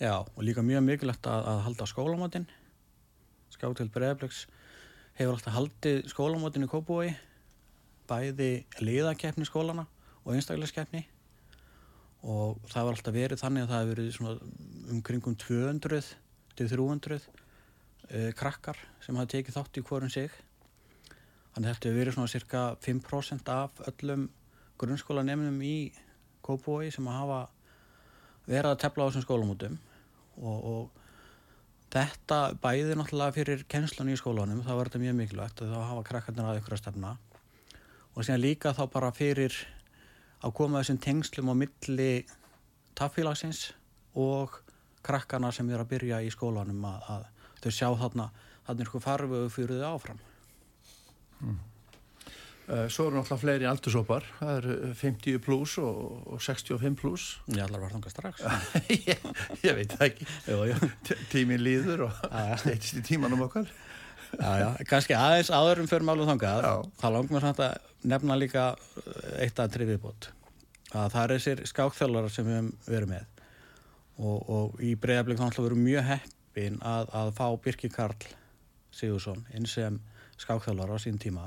Já, 0.00 0.16
og 0.24 0.42
líka 0.44 0.64
mjög 0.64 0.84
mikilvægt 0.88 1.28
að, 1.28 1.46
að 1.52 1.62
halda 1.68 1.88
skólamótin. 1.92 2.48
Skátil 3.52 3.90
Breiðabliks 3.92 4.46
hefur 5.18 5.36
alltaf 5.36 5.56
haldið 5.56 6.04
skólamótin 6.10 6.64
í 6.64 6.72
Kópúi, 6.72 7.12
bæði 8.08 8.52
liðakeppni 8.80 9.44
skólana 9.48 9.84
og 10.24 10.32
einstaklegskeppni 10.36 11.04
og 12.22 12.60
það 12.70 12.86
var 12.86 12.96
alltaf 12.96 13.16
verið 13.16 13.40
þannig 13.42 13.64
að 13.64 13.72
það 13.72 13.82
hefur 13.82 14.00
verið 14.02 14.92
umkringum 14.94 15.36
200 15.42 16.10
til 16.58 16.68
300 16.70 17.18
uh, 17.18 18.30
krakkar 18.38 18.78
sem 19.02 19.18
hafa 19.18 19.32
tekið 19.34 19.58
þátt 19.58 19.80
í 19.80 19.84
hvorum 19.88 20.12
sig. 20.12 20.30
Þannig 21.52 21.66
að 21.66 21.74
þetta 21.74 21.88
hefur 21.90 22.00
verið 22.00 22.16
svona 22.16 22.32
cirka 22.32 22.62
5% 22.84 23.52
af 23.52 23.82
öllum 23.90 24.28
grunnskólanemnum 24.80 25.58
í 25.66 25.76
Kópúi 26.42 26.90
sem 26.90 27.06
hafa 27.06 27.44
verið 28.48 28.72
að 28.72 28.80
tefla 28.82 29.06
á 29.06 29.08
þessum 29.08 29.26
skólamótum 29.26 29.76
og, 30.42 30.58
og 30.72 31.02
þetta 31.92 32.38
bæði 32.62 32.96
náttúrulega 32.98 33.36
fyrir 33.36 33.62
kennslan 33.70 34.10
í 34.10 34.16
skólanum, 34.18 34.64
þá 34.64 34.72
var 34.74 34.90
þetta 34.90 35.02
mjög 35.04 35.18
mikilvægt 35.20 35.62
að 35.62 35.74
þá 35.74 35.90
hafa 35.90 36.06
krakkarnir 36.08 36.48
að 36.48 36.58
ykkur 36.62 36.76
að 36.76 36.82
stefna 36.82 37.12
og 38.12 38.24
síðan 38.24 38.42
líka 38.42 38.72
þá 38.76 38.82
bara 38.92 39.12
fyrir 39.14 39.54
að 40.42 40.54
koma 40.58 40.80
þessum 40.82 41.00
tengslum 41.04 41.50
á 41.50 41.54
milli 41.54 42.10
taffélagsins 42.98 43.72
og 44.18 44.58
krakkarna 45.06 45.50
sem 45.54 45.70
er 45.72 45.82
að 45.82 45.90
byrja 45.94 46.20
í 46.22 46.30
skólanum 46.34 46.84
að, 46.86 47.06
að 47.16 47.22
þau 47.64 47.70
sjá 47.74 47.88
þarna 48.02 48.28
þarna 48.66 48.84
er 48.84 48.90
sko 48.92 49.00
farfögu 49.02 49.50
fyrir 49.54 49.80
þau 49.82 49.92
áfram 49.96 50.20
Eh, 52.72 52.86
Svo 52.94 53.08
eru 53.08 53.16
náttúrulega 53.18 53.40
fleiri 53.42 53.66
aldursópar, 53.66 54.22
það 54.38 54.52
eru 54.60 54.74
50 55.00 55.40
pluss 55.42 55.72
og, 55.82 55.96
og 56.36 56.38
65 56.46 56.94
pluss. 57.00 57.24
Ég 57.50 57.58
allar 57.64 57.82
var 57.82 57.90
þangað 57.90 58.12
strax 58.14 58.44
ég, 59.10 59.24
ég 59.66 59.74
veit 59.80 59.96
það 59.98 60.04
ekki, 60.06 60.28
Jú, 60.46 60.58
jú. 60.70 60.76
T- 61.08 61.16
tíminn 61.32 61.64
líður 61.66 62.04
og 62.06 62.20
steytist 62.62 63.00
í 63.00 63.02
tímanum 63.10 63.42
okkar. 63.48 63.66
Kannski 64.88 65.14
aðeins 65.16 65.50
áðurum 65.52 65.88
fyrir 65.90 66.06
málum 66.08 66.28
þangað, 66.30 66.68
þá 67.00 67.06
langar 67.12 67.34
mér 67.36 67.44
samt 67.46 67.60
að 67.60 67.90
nefna 68.12 68.36
líka 68.40 68.62
uh, 68.72 69.10
eitt 69.44 69.60
að 69.60 69.74
trifiðbót. 69.76 70.30
Að 70.92 71.10
það 71.14 71.22
er 71.24 71.34
þessir 71.36 71.62
skákþjálfarar 71.70 72.32
sem 72.32 72.48
við 72.48 72.70
verið 72.88 73.10
með 73.12 73.28
og, 74.22 74.38
og 74.52 74.80
í 74.84 74.92
breyðablík 75.00 75.38
þá 75.40 75.44
náttúrulega 75.46 75.68
verið 75.70 75.84
mjög 75.86 76.08
heppin 76.10 76.78
að, 76.84 77.12
að 77.16 77.30
fá 77.38 77.46
Birki 77.64 77.90
Karl 77.92 78.26
Sigursson 78.92 79.44
inn 79.56 79.68
sem 79.68 79.96
skákþjálfara 80.42 80.98
á 81.00 81.04
sín 81.04 81.16
tíma 81.22 81.46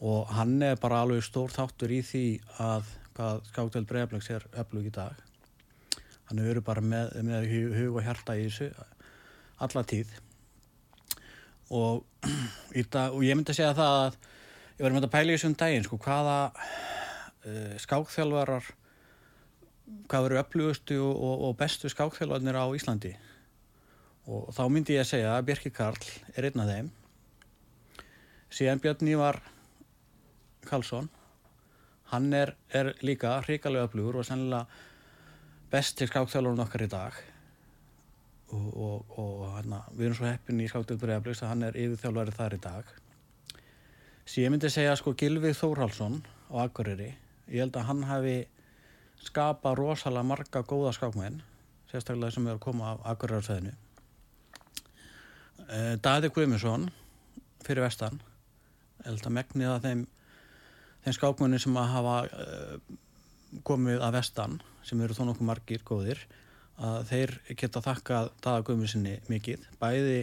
og 0.00 0.30
hann 0.36 0.54
er 0.62 0.78
bara 0.80 1.02
alveg 1.04 1.24
stór 1.26 1.50
þáttur 1.52 1.92
í 1.92 2.00
því 2.06 2.24
að 2.62 2.86
hvað 3.18 3.42
skákþjálf 3.50 3.88
breyðablíks 3.90 4.30
er 4.32 4.46
öflug 4.62 4.86
í 4.88 4.94
dag. 4.94 5.18
Hann 6.30 6.40
verið 6.46 6.64
bara 6.64 6.80
með, 6.86 7.10
með 7.26 7.48
hu- 7.50 7.74
hug 7.74 7.98
og 7.98 8.06
hjarta 8.06 8.38
í 8.38 8.46
þessu 8.46 8.70
alla 9.60 9.82
tíð 9.90 10.14
og, 11.70 12.04
dag, 12.94 13.14
og 13.14 13.24
ég 13.24 13.36
myndi 13.38 13.54
að 13.54 13.60
segja 13.60 13.76
það 13.78 13.96
að 14.02 14.18
ég 14.76 14.84
var 14.84 14.94
með 14.96 15.06
að 15.06 15.14
pæla 15.14 15.32
í 15.32 15.36
þessum 15.36 15.56
daginn 15.60 15.86
sko, 15.86 15.98
hvaða 16.04 16.36
uh, 16.50 17.74
skákþjálfarar 17.84 18.70
hvað 20.10 20.26
verður 20.26 20.42
öflugustu 20.44 20.98
og, 21.02 21.46
og, 21.48 21.54
bestu 21.58 21.90
skákþjálfarnir 21.90 22.58
á 22.58 22.66
Íslandi? 22.76 23.14
Og 24.30 24.50
þá 24.54 24.62
myndi 24.70 24.94
ég 24.94 25.04
að 25.04 25.10
segja 25.10 25.32
að 25.34 25.46
Björki 25.48 25.72
Karl 25.74 26.10
er 26.36 26.46
einn 26.46 26.62
af 26.62 26.70
þeim. 26.70 26.90
Síðan 28.50 28.82
Björn 28.82 29.10
Ívar 29.10 29.40
Karlsson 30.66 31.10
hann 32.10 32.30
er, 32.34 32.54
er 32.74 32.92
líka 33.06 33.36
hrikalega 33.46 33.86
öflugur 33.88 34.20
og 34.20 34.26
sennilega 34.26 34.66
besti 35.70 36.08
skákþjálfarinn 36.10 36.64
okkar 36.66 36.86
í 36.86 36.90
dag 36.90 37.18
og, 38.56 38.68
og, 38.74 39.14
og 39.20 39.46
hana, 39.54 39.82
við 39.94 40.08
erum 40.08 40.18
svo 40.18 40.28
heppin 40.28 40.60
í 40.62 40.68
skáttil 40.70 40.98
bregðarblíks 41.00 41.42
að 41.44 41.52
hann 41.52 41.66
er 41.68 41.78
yfirþjálfari 41.78 42.36
þar 42.36 42.56
í 42.56 42.60
dag. 42.64 42.94
Síðan 44.30 44.44
ég 44.44 44.54
myndi 44.54 44.70
segja 44.70 44.96
sko 44.98 45.14
Gilvið 45.18 45.58
Þórhalsson 45.58 46.20
á 46.50 46.54
Akureyri 46.66 47.12
ég 47.50 47.64
held 47.64 47.76
að 47.78 47.86
hann 47.88 48.02
hafi 48.06 48.36
skapað 49.24 49.78
rosalega 49.80 50.26
marga 50.26 50.62
góða 50.66 50.92
skákmenn 50.96 51.40
sérstaklega 51.90 52.34
sem 52.34 52.46
er 52.46 52.56
að 52.56 52.64
koma 52.64 52.92
af 52.94 53.06
Akureyrarsæðinu 53.14 53.74
Daði 56.04 56.30
Guðmundsson 56.34 56.88
fyrir 57.66 57.84
vestan 57.84 58.20
ég 59.00 59.10
held 59.10 59.26
að 59.26 59.36
megnið 59.38 59.72
að 59.74 59.86
þeim 59.88 60.04
þeim 61.04 61.16
skákmennin 61.16 61.62
sem 61.62 61.80
að 61.80 61.92
hafa 61.94 62.16
uh, 62.28 62.76
komið 63.66 64.04
að 64.04 64.16
vestan 64.18 64.58
sem 64.86 65.00
eru 65.02 65.16
þó 65.16 65.24
nokkuð 65.28 65.50
margir 65.50 65.84
góðir 65.86 66.22
að 66.80 67.00
þeir 67.10 67.32
geta 67.60 67.82
þakkað 67.84 68.30
Daða 68.44 68.66
Guðmundssoni 68.68 69.16
mikið, 69.28 69.66
bæði 69.80 70.20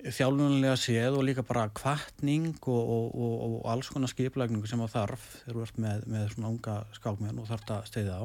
þjálfunlega 0.00 0.76
séð 0.80 1.18
og 1.18 1.26
líka 1.26 1.44
bara 1.44 1.66
kvartning 1.76 2.54
og, 2.62 2.92
og, 2.94 3.08
og, 3.12 3.32
og 3.48 3.66
alls 3.72 3.90
konar 3.92 4.08
skiplækningu 4.12 4.70
sem 4.70 4.80
að 4.80 4.94
þarf 4.94 5.26
þegar 5.42 5.58
þú 5.58 5.64
ert 5.66 5.82
með, 5.84 6.06
með 6.14 6.30
svona 6.34 6.52
unga 6.54 6.76
skákmenn 6.96 7.42
og 7.42 7.50
þarf 7.50 7.74
að 7.76 7.90
steyða 7.90 8.22
á 8.22 8.24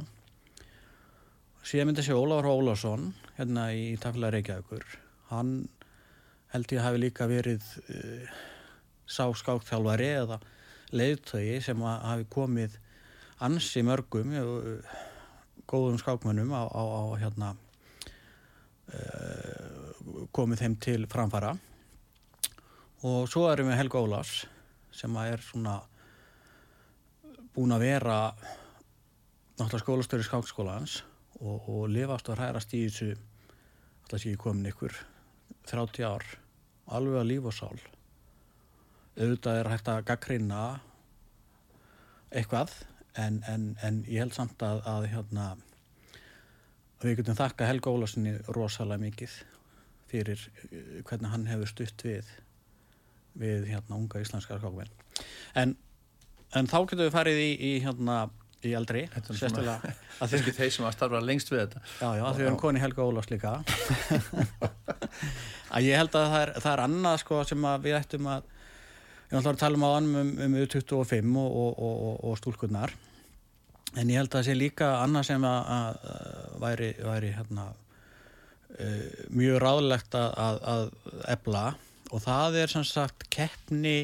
síðan 1.65 1.89
myndi 1.89 2.03
sé 2.05 2.13
Ólafur 2.13 2.51
Ólafsson 2.51 3.07
hérna 3.39 3.71
í 3.73 3.95
Tafla 3.97 4.29
Reykjavíkur. 4.33 4.83
Hann 5.31 5.63
held 6.53 6.73
ég 6.75 6.83
hafi 6.85 6.99
líka 7.01 7.25
verið 7.29 7.65
uh, 7.89 8.35
sá 9.09 9.25
skákþjálfari 9.33 10.11
eða 10.19 10.37
leiðtögi 10.93 11.57
sem 11.65 11.81
að 11.81 12.03
hafi 12.05 12.27
komið 12.35 12.77
ansi 13.47 13.81
mörgum 13.85 14.35
uh, 14.37 14.93
góðum 15.69 15.97
skákmönnum 16.01 16.51
á, 16.53 16.63
á, 16.69 16.83
á 16.83 17.03
hérna 17.21 17.49
uh, 18.93 20.27
komið 20.35 20.61
þeim 20.61 20.75
til 20.81 21.07
framfara. 21.11 21.55
Og 23.05 23.27
svo 23.29 23.47
erum 23.51 23.69
við 23.71 23.79
Helga 23.81 24.01
Ólafs 24.01 24.45
sem 24.95 25.17
er 25.21 25.41
svona 25.43 25.79
búin 27.55 27.75
að 27.75 27.85
vera 27.85 28.19
náttúrulega 29.55 29.83
skólastöri 29.83 30.25
skákskólans 30.27 31.01
og, 31.39 31.69
og 31.69 31.83
lifast 31.91 32.29
og 32.31 32.39
hrærast 32.39 32.73
í 32.75 32.85
þessu 32.87 33.13
alltaf 34.05 34.21
sé 34.21 34.33
ég 34.33 34.41
komin 34.41 34.69
ykkur 34.69 34.93
30 35.69 36.05
ár. 36.05 36.25
Alveg 36.93 37.21
að 37.21 37.29
líf 37.31 37.47
og 37.49 37.55
sál. 37.57 37.79
Auðvitað 39.15 39.59
er 39.59 39.69
hægt 39.71 39.87
að 39.89 40.03
gaggrina 40.05 40.63
eitthvað 42.29 42.75
en, 43.21 43.41
en, 43.51 43.65
en 43.85 44.01
ég 44.09 44.21
held 44.23 44.35
samt 44.35 44.61
að, 44.65 44.81
að 44.89 45.07
hérna 45.13 45.49
að 45.55 47.05
við 47.05 47.19
getum 47.21 47.37
þakka 47.37 47.67
Helga 47.69 47.93
Ólarssoni 47.93 48.33
rosalega 48.55 49.01
mikið 49.03 49.35
fyrir 50.11 50.41
uh, 50.47 51.01
hvernig 51.07 51.31
hann 51.33 51.47
hefur 51.51 51.71
stutt 51.71 52.05
við 52.07 52.29
við 53.35 53.67
hérna 53.73 53.97
unga 53.99 54.21
íslenskar 54.23 54.61
skákmenn 54.61 54.91
en, 55.59 55.75
en 56.55 56.71
þá 56.71 56.77
getum 56.85 57.05
við 57.05 57.13
farið 57.17 57.41
í, 57.43 57.51
í 57.55 57.71
hérna 57.83 58.25
í 58.65 58.71
svona- 58.73 59.37
sérstaklega 59.37 59.75
að 59.75 60.01
Það 60.19 60.29
því, 60.31 60.35
er 60.37 60.41
ekki 60.41 60.55
þeir 60.57 60.71
sem 60.73 60.85
að 60.87 60.93
starfa 60.95 61.19
lengst 61.21 61.51
við 61.51 61.59
þetta. 61.61 61.81
já, 61.99 62.07
já, 62.17 62.23
að 62.25 62.33
því 62.35 62.41
við 62.41 62.47
erum 62.47 62.59
koni 62.61 62.79
Helga 62.81 63.03
Ólafs 63.05 63.29
líka. 63.29 63.51
Að 65.75 65.87
ég 65.89 65.97
held 65.99 66.15
að 66.15 66.27
það 66.31 66.41
er, 66.41 66.51
það 66.63 66.71
er 66.71 66.83
annað 66.85 67.17
sko 67.19 67.39
sem 67.49 67.65
að 67.67 67.83
við 67.83 67.97
ættum 67.99 68.29
að 68.31 68.45
ég 69.25 69.35
ætla 69.41 69.51
að 69.51 69.59
tala 69.59 69.79
um 69.79 69.83
á 69.85 69.89
annum 69.97 70.15
um, 70.21 70.31
um 70.45 70.55
U25 70.61 71.35
og, 71.41 71.57
og, 71.59 71.71
og, 71.75 71.95
og, 72.07 72.15
og 72.29 72.37
stúlkunnar 72.39 72.93
en 73.95 74.11
ég 74.11 74.19
held 74.19 74.29
að 74.29 74.37
það 74.39 74.47
sé 74.47 74.55
líka 74.57 74.91
annað 75.01 75.27
sem 75.29 75.47
að, 75.47 75.71
að, 75.75 75.97
væri, 76.63 76.91
væri 77.05 77.31
hérna, 77.35 77.65
uh, 78.75 79.03
mjög 79.33 79.59
ráðlegt 79.63 80.17
að, 80.19 80.61
að, 80.73 80.85
ebla 81.31 81.65
og 82.11 82.23
það 82.25 82.59
er 82.61 82.73
sem 82.75 82.85
sagt 82.87 83.27
keppni 83.33 83.97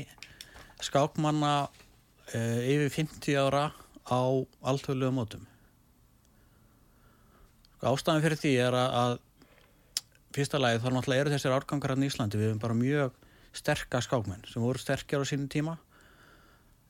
skákmanna 0.82 1.56
uh, 1.68 2.60
yfir 2.64 2.90
50 3.02 3.40
ára 3.42 3.66
á 4.12 4.22
alltölu 4.68 5.12
mótum. 5.14 5.44
Ástæðan 7.82 8.24
fyrir 8.24 8.38
því 8.38 8.56
er 8.62 8.78
að, 8.78 8.96
að 9.02 9.14
fyrsta 10.36 10.60
lagi 10.62 10.82
þá 10.82 10.90
náttúrulega 10.94 11.26
eru 11.26 11.34
þessir 11.34 11.56
árgangar 11.56 11.96
í 11.98 12.08
Íslandi. 12.08 12.40
Við 12.40 12.52
erum 12.52 12.62
bara 12.62 12.78
mjög 12.78 13.16
sterka 13.58 14.02
skákmenn 14.04 14.46
sem 14.48 14.64
voru 14.64 14.80
sterkjar 14.80 15.26
á 15.26 15.28
sínum 15.28 15.50
tíma 15.52 15.76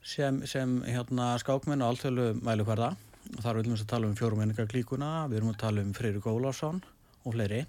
sem, 0.02 0.42
sem 0.46 0.76
hérna, 0.86 1.32
skákmenn 1.42 1.82
á 1.82 1.86
alltölu 1.88 2.32
mælukvarða 2.42 2.92
og 3.32 3.40
þar 3.44 3.60
viljum 3.60 3.76
við 3.76 3.84
að 3.84 3.92
tala 3.92 4.08
um 4.08 4.16
fjórumenninga 4.18 4.68
klíkuna 4.70 5.10
við 5.30 5.40
erum 5.40 5.52
að 5.52 5.62
tala 5.62 5.84
um 5.84 5.94
Freyri 5.96 6.22
Gólásson 6.22 6.82
og 7.22 7.36
fleiri. 7.36 7.62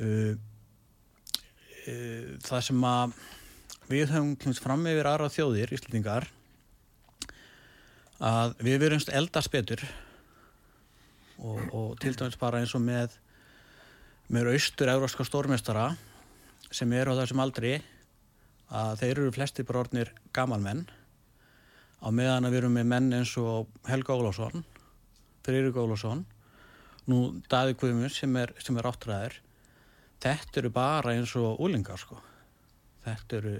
Uh, 0.00 0.34
uh, 1.86 2.36
það 2.46 2.66
sem 2.66 2.84
að 2.86 3.16
við 3.90 4.12
höfum 4.14 4.36
kemst 4.38 4.62
fram 4.62 4.86
yfir 4.86 5.08
aðra 5.10 5.30
þjóðir, 5.32 5.72
Íslandingar 5.74 6.28
að 8.20 8.58
við 8.60 8.82
verumst 8.82 9.10
eldast 9.16 9.50
betur 9.52 9.82
og, 11.40 11.60
og 11.72 11.88
til 12.02 12.12
dæmis 12.18 12.38
bara 12.38 12.60
eins 12.60 12.74
og 12.76 12.84
með 12.84 13.16
með 14.30 14.52
austur 14.52 14.90
európska 14.92 15.24
stórmestara 15.26 15.88
sem 16.70 16.92
eru 16.94 17.16
á 17.16 17.18
þessum 17.22 17.40
aldri 17.42 17.78
að 18.70 18.96
þeir 19.02 19.12
eru 19.16 19.34
flesti 19.34 19.66
bara 19.66 19.84
orðnir 19.84 20.12
gamalmenn 20.36 20.86
á 22.00 22.08
meðan 22.14 22.46
að 22.46 22.54
við 22.54 22.62
erum 22.62 22.76
með 22.78 22.90
menn 22.94 23.12
eins 23.18 23.36
og 23.40 23.70
Helga 23.90 24.16
Ólásson 24.16 24.64
Freyrík 25.44 25.76
Ólásson 25.76 26.24
nú 27.10 27.22
Daði 27.50 27.74
Guðmund 27.78 28.14
sem 28.14 28.36
er, 28.38 28.52
er 28.54 28.90
áttræðir 28.90 29.40
þetta 30.20 30.60
eru 30.60 30.72
bara 30.74 31.14
eins 31.16 31.32
og 31.38 31.60
úlingar 31.64 32.00
sko. 32.00 32.18
Þetta 33.04 33.38
eru 33.40 33.54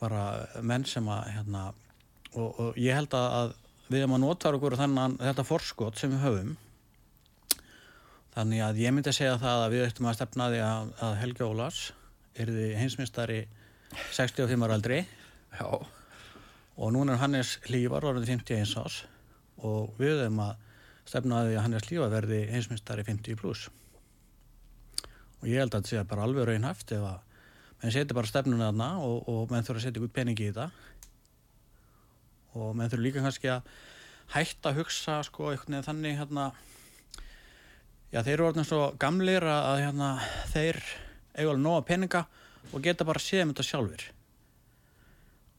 bara 0.00 0.22
menn 0.62 0.86
sem 0.86 1.06
að 1.10 1.30
hérna, 1.34 1.64
og, 2.34 2.60
og 2.60 2.78
ég 2.80 2.94
held 2.94 3.14
að, 3.18 3.54
við 3.88 4.04
erum 4.04 4.16
að 4.18 4.24
nota 4.26 4.52
okkur 4.54 4.78
þannig 4.78 5.18
þetta 5.22 5.46
forskot 5.48 5.98
sem 5.98 6.14
við 6.14 6.24
höfum. 6.24 6.54
Þannig 8.34 8.64
að 8.66 8.80
ég 8.82 8.94
myndi 8.94 9.10
að 9.10 9.18
segja 9.18 9.42
það 9.42 9.64
að 9.64 9.74
við 9.74 9.84
ættum 9.88 10.08
að 10.10 10.16
stefna 10.18 10.48
því 10.50 10.62
að, 10.66 10.94
að 11.06 11.18
Helgi 11.22 11.46
Ólars 11.46 11.82
er 12.34 12.50
því 12.50 12.70
heimsmyndstari 12.80 13.42
65 14.14 14.66
ára 14.66 14.78
aldri. 14.78 15.04
Já, 15.54 15.68
og 16.74 16.92
núna 16.94 17.14
er 17.14 17.22
Hannes 17.22 17.56
Lívar 17.70 18.06
orðið 18.08 18.34
51 18.34 18.76
ás 18.82 19.04
og 19.64 19.94
við 20.00 20.24
höfum 20.24 20.42
að 20.44 20.56
stefna 21.06 21.44
því 21.46 21.54
að 21.54 21.64
Hannes 21.68 21.88
Lívar 21.90 22.12
verði 22.12 22.42
heimsmyndstari 22.50 23.06
50 23.06 23.38
pluss 23.38 23.68
og 25.44 25.50
ég 25.52 25.60
held 25.60 25.74
að 25.76 25.82
þetta 25.82 25.92
sé 25.92 26.02
bara 26.08 26.24
alveg 26.24 26.46
raunhaft 26.48 26.92
ef 26.96 27.02
að 27.04 27.18
menn 27.82 27.92
setja 27.92 28.16
bara 28.16 28.30
stefnuna 28.30 28.70
þarna 28.70 28.86
og, 29.04 29.26
og 29.28 29.50
menn 29.52 29.66
þurfa 29.66 29.82
að 29.82 29.84
setja 29.84 30.04
út 30.06 30.14
peningi 30.16 30.46
í 30.46 30.52
þetta. 30.54 30.70
Og 32.56 32.70
menn 32.78 32.88
þurfa 32.88 33.04
líka 33.04 33.24
kannski 33.26 33.50
að 33.52 33.66
hætta 34.32 34.70
að 34.70 34.78
hugsa 34.80 35.18
sko 35.26 35.50
einhvern 35.50 35.74
veginn 35.74 35.84
þannig 35.84 36.16
hérna. 36.22 36.46
Já 38.14 38.22
þeir 38.22 38.32
eru 38.38 38.46
orðin 38.46 38.68
svo 38.70 38.80
gamlir 39.04 39.44
að 39.44 39.68
að, 39.68 39.82
hérna 39.82 40.08
þeir 40.54 40.80
eiga 41.34 41.50
alveg 41.50 41.62
nóga 41.66 41.84
peninga 41.90 42.24
og 42.72 42.84
geta 42.84 43.06
bara 43.06 43.22
séð 43.22 43.46
um 43.46 43.54
þetta 43.54 43.68
sjálfur 43.70 44.06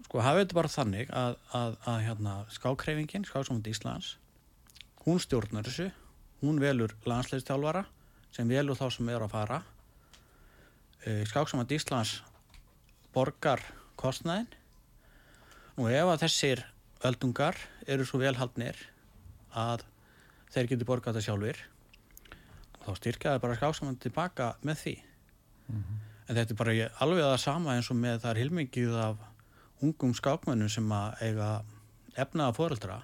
sko 0.05 0.21
hafið 0.23 0.45
þetta 0.45 0.59
bara 0.59 0.71
þannig 0.71 1.11
að, 1.11 1.37
að, 1.57 1.77
að 1.91 1.99
hérna 2.05 2.33
skákreifingin, 2.55 3.27
skáksamönd 3.27 3.67
Íslands 3.67 4.15
hún 5.05 5.21
stjórnar 5.21 5.67
þessu 5.67 5.89
hún 6.41 6.59
velur 6.61 6.93
landsleistjálfara 7.07 7.85
sem 8.35 8.49
velur 8.49 8.77
þá 8.77 8.87
sem 8.91 9.09
er 9.09 9.23
að 9.23 9.31
fara. 9.31 9.61
Skáksamönd 11.29 11.71
Íslands 11.71 12.17
borgar 13.15 13.61
kostnæðin 13.99 14.49
nú 15.77 15.87
ef 15.91 16.09
að 16.11 16.25
þessir 16.25 16.63
öldungar 17.05 17.59
eru 17.87 18.07
svo 18.07 18.19
velhaldnir 18.19 18.79
að 19.55 19.85
þeir 20.55 20.71
geti 20.71 20.87
borgað 20.87 21.17
þetta 21.19 21.27
sjálfur 21.29 21.61
þá 22.85 22.89
styrkjaði 22.99 23.43
bara 23.43 23.59
skáksamönd 23.59 24.01
tilbaka 24.03 24.55
með 24.65 24.81
því 24.81 24.95
en 26.25 26.37
þetta 26.37 26.53
er 26.53 26.59
bara 26.59 26.75
alveg 27.03 27.25
það 27.25 27.39
sama 27.43 27.75
eins 27.75 27.91
og 27.93 27.99
með 27.99 28.21
það 28.23 28.31
er 28.31 28.41
hilmingið 28.43 28.97
af 29.03 29.25
ungum 29.85 30.15
skákmönnum 30.17 30.71
sem 30.71 30.91
að 30.95 31.21
eiga 31.27 31.49
efnaða 32.17 32.55
foreldra. 32.57 32.99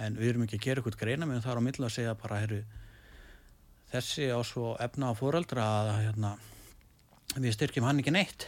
En 0.00 0.16
við 0.16 0.32
erum 0.32 0.46
ekki 0.46 0.60
að 0.60 0.66
gera 0.66 0.82
eitthvað 0.82 1.00
greina 1.02 1.28
með 1.28 1.44
þar 1.46 1.60
á 1.60 1.66
milli 1.66 1.86
að 1.86 1.94
segja 1.96 2.16
bara 2.18 2.40
heru, 2.42 2.62
þessi 3.92 4.28
á 4.32 4.40
svo 4.46 4.74
efnaða 4.80 5.18
foreldra 5.18 5.64
að 5.82 5.90
hérna, 6.06 6.34
við 7.36 7.56
styrkjum 7.56 7.88
hann 7.88 8.02
ekki 8.02 8.14
neitt. 8.14 8.46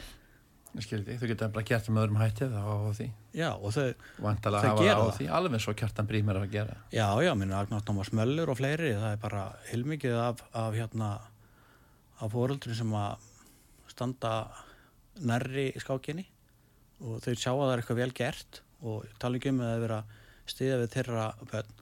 Því, 0.74 1.04
þú 1.20 1.28
getur 1.30 1.50
bara 1.54 1.66
gert 1.68 1.86
með 1.86 2.02
öðrum 2.02 2.16
hætti 2.18 2.46
þá 2.50 2.62
á 2.66 2.90
því, 2.98 3.04
já 3.38 3.50
og 3.52 3.74
þau, 3.76 3.84
vantalega 4.24 4.72
Þau 4.74 4.80
hafa 4.88 5.04
á 5.06 5.14
því 5.14 5.26
alveg 5.38 5.68
og 5.70 5.76
kjartan 5.78 6.08
brímar 6.10 6.40
að 6.40 6.48
gera. 6.50 6.74
Já 6.90 7.06
já 7.22 7.30
minna 7.38 7.60
Agnars 7.60 7.86
Tómas 7.86 8.10
Möller 8.10 8.50
og 8.50 8.58
fleiri 8.58 8.90
það 8.98 9.12
er 9.12 9.20
bara 9.22 9.44
hilmingið 9.68 10.18
af, 10.18 10.42
af 10.50 10.74
hérna 10.74 11.12
af 12.24 12.32
foreldrin 12.32 12.78
sem 12.78 12.94
að 12.98 13.28
standa 13.92 14.32
nærri 15.24 15.68
skákinni 15.78 16.24
og 17.04 17.20
þau 17.22 17.34
sjá 17.36 17.50
að 17.52 17.62
það 17.62 17.72
er 17.74 17.82
eitthvað 17.82 18.00
vel 18.02 18.12
gert 18.16 18.60
og 18.84 19.06
tala 19.22 19.38
ekki 19.38 19.52
um 19.52 19.62
að 19.62 19.72
það 19.72 19.84
vera 19.84 20.00
stiða 20.50 20.80
við 20.82 20.92
þeirra 20.96 21.26
bönn 21.50 21.72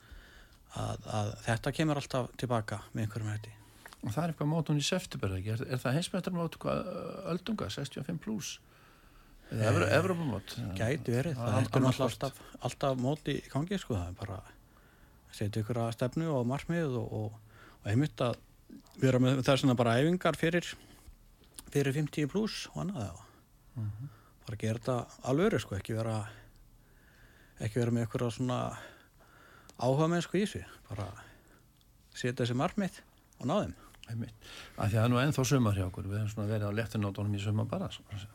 að, 0.82 1.08
að 1.18 1.32
þetta 1.46 1.74
kemur 1.78 2.00
alltaf 2.00 2.30
tilbaka 2.40 2.80
með 2.92 3.06
einhverjum 3.06 3.32
hætti 3.32 3.54
og 4.02 4.10
það 4.10 4.22
er 4.24 4.32
eitthvað 4.32 4.50
mótun 4.50 4.82
í 4.82 4.84
september 4.86 5.34
ekki? 5.38 5.54
er, 5.54 5.64
er 5.68 5.82
það 5.82 5.96
heimsmættar 5.98 6.36
mót 6.36 6.58
öldunga, 7.32 7.68
65 7.70 8.20
pluss 8.22 8.56
eða 9.52 9.68
Evro, 9.68 9.88
Evrópumót 9.98 10.54
gæti 10.78 11.12
verið, 11.12 11.36
Það 11.36 11.56
er 11.58 11.66
er 11.66 11.68
sport. 11.68 12.00
alltaf, 12.06 12.38
alltaf 12.64 13.00
móti 13.00 13.36
í 13.36 13.50
gangi 13.52 13.78
sko, 13.78 13.98
það 13.98 14.08
er 14.08 14.18
bara 14.20 14.38
að 14.40 14.54
setja 15.36 15.62
ykkur 15.62 15.80
að 15.82 15.92
stefnu 15.96 16.30
og 16.32 16.46
markmið 16.48 16.96
og, 17.00 17.12
og, 17.18 17.58
og 17.82 17.90
einmitt 17.92 18.24
að 18.24 18.38
vera 19.02 19.20
með 19.22 19.42
það 19.46 19.60
svona 19.62 19.78
bara 19.78 19.98
æfingar 20.00 20.38
fyrir 20.38 20.68
fyrir 21.72 21.96
50 21.96 22.28
pluss 22.30 22.66
og 22.72 22.82
annað 22.84 23.06
já. 23.08 23.14
Mhm. 23.80 24.10
bara 24.46 24.56
gera 24.60 24.78
þetta 24.78 24.96
alvöru 25.30 25.60
sko, 25.60 25.76
ekki 25.76 25.96
vera 25.96 26.16
ekki 27.60 27.80
vera 27.80 27.94
með 27.94 28.08
ykkur 28.08 28.26
svona 28.30 28.58
áhuga 29.78 30.08
með 30.10 30.26
sko 30.26 30.38
í 30.38 30.44
þessu 30.44 30.64
bara 30.90 31.08
setja 32.12 32.44
þessi 32.44 32.58
markmið 32.58 33.00
og 33.40 33.48
ná 33.48 33.54
þeim 33.62 33.74
að 34.12 34.22
að 34.76 34.92
það 34.92 35.02
er 35.02 35.10
nú 35.12 35.20
ennþá 35.22 35.44
sumar 35.48 35.76
hjá 35.78 35.86
okkur 35.86 36.08
við 36.08 36.18
erum 36.18 36.32
svona 36.32 36.50
verið 36.50 36.68
á 36.68 36.78
lettunótonum 36.78 37.36
í 37.36 37.42
sumar 37.42 37.68
bara 37.70 37.88
svona, 37.94 38.26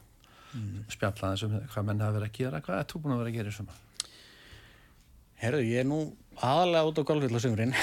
mm. 0.54 0.86
spjalla 0.94 1.34
þessum 1.34 1.58
hvað 1.74 1.90
menn 1.90 2.02
hafa 2.02 2.18
verið 2.18 2.30
að 2.30 2.38
gera, 2.40 2.62
hvað 2.66 2.80
er 2.80 2.88
þú 2.92 3.02
búin 3.04 3.16
að 3.16 3.22
vera 3.22 3.34
að 3.34 3.38
gera 3.40 3.52
í 3.54 3.58
sumar 3.58 3.84
Herðu, 5.38 5.66
ég 5.70 5.84
er 5.84 5.86
nú 5.86 6.00
aðalega 6.42 6.90
út 6.90 6.98
á 6.98 7.08
golfvill 7.12 7.38
á 7.38 7.42
sumrin 7.44 7.76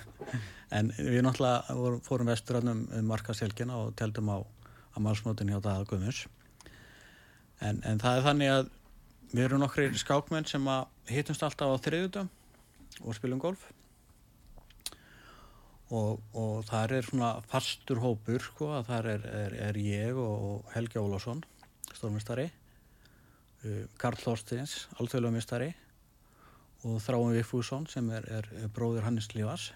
en 0.74 0.90
við 0.98 1.22
náttúrulega 1.24 1.76
vorum, 1.78 2.00
fórum 2.04 2.30
vestur 2.30 2.60
um, 2.60 2.86
um 2.90 3.10
markaselgina 3.10 3.76
og 3.78 3.94
teldum 3.98 4.32
á 4.32 4.38
að 4.94 5.04
málsmótin 5.06 5.52
hjá 5.52 5.60
það 5.62 5.86
Guðmunds. 5.90 6.24
En, 7.62 7.80
en 7.86 8.00
það 8.02 8.18
er 8.18 8.26
þannig 8.28 8.52
að 8.54 8.72
við 9.34 9.44
erum 9.46 9.62
nokkri 9.62 9.86
skákmenn 9.98 10.46
sem 10.46 10.66
að 10.70 11.10
hittumst 11.10 11.42
alltaf 11.46 11.74
á 11.74 11.82
þriðutum 11.84 12.30
og 13.02 13.16
spilum 13.16 13.42
golf. 13.42 13.64
Og, 15.94 16.20
og 16.34 16.64
þar 16.66 16.96
er 16.96 17.06
svona 17.06 17.30
fastur 17.50 18.00
hópur 18.02 18.42
sko 18.42 18.70
að 18.78 18.86
þar 18.88 19.08
er, 19.12 19.26
er, 19.44 19.56
er 19.68 19.78
ég 19.78 20.18
og, 20.18 20.64
Helgi 20.72 20.98
Ólásson 20.98 21.42
stórmestari 21.92 22.48
uh, 22.48 23.84
Karl 24.00 24.18
Þorstins, 24.18 24.88
alþjóðlega 24.96 25.36
mestari 25.36 25.70
og 26.84 26.98
Þráin 27.04 27.36
Viffússon 27.36 27.86
sem 27.90 28.08
er, 28.16 28.26
er, 28.40 28.48
bróðir 28.74 29.06
Hannes 29.06 29.30
Lífars 29.36 29.70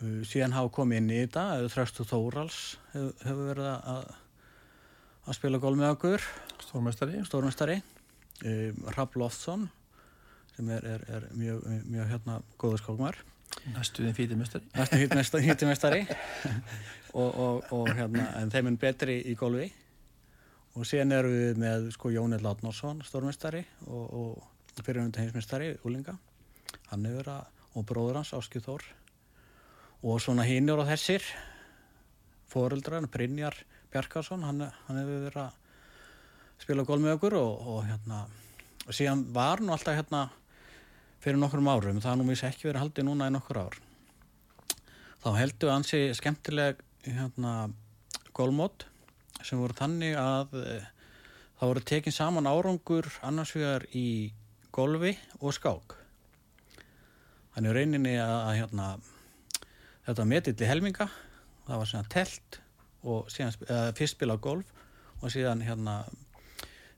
síðan 0.00 0.56
hafa 0.56 0.72
komið 0.74 1.00
inn 1.00 1.12
í 1.12 1.20
þetta 1.22 1.44
Þröstu 1.72 2.06
Þórals 2.08 2.60
hefur, 2.92 3.44
verið 3.48 3.70
að 3.72 4.12
að 5.24 5.36
spila 5.38 5.60
gól 5.62 5.76
með 5.78 5.94
okkur. 5.94 6.24
Stórmestari 6.60 7.22
stórmestari 7.24 7.78
uh, 7.80 8.90
Rapp 8.96 9.16
Loftsson 9.16 9.68
sem 10.54 10.68
er, 10.70 10.84
er, 10.86 11.06
er 11.10 11.30
mjög, 11.34 11.62
mjög 11.90 12.10
hérna 12.12 12.40
góður 12.60 12.82
skókmar 12.82 13.22
næstuðin 13.74 14.14
fítimestari 14.14 15.08
næstum 15.14 15.42
hýttumestari 15.44 16.02
og, 17.20 17.30
og, 17.30 17.72
og 17.74 17.90
hérna 17.94 18.28
en 18.40 18.52
þeim 18.52 18.70
er 18.72 18.78
betri 18.82 19.16
í 19.30 19.34
gólfi 19.38 19.68
og 20.74 20.86
síðan 20.88 21.14
erum 21.16 21.34
við 21.34 21.60
með 21.62 21.88
sko 21.94 22.12
Jónið 22.14 22.44
Látnarsson 22.46 23.02
stórmestari 23.06 23.64
og, 23.86 24.04
og 24.04 24.82
fyrirhundi 24.82 25.22
heimsmestari 25.22 25.72
Úlinga 25.86 26.16
hann 26.90 27.08
hefur 27.08 27.32
að, 27.36 27.50
og 27.74 27.86
bróður 27.88 28.20
hans 28.20 28.34
Áskið 28.36 28.68
Þór 28.68 28.86
og 30.04 30.20
svona 30.20 30.44
hinnur 30.44 30.82
og 30.82 30.88
þessir 30.90 31.24
foreldrar, 32.52 33.06
Brynjar 33.08 33.56
Bjarkarsson 33.92 34.44
hann, 34.44 34.66
hann 34.86 34.98
hefur 35.00 35.22
verið 35.28 35.42
að 35.46 35.60
spila 36.60 36.84
gól 36.86 37.00
með 37.02 37.16
okkur 37.16 37.36
og, 37.40 37.68
og 37.72 37.84
hérna 37.88 38.24
og 38.84 38.92
síðan 38.92 39.24
var 39.32 39.62
nú 39.64 39.72
alltaf 39.72 39.96
hérna 39.96 40.26
fyrir 41.24 41.40
nokkrum 41.40 41.70
árum, 41.72 42.02
það 42.04 42.18
nú 42.20 42.28
misst 42.28 42.44
ekki 42.44 42.68
verið 42.68 42.84
haldið 42.84 43.06
núna 43.08 43.30
í 43.30 43.32
nokkur 43.32 43.62
ár. 43.64 43.78
Þá 45.24 45.28
heldur 45.38 45.72
ansi 45.72 46.00
skemmtileg 46.12 46.82
hérna 47.06 47.54
gólmót 48.36 48.84
sem 49.40 49.60
voru 49.60 49.76
þannig 49.78 50.18
að 50.20 50.52
e, 50.60 50.74
það 51.56 51.70
voru 51.70 51.84
tekin 51.88 52.16
saman 52.16 52.50
árangur 52.50 53.08
annars 53.24 53.54
vegar 53.56 53.86
í 53.96 54.34
golfi 54.74 55.14
og 55.40 55.56
skák. 55.56 55.96
Þannig 57.56 57.72
að, 58.18 58.20
að 58.20 58.54
hérna 58.58 58.88
þetta 60.06 60.28
metill 60.28 60.56
í 60.58 60.68
helminga 60.68 61.08
það 61.66 61.80
var 61.80 61.90
svona 61.90 62.12
telt 62.12 62.60
og 63.04 63.30
síðan, 63.32 63.56
eða, 63.68 63.94
fyrst 63.98 64.16
spila 64.16 64.36
golf 64.40 64.70
og 65.20 65.32
síðan 65.32 65.64
hérna 65.64 66.02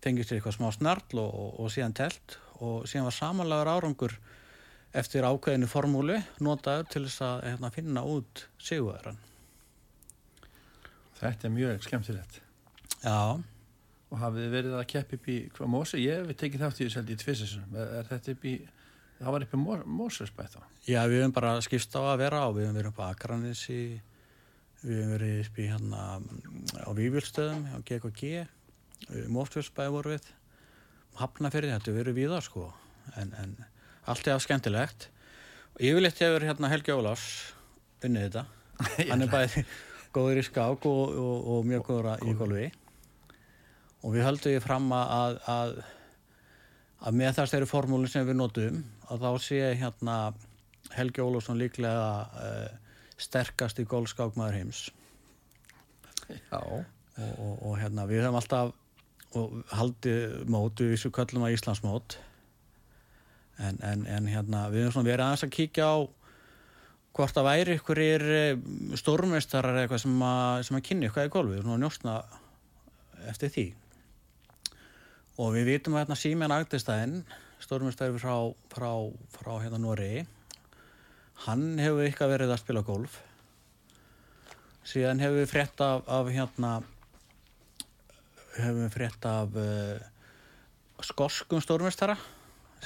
fengist 0.02 0.30
þér 0.30 0.40
eitthvað 0.40 0.56
smá 0.58 0.68
snarl 0.74 1.20
og, 1.22 1.30
og, 1.30 1.52
og 1.62 1.72
síðan 1.74 1.96
telt 1.96 2.38
og 2.62 2.86
síðan 2.88 3.08
var 3.08 3.16
samanlegar 3.16 3.72
árangur 3.74 4.16
eftir 4.96 5.26
ákveðinu 5.26 5.68
formúlu 5.68 6.18
notaður 6.42 6.86
til 6.92 7.02
þess 7.08 7.24
að 7.26 7.42
hérna, 7.50 7.72
finna 7.74 8.04
út 8.06 8.46
sigurverðan. 8.62 9.18
þetta 11.18 11.48
er 11.48 11.52
mjög 11.52 11.84
skemmtilegt. 11.84 12.40
Já, 13.02 13.42
og 14.06 14.20
hafið 14.20 14.46
þið 14.46 14.54
verið 14.54 14.78
að 14.78 14.88
keppa 14.92 15.18
upp 15.18 15.28
í 15.28 15.36
hvað 15.56 15.72
Mósi, 15.72 16.00
ég 16.04 16.22
hef 16.22 16.40
tekið 16.40 16.64
þátt 16.64 16.80
í 16.80 16.86
þessu 16.86 17.00
held 17.00 17.12
í 17.12 17.18
tvisessunum, 17.22 17.76
er, 17.76 17.92
er 18.00 18.10
þetta 18.12 18.36
upp 18.36 18.46
í 18.46 18.54
það 19.18 19.32
var 19.34 19.46
upp 19.46 19.54
í 19.56 19.60
Mósusbæð 20.00 20.56
þá. 20.56 20.60
Já 20.86 21.00
við 21.08 21.22
höfum 21.22 21.36
bara 21.36 21.54
skipst 21.64 21.96
á 21.96 22.00
að 22.02 22.20
vera 22.24 22.42
á, 22.44 22.48
við 22.52 22.68
höfum 22.68 22.78
verið 22.80 22.90
upp 22.92 23.00
á 23.00 23.06
Akranissi, 23.08 23.80
við 24.82 25.00
höfum 25.00 25.14
verið 25.16 25.40
upp 25.44 25.60
í 25.60 25.68
hérna 25.70 26.02
á 26.84 26.90
Vífjöldstöðum, 26.96 27.64
á 27.72 27.78
GKG, 27.86 28.44
Móftvöldsbæði 29.32 29.94
voru 29.94 30.14
við, 30.16 30.30
Hafnafyrði, 31.16 31.72
þetta 31.72 31.90
hefur 31.90 32.00
verið 32.02 32.18
víða 32.18 32.40
sko, 32.44 32.66
en, 33.16 33.32
en 33.40 33.56
allt 34.06 34.28
er 34.28 34.36
af 34.36 34.44
skemmtilegt. 34.44 35.08
Yfirleitt 35.76 36.20
hefur 36.20 36.44
hérna 36.44 36.70
Helgi 36.72 36.94
Ólafs 36.94 37.28
unnið 38.04 38.26
þetta. 38.28 38.44
Hann 39.10 39.24
er 39.24 39.32
bæði 39.32 39.64
góður 40.16 40.40
í 40.40 40.44
skák 40.46 40.86
og, 40.88 41.16
og, 41.20 41.48
og 41.52 41.68
mjög 41.68 41.86
góður 41.88 42.24
í 42.24 42.34
golfi. 42.36 42.66
Og 44.04 44.14
við 44.14 44.26
höldum 44.26 44.54
við 44.54 44.64
fram 44.64 44.90
að, 44.94 45.38
að, 45.50 45.72
að 47.00 47.18
með 47.20 47.38
þess 47.38 47.54
þeirri 47.54 47.70
formúlin 47.70 48.12
sem 48.12 48.28
við 48.28 48.38
notum 48.38 48.82
að 49.12 49.24
þá 49.24 49.30
sé 49.42 49.60
hérna 49.80 50.16
Helgi 50.94 51.22
Ólafsson 51.24 51.60
líklega 51.60 52.08
uh, 52.26 52.68
sterkast 53.20 53.80
í 53.82 53.86
golfskákmaður 53.88 54.58
heims. 54.60 54.86
Já. 56.26 56.58
Og, 56.60 56.84
og, 57.22 57.54
og 57.70 57.78
hérna 57.80 58.06
við 58.10 58.24
höfum 58.24 58.40
alltaf 58.40 58.74
haldið 59.76 60.46
mót 60.50 60.80
við 60.80 60.94
þessu 60.94 61.12
köllum 61.14 61.44
að 61.46 61.56
Íslandsmót 61.56 62.16
en, 63.60 63.78
en, 63.84 64.04
en 64.08 64.28
hérna 64.30 64.66
við 64.72 64.88
höfum 64.88 65.06
verið 65.06 65.26
aðeins 65.26 65.44
að 65.46 65.54
kíkja 65.56 65.88
á 65.92 65.96
hvort 67.16 67.40
að 67.40 67.48
væri 67.48 67.76
ykkur 67.78 68.00
stórmestarar 69.00 69.80
eitthvað 69.82 70.02
sem 70.04 70.22
að, 70.22 70.62
sem 70.68 70.78
að 70.78 70.86
kynni 70.88 71.08
eitthvað 71.08 71.28
í 71.28 71.34
golfi 71.36 71.60
og 71.64 71.80
njóstna 71.80 72.16
eftir 73.30 73.52
því 73.54 73.66
og 75.40 75.52
við 75.56 75.70
vitum 75.72 75.96
að 75.96 76.04
hérna 76.04 76.18
Símen 76.20 76.54
Agdestæðin 76.54 77.18
stórmestari 77.66 78.14
frá, 78.22 78.36
frá, 78.70 78.90
frá 79.34 79.52
hérna 79.60 79.82
Nóri 79.82 80.24
hann 81.44 81.76
hefur 81.82 82.04
eitthvað 82.06 82.32
verið 82.32 82.52
að 82.54 82.60
spila 82.62 82.82
golf. 82.86 83.16
Síðan 84.86 85.20
hefur 85.20 85.42
við 85.42 85.50
frétt 85.50 85.82
af, 85.84 86.04
af 86.06 86.30
hérna 86.32 86.76
hefur 88.56 88.78
við 88.84 88.92
frétt 88.94 89.26
af 89.28 89.58
uh, 89.60 89.98
skorskum 91.04 91.60
stórmestara 91.60 92.16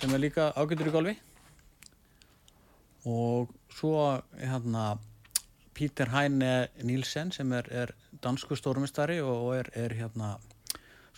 sem 0.01 0.12
er 0.16 0.22
líka 0.22 0.51
ágættur 0.57 0.91
í 0.91 0.95
golfi. 0.95 1.16
Og 3.09 3.53
svo 3.72 3.95
hérna 4.41 4.95
Pítur 5.76 6.11
Hæne 6.12 6.68
Nílsen 6.85 7.31
sem 7.33 7.53
er, 7.57 7.68
er 7.70 7.93
dansku 8.24 8.57
stórmestari 8.59 9.20
og 9.24 9.55
er, 9.57 9.70
er 9.76 9.95
hérna 9.97 10.35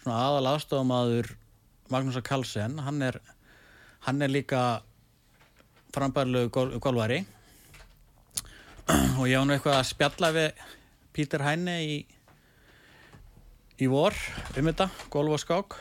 svona 0.02 0.18
aðal 0.26 0.52
aðstofamaður 0.52 1.32
Magnúsa 1.90 2.22
Karlsson 2.24 2.78
hann 2.82 3.02
er, 3.02 3.18
hann 4.06 4.22
er 4.22 4.32
líka 4.32 4.82
frambærlegu 5.94 6.50
gol, 6.52 6.74
golvari 6.82 7.22
og 9.18 9.26
ég 9.28 9.38
á 9.38 9.44
nú 9.44 9.54
eitthvað 9.54 9.78
að 9.78 9.88
spjalla 9.90 10.32
við 10.34 10.62
Pítur 11.12 11.44
Hæne 11.44 11.76
í 11.84 11.96
í 13.82 13.88
vor 13.90 14.14
um 14.56 14.68
þetta, 14.68 14.88
golf 15.10 15.36
og 15.36 15.42
skák. 15.42 15.76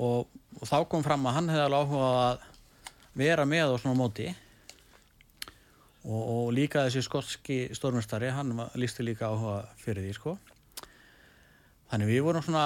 Og, 0.00 0.28
og 0.60 0.68
þá 0.68 0.76
kom 0.90 1.04
fram 1.04 1.24
að 1.26 1.36
hann 1.38 1.50
hefði 1.50 1.64
alveg 1.64 1.80
áhuga 1.86 2.10
að 2.20 2.44
vera 3.20 3.46
með 3.48 3.74
á 3.74 3.76
svona 3.80 3.98
móti. 3.98 4.28
Og, 6.04 6.20
og 6.20 6.52
líka 6.56 6.84
þessi 6.86 7.04
skotski 7.04 7.58
stórmestari, 7.76 8.30
hann 8.32 8.54
lísti 8.78 9.04
líka 9.04 9.32
áhuga 9.32 9.62
fyrir 9.80 10.06
því 10.06 10.16
sko 10.16 10.36
þannig 11.90 12.10
við 12.10 12.24
vorum 12.26 12.44
svona 12.46 12.64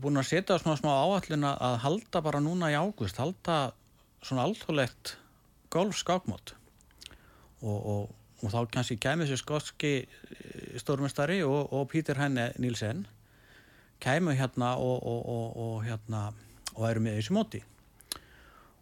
búin 0.00 0.20
að 0.20 0.30
setja 0.30 0.58
svona 0.60 0.78
smá 0.80 0.92
áallin 0.94 1.46
að 1.48 1.78
halda 1.84 2.22
bara 2.24 2.42
núna 2.42 2.70
í 2.72 2.76
águst, 2.78 3.20
halda 3.20 3.72
svona 4.24 4.46
alþjóðlegt 4.48 5.16
golfskákmót. 5.72 6.54
Og, 7.62 7.76
og, 7.76 8.08
og 8.42 8.52
þá 8.52 8.58
kannski 8.72 8.98
kemur 9.00 9.28
þessi 9.28 9.42
skotski 9.42 9.92
stórmestari 10.80 11.42
og, 11.44 11.72
og 11.72 11.88
Pítur 11.92 12.20
Henne 12.20 12.50
Nílsen 12.60 13.06
kemur 14.00 14.36
hérna 14.36 14.74
og 14.76 15.84
hérna 15.86 16.28
og 16.76 16.84
væri 16.84 17.02
með 17.02 17.18
þessu 17.20 17.36
móti. 17.36 17.62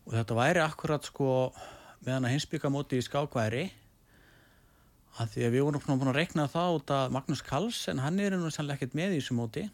Og 0.05 0.16
þetta 0.18 0.37
væri 0.37 0.62
akkurat 0.64 1.07
sko 1.07 1.29
meðan 2.05 2.27
að 2.29 2.35
hinsbyggamóti 2.35 2.99
í 3.01 3.05
skákværi 3.07 3.64
að 5.20 5.34
því 5.34 5.46
að 5.46 5.54
við 5.54 5.64
vorum 5.66 6.00
búin 6.00 6.10
að 6.10 6.18
rekna 6.18 6.48
það 6.50 6.78
út 6.78 6.92
að 6.94 7.12
Magnús 7.14 7.42
Karlsson 7.46 8.02
hann 8.02 8.18
er 8.20 8.34
nú 8.34 8.50
sannlega 8.50 8.80
ekkert 8.80 8.96
með 8.98 9.14
í 9.14 9.20
þessu 9.20 9.36
móti. 9.38 9.64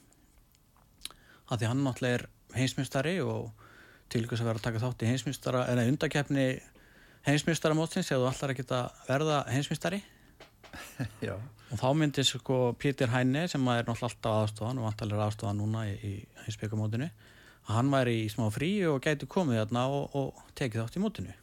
Að 1.49 1.63
því 1.63 1.71
hann 1.71 1.85
náttúrulega 1.87 2.19
er 2.19 2.27
heimsmystari 2.59 3.17
og 3.25 3.49
til 4.11 4.27
þess 4.27 4.43
að 4.43 4.51
vera 4.51 4.61
að 4.61 4.67
taka 4.67 4.83
þátt 4.83 5.05
í 5.05 5.11
heimsmystara 5.11 5.65
en 5.71 5.81
að 5.81 5.93
undakefni 5.93 6.47
heimsmystara 7.27 7.77
mótsins 7.79 8.11
eða 8.13 8.31
allar 8.33 8.55
að 8.57 9.05
verða 9.09 9.41
heimsmystari 9.51 10.01
og 11.71 11.77
þá 11.79 11.89
myndi 11.99 12.25
sko 12.27 12.61
Pítur 12.79 13.11
Hæne 13.13 13.47
sem 13.51 13.69
er 13.71 13.85
náttúrulega 13.85 14.09
alltaf 14.11 14.39
aðstofan 14.45 14.81
og 14.81 14.89
vantalega 14.89 15.27
aðstofan 15.27 15.61
núna 15.61 15.85
í, 15.91 15.95
í 15.95 16.13
heimsbyggamótinu 16.45 17.11
að 17.11 17.77
hann 17.77 17.93
væri 17.93 18.17
í 18.25 18.31
smá 18.33 18.49
frí 18.55 18.73
og 18.91 19.03
gæti 19.05 19.29
komið 19.31 19.63
þarna 19.63 19.87
og, 19.95 20.17
og 20.19 20.43
tekið 20.59 20.85
þátt 20.85 20.99
í 20.99 21.05
mótinu 21.05 21.37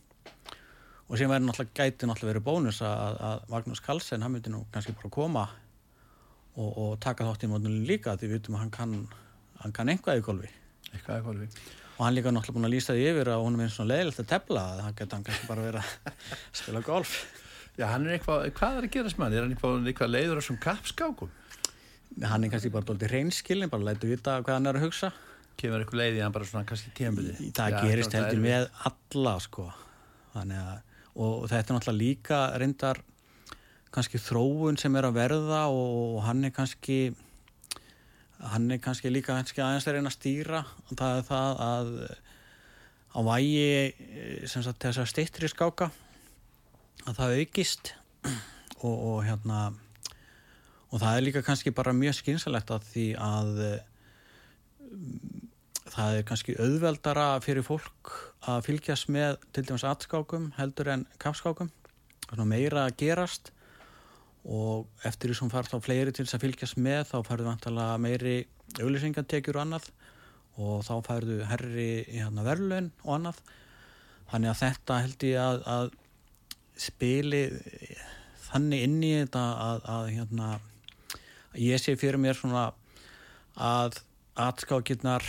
og 1.08 1.16
sem 1.20 1.32
væri 1.32 1.46
náttúrulega 1.48 1.78
gæti 1.78 2.08
náttúrulega 2.10 2.34
verið 2.34 2.46
bónus 2.48 2.82
að, 2.84 3.18
að 3.30 3.48
Magnús 3.54 3.82
Karlsson 3.84 4.26
hann 4.26 4.34
myndi 4.34 4.52
nú 4.52 4.66
kannski 4.74 4.96
bara 4.98 5.12
koma 5.14 5.46
og, 6.58 6.70
og 6.70 6.94
taka 7.04 7.28
þátt 7.28 7.46
í 7.48 7.52
mótinu 7.52 7.84
líka 7.88 8.18
því 8.18 8.30
við 8.30 8.40
vitum 8.40 8.58
að 8.58 8.64
hann 8.66 8.74
kann, 8.76 8.96
hann 9.62 9.76
kann 9.76 9.92
einhvað 9.94 10.20
í 10.20 10.26
golfi. 10.26 10.54
Eitthvað 10.92 11.20
í 11.22 11.26
golfi. 11.28 11.50
Og 11.98 12.04
hann 12.06 12.18
líka 12.18 12.34
náttúrulega 12.34 12.58
búin 12.58 12.70
að 12.70 12.74
lýsa 12.76 12.96
því 12.98 13.06
yfir 13.12 13.32
að 13.34 13.44
hún 13.46 13.56
er 13.58 13.62
með 13.62 13.74
svona 13.76 13.92
leðilegt 13.94 14.24
að 14.24 14.30
tefla 14.34 14.64
að 14.74 14.82
hann 14.86 14.98
geta 14.98 15.18
hann 15.18 15.28
kannski 15.28 15.50
bara 15.50 15.68
verið 15.68 15.84
að 15.84 16.26
spila 16.62 16.82
golf. 16.86 17.14
Já, 17.78 17.86
hann 17.92 18.08
er 18.08 18.18
eitthvað, 18.18 18.50
hvað 18.58 18.80
er 18.80 18.88
að 18.88 18.94
gera 18.98 19.14
smann? 19.14 19.38
Er 19.38 19.46
hann 19.46 19.54
eitthvað, 19.54 19.88
eitthvað 19.92 20.14
leiður 20.14 20.42
á 20.42 20.44
svon 20.44 20.60
kappskákum? 20.62 21.32
Hann 22.26 22.46
er 22.46 22.52
kannski 22.54 22.74
bara 22.74 22.88
doldið 22.90 23.14
reynskilin, 23.14 23.70
bara 23.70 23.86
lætu 23.92 24.10
vita 24.10 24.40
hvað 24.42 24.58
hann 24.58 24.70
er 24.72 24.80
að 24.80 24.88
hugsa. 24.88 25.12
Kemur 25.58 25.84
eitthvað 25.84 26.02
leiði 26.02 26.24
hann 26.26 26.34
bara 26.34 26.48
svona 26.50 26.66
kannski 26.70 26.94
tíambili 26.98 27.52
Það 27.58 27.80
gerist 27.86 28.18
heldur 28.18 28.42
með 28.42 28.68
alla 28.90 29.36
sko. 29.42 29.68
Þannig 30.34 30.62
að 30.62 30.87
og 31.18 31.48
þetta 31.50 31.74
er 31.74 31.78
náttúrulega 31.78 32.02
líka 32.02 32.42
reyndar 32.62 33.02
kannski 33.94 34.20
þróun 34.22 34.78
sem 34.80 34.96
er 35.00 35.08
að 35.08 35.18
verða 35.18 35.64
og 35.74 36.20
hann 36.26 36.46
er 36.46 36.54
kannski 36.54 37.16
hann 38.38 38.70
er 38.72 38.82
kannski 38.84 39.10
líka 39.10 39.34
kannski 39.34 39.64
aðeins 39.64 39.88
að 39.88 39.98
reyna 39.98 40.12
að 40.12 40.18
stýra. 40.18 40.64
Og 40.88 41.00
það 41.00 41.22
er 41.22 41.28
það 41.28 41.64
að 41.68 41.92
á 43.18 43.20
vægi 43.26 44.46
sem 44.52 44.66
sagt 44.66 44.84
þess 44.84 45.02
að 45.02 45.12
steyttri 45.14 45.50
skáka 45.50 45.90
að 47.08 47.18
það 47.18 47.38
aukist. 47.42 47.94
Og, 48.78 48.94
og 48.94 49.20
hérna 49.26 49.72
og 50.88 51.02
það 51.02 51.14
er 51.16 51.26
líka 51.26 51.44
kannski 51.46 51.74
bara 51.76 51.96
mjög 51.96 52.20
skynsalegt 52.20 52.70
að 52.72 52.86
því 52.92 53.08
að 53.20 53.64
það 55.98 56.16
er 56.20 56.26
kannski 56.30 56.56
auðveldara 56.62 57.28
fyrir 57.42 57.66
fólk 57.66 58.14
að 58.48 58.66
fylgjast 58.68 59.10
með 59.14 59.40
til 59.56 59.64
dæmis 59.66 59.86
atskákum 59.88 60.52
heldur 60.58 60.92
en 60.94 61.06
kapskákum 61.22 61.72
meira 62.46 62.86
að 62.86 62.98
gerast 63.02 63.52
og 64.48 64.86
eftir 65.08 65.32
því 65.32 65.40
sem 65.40 65.52
fara 65.52 65.72
þá 65.72 65.82
fleiri 65.84 66.14
til 66.14 66.26
þess 66.26 66.38
að 66.38 66.44
fylgjast 66.46 66.78
með 66.80 67.02
þá 67.10 67.18
færðu 67.28 67.48
vantalega 67.50 67.98
meiri 68.04 68.36
auðlýsingantekjur 68.78 69.58
og 69.58 69.64
annað 69.66 69.90
og 70.58 70.86
þá 70.86 70.94
færðu 71.06 71.40
herri 71.50 71.90
hérna, 72.10 72.46
verðlun 72.46 72.92
og 73.04 73.12
annað. 73.18 73.42
Þannig 74.32 74.52
að 74.52 74.62
þetta 74.62 75.02
held 75.04 75.26
ég 75.28 75.42
að, 75.42 75.60
að 75.74 75.92
spili 76.78 77.44
þannig 78.48 78.88
inn 78.88 78.98
í 79.04 79.12
þetta 79.20 79.44
að, 79.66 79.84
að 79.94 80.10
hérna, 80.16 80.50
ég 81.62 81.82
sé 81.82 81.98
fyrir 82.00 82.22
mér 82.22 82.38
svona 82.38 82.70
að 83.58 84.02
atskákirnar 84.38 85.26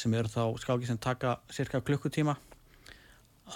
sem 0.00 0.14
eru 0.16 0.30
þá 0.32 0.44
skákir 0.62 0.88
sem 0.88 1.00
taka 1.00 1.36
cirka 1.52 1.82
klukkutíma 1.84 2.36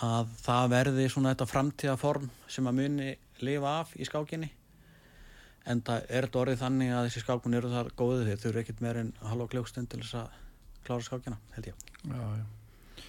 að 0.04 0.30
það 0.42 0.68
verði 0.72 1.06
svona 1.12 1.32
þetta 1.32 1.48
framtíðaform 1.50 2.28
sem 2.50 2.68
að 2.68 2.78
muni 2.80 3.10
lifa 3.44 3.78
af 3.80 3.94
í 3.96 4.06
skákinni. 4.08 4.50
En 5.70 5.80
það 5.84 6.08
er 6.10 6.26
þetta 6.26 6.40
orðið 6.42 6.60
þannig 6.60 6.92
að 6.92 7.06
þessi 7.08 7.22
skákun 7.24 7.56
eru 7.56 7.70
þar 7.72 7.90
góðið 7.96 8.28
þeir 8.28 8.40
þau 8.42 8.48
eru 8.50 8.62
ekkit 8.62 8.82
meir 8.84 9.00
en 9.00 9.12
halva 9.24 9.48
kljókstund 9.54 9.90
til 9.92 10.02
þess 10.02 10.18
að 10.20 10.38
klára 10.84 11.06
skákina, 11.06 11.40
held 11.54 11.70
ég. 11.70 11.84
Já, 12.04 12.24
já. 12.36 13.04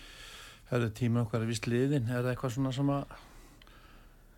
Herðu 0.70 0.92
tíma 0.98 1.26
okkar 1.26 1.44
er 1.44 1.52
vist 1.52 1.68
liðin, 1.70 2.08
er 2.08 2.24
það 2.24 2.32
eitthvað 2.32 2.56
svona 2.56 2.74
sem 2.74 2.92
að 2.96 3.16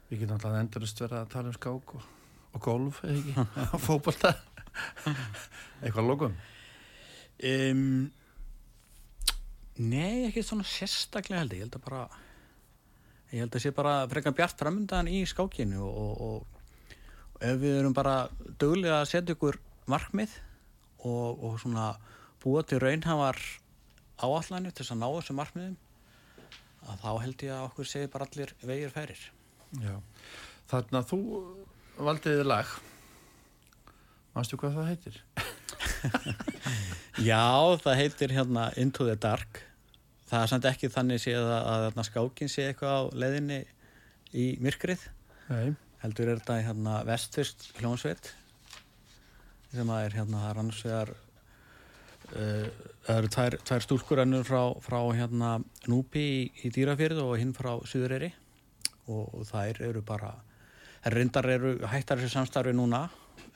við 0.10 0.24
getum 0.24 0.38
alltaf 0.38 0.60
endurist 0.62 1.02
verið 1.04 1.20
að 1.20 1.32
tala 1.36 1.52
um 1.52 1.58
skák 1.58 1.94
og, 2.00 2.08
og 2.58 2.64
golf, 2.64 3.04
eða 3.06 3.22
ekki? 3.22 3.48
Fókbalta 3.88 4.34
eitthvað 5.82 6.10
lókum 6.10 6.38
um, 7.44 8.10
Nei, 9.78 10.26
ekki 10.28 10.42
svona 10.46 10.66
sérstaklega 10.66 11.44
held 11.44 11.54
ég, 11.54 11.62
ég 11.62 11.68
held 11.68 11.78
að 11.78 11.86
bara 11.86 12.04
ég 13.32 13.44
held 13.44 13.56
að 13.58 13.64
sé 13.64 13.72
bara 13.76 13.96
frekar 14.10 14.36
bjart 14.38 14.60
framöndan 14.60 15.10
í 15.12 15.22
skákinu 15.30 15.82
og, 15.84 15.98
og, 16.02 16.22
og, 16.28 16.62
og 17.36 17.46
ef 17.46 17.60
við 17.62 17.80
erum 17.82 17.96
bara 17.98 18.16
dögulega 18.58 19.02
að 19.02 19.10
setja 19.12 19.36
ykkur 19.36 19.60
markmið 19.92 20.34
og 21.08 21.60
svona 21.62 21.92
búa 22.42 22.64
til 22.68 22.80
raunhafar 22.82 23.38
áallanir 24.18 24.74
til 24.74 24.84
þess 24.84 24.96
að 24.96 25.02
ná 25.04 25.08
þessu 25.12 25.36
markmiðum 25.38 25.78
að 26.88 27.00
þá 27.04 27.10
held 27.24 27.46
ég 27.46 27.54
að 27.54 27.66
okkur 27.68 27.90
segir 27.90 28.12
bara 28.14 28.28
allir 28.28 28.54
vegir 28.64 28.94
færir. 28.94 29.24
Já, 29.84 29.96
þannig 30.72 31.00
að 31.00 31.10
þú 31.12 31.20
valdiði 32.08 32.46
lag. 32.48 32.76
Mástu 34.36 34.60
hvað 34.62 34.78
það 34.78 34.92
heitir? 34.92 35.22
Já, 37.30 37.78
það 37.84 38.00
heitir 38.00 38.36
hérna 38.38 38.70
Into 38.80 39.08
the 39.08 39.18
Dark 39.20 39.67
það 40.28 40.42
er 40.42 40.52
samt 40.52 40.68
ekki 40.70 40.90
þannig 40.94 41.22
séð 41.24 41.52
að, 41.58 41.86
að 41.98 42.08
skákin 42.10 42.52
sé 42.52 42.70
eitthvað 42.70 42.98
á 42.98 43.02
leðinni 43.24 43.62
í 44.36 44.48
myrkrið. 44.64 45.06
Nei. 45.48 45.76
heldur 46.02 46.28
er 46.28 46.42
þetta 46.42 46.58
hérna 46.66 46.98
vestfyrst 47.08 47.70
hljónsveit 47.80 48.34
sem 49.72 49.88
að 49.88 50.04
er 50.04 50.16
hérna 50.18 50.42
það 50.42 50.50
er 50.50 50.60
annars 50.62 50.82
vegar 50.84 51.12
uh, 51.14 52.68
það 53.06 53.22
eru 53.22 53.32
tvær, 53.36 53.58
tvær 53.70 53.86
stúlkur 53.86 54.22
ennur 54.24 54.44
frá, 54.48 54.62
frá 54.84 55.00
hérna 55.16 55.54
Núpi 55.88 56.26
í, 56.28 56.42
í 56.68 56.74
Dýrafjörð 56.76 57.24
og 57.24 57.34
hinn 57.40 57.56
frá 57.56 57.78
Suðureyri. 57.88 58.34
Og, 59.08 59.24
og 59.40 59.48
þær 59.48 59.80
eru 59.88 60.04
bara 60.04 60.34
reyndar 61.08 61.48
eru 61.48 61.78
hættar 61.88 62.20
þessu 62.20 62.36
samstarfi 62.36 62.74
núna 62.76 63.06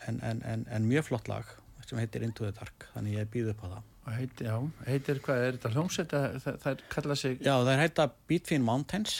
en, 0.07 0.21
en, 0.23 0.39
en, 0.47 0.67
en 0.71 0.87
mjög 0.87 1.09
flott 1.09 1.27
lag 1.27 1.57
sem 1.83 1.99
heitir 1.99 2.23
Into 2.23 2.47
the 2.47 2.55
Dark 2.55 2.87
þannig 2.93 3.17
ég 3.19 3.31
býð 3.33 3.51
upp 3.51 3.65
á 3.65 3.71
það 3.73 3.90
Og 4.01 4.13
Heiti, 4.17 4.47
já, 4.47 4.55
heitir 4.87 5.19
hvað, 5.21 5.43
er 5.45 5.57
þetta 5.57 5.73
hljómsveit 5.75 6.13
að 6.17 6.37
það, 6.41 6.55
það 6.63 6.85
kalla 6.89 7.17
sig 7.21 7.41
Já, 7.45 7.53
þær 7.67 7.81
heita 7.83 8.07
Beatfin 8.29 8.63
Mountains 8.65 9.19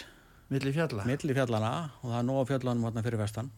milli 0.50 0.74
fjalla? 0.74 1.06
milli 1.06 1.36
fjallana 1.38 1.74
og 2.02 2.08
það 2.10 2.18
er 2.18 2.26
nóg 2.28 2.40
á 2.42 2.50
fjallanum 2.50 2.88
hérna 2.88 3.04
fyrir 3.06 3.22
vestan 3.22 3.52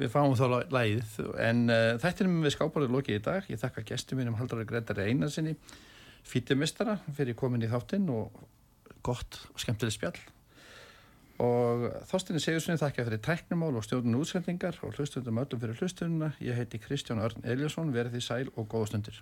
Við 0.00 0.08
fáum 0.14 0.32
þá 0.32 0.44
lagið 0.72 1.16
en 1.44 1.66
uh, 1.68 1.94
þættinum 2.00 2.40
við 2.40 2.54
skáparið 2.54 2.94
lokið 2.94 3.18
í 3.18 3.22
dag. 3.26 3.48
Ég 3.52 3.60
þakka 3.60 3.82
gestum 3.90 4.20
mínum 4.20 4.38
Haldari 4.38 4.64
Gretari 4.64 5.10
Einarsinni, 5.10 5.52
fítumistara 6.24 6.94
fyrir 7.18 7.36
komin 7.36 7.66
í 7.66 7.68
þáttinn 7.68 8.06
og 8.14 8.38
gott 9.04 9.42
og 9.50 9.60
skemmtileg 9.60 9.92
spjall. 9.92 10.16
Og 11.44 11.84
þóstinni 12.08 12.40
Sigurssoni 12.40 12.80
þakka 12.80 13.04
fyrir 13.10 13.20
tæknumál 13.26 13.76
og 13.76 13.84
stjórnun 13.84 14.22
útsendingar 14.22 14.80
og 14.84 14.96
hlustundum 14.96 15.42
öllum 15.44 15.60
fyrir 15.60 15.76
hlustununa. 15.76 16.32
Ég 16.40 16.56
heiti 16.56 16.80
Kristján 16.80 17.20
Örn 17.20 17.44
Eliasson, 17.44 17.92
verið 17.92 18.16
því 18.16 18.24
sæl 18.24 18.48
og 18.54 18.68
góða 18.72 18.94
stundir. 18.94 19.20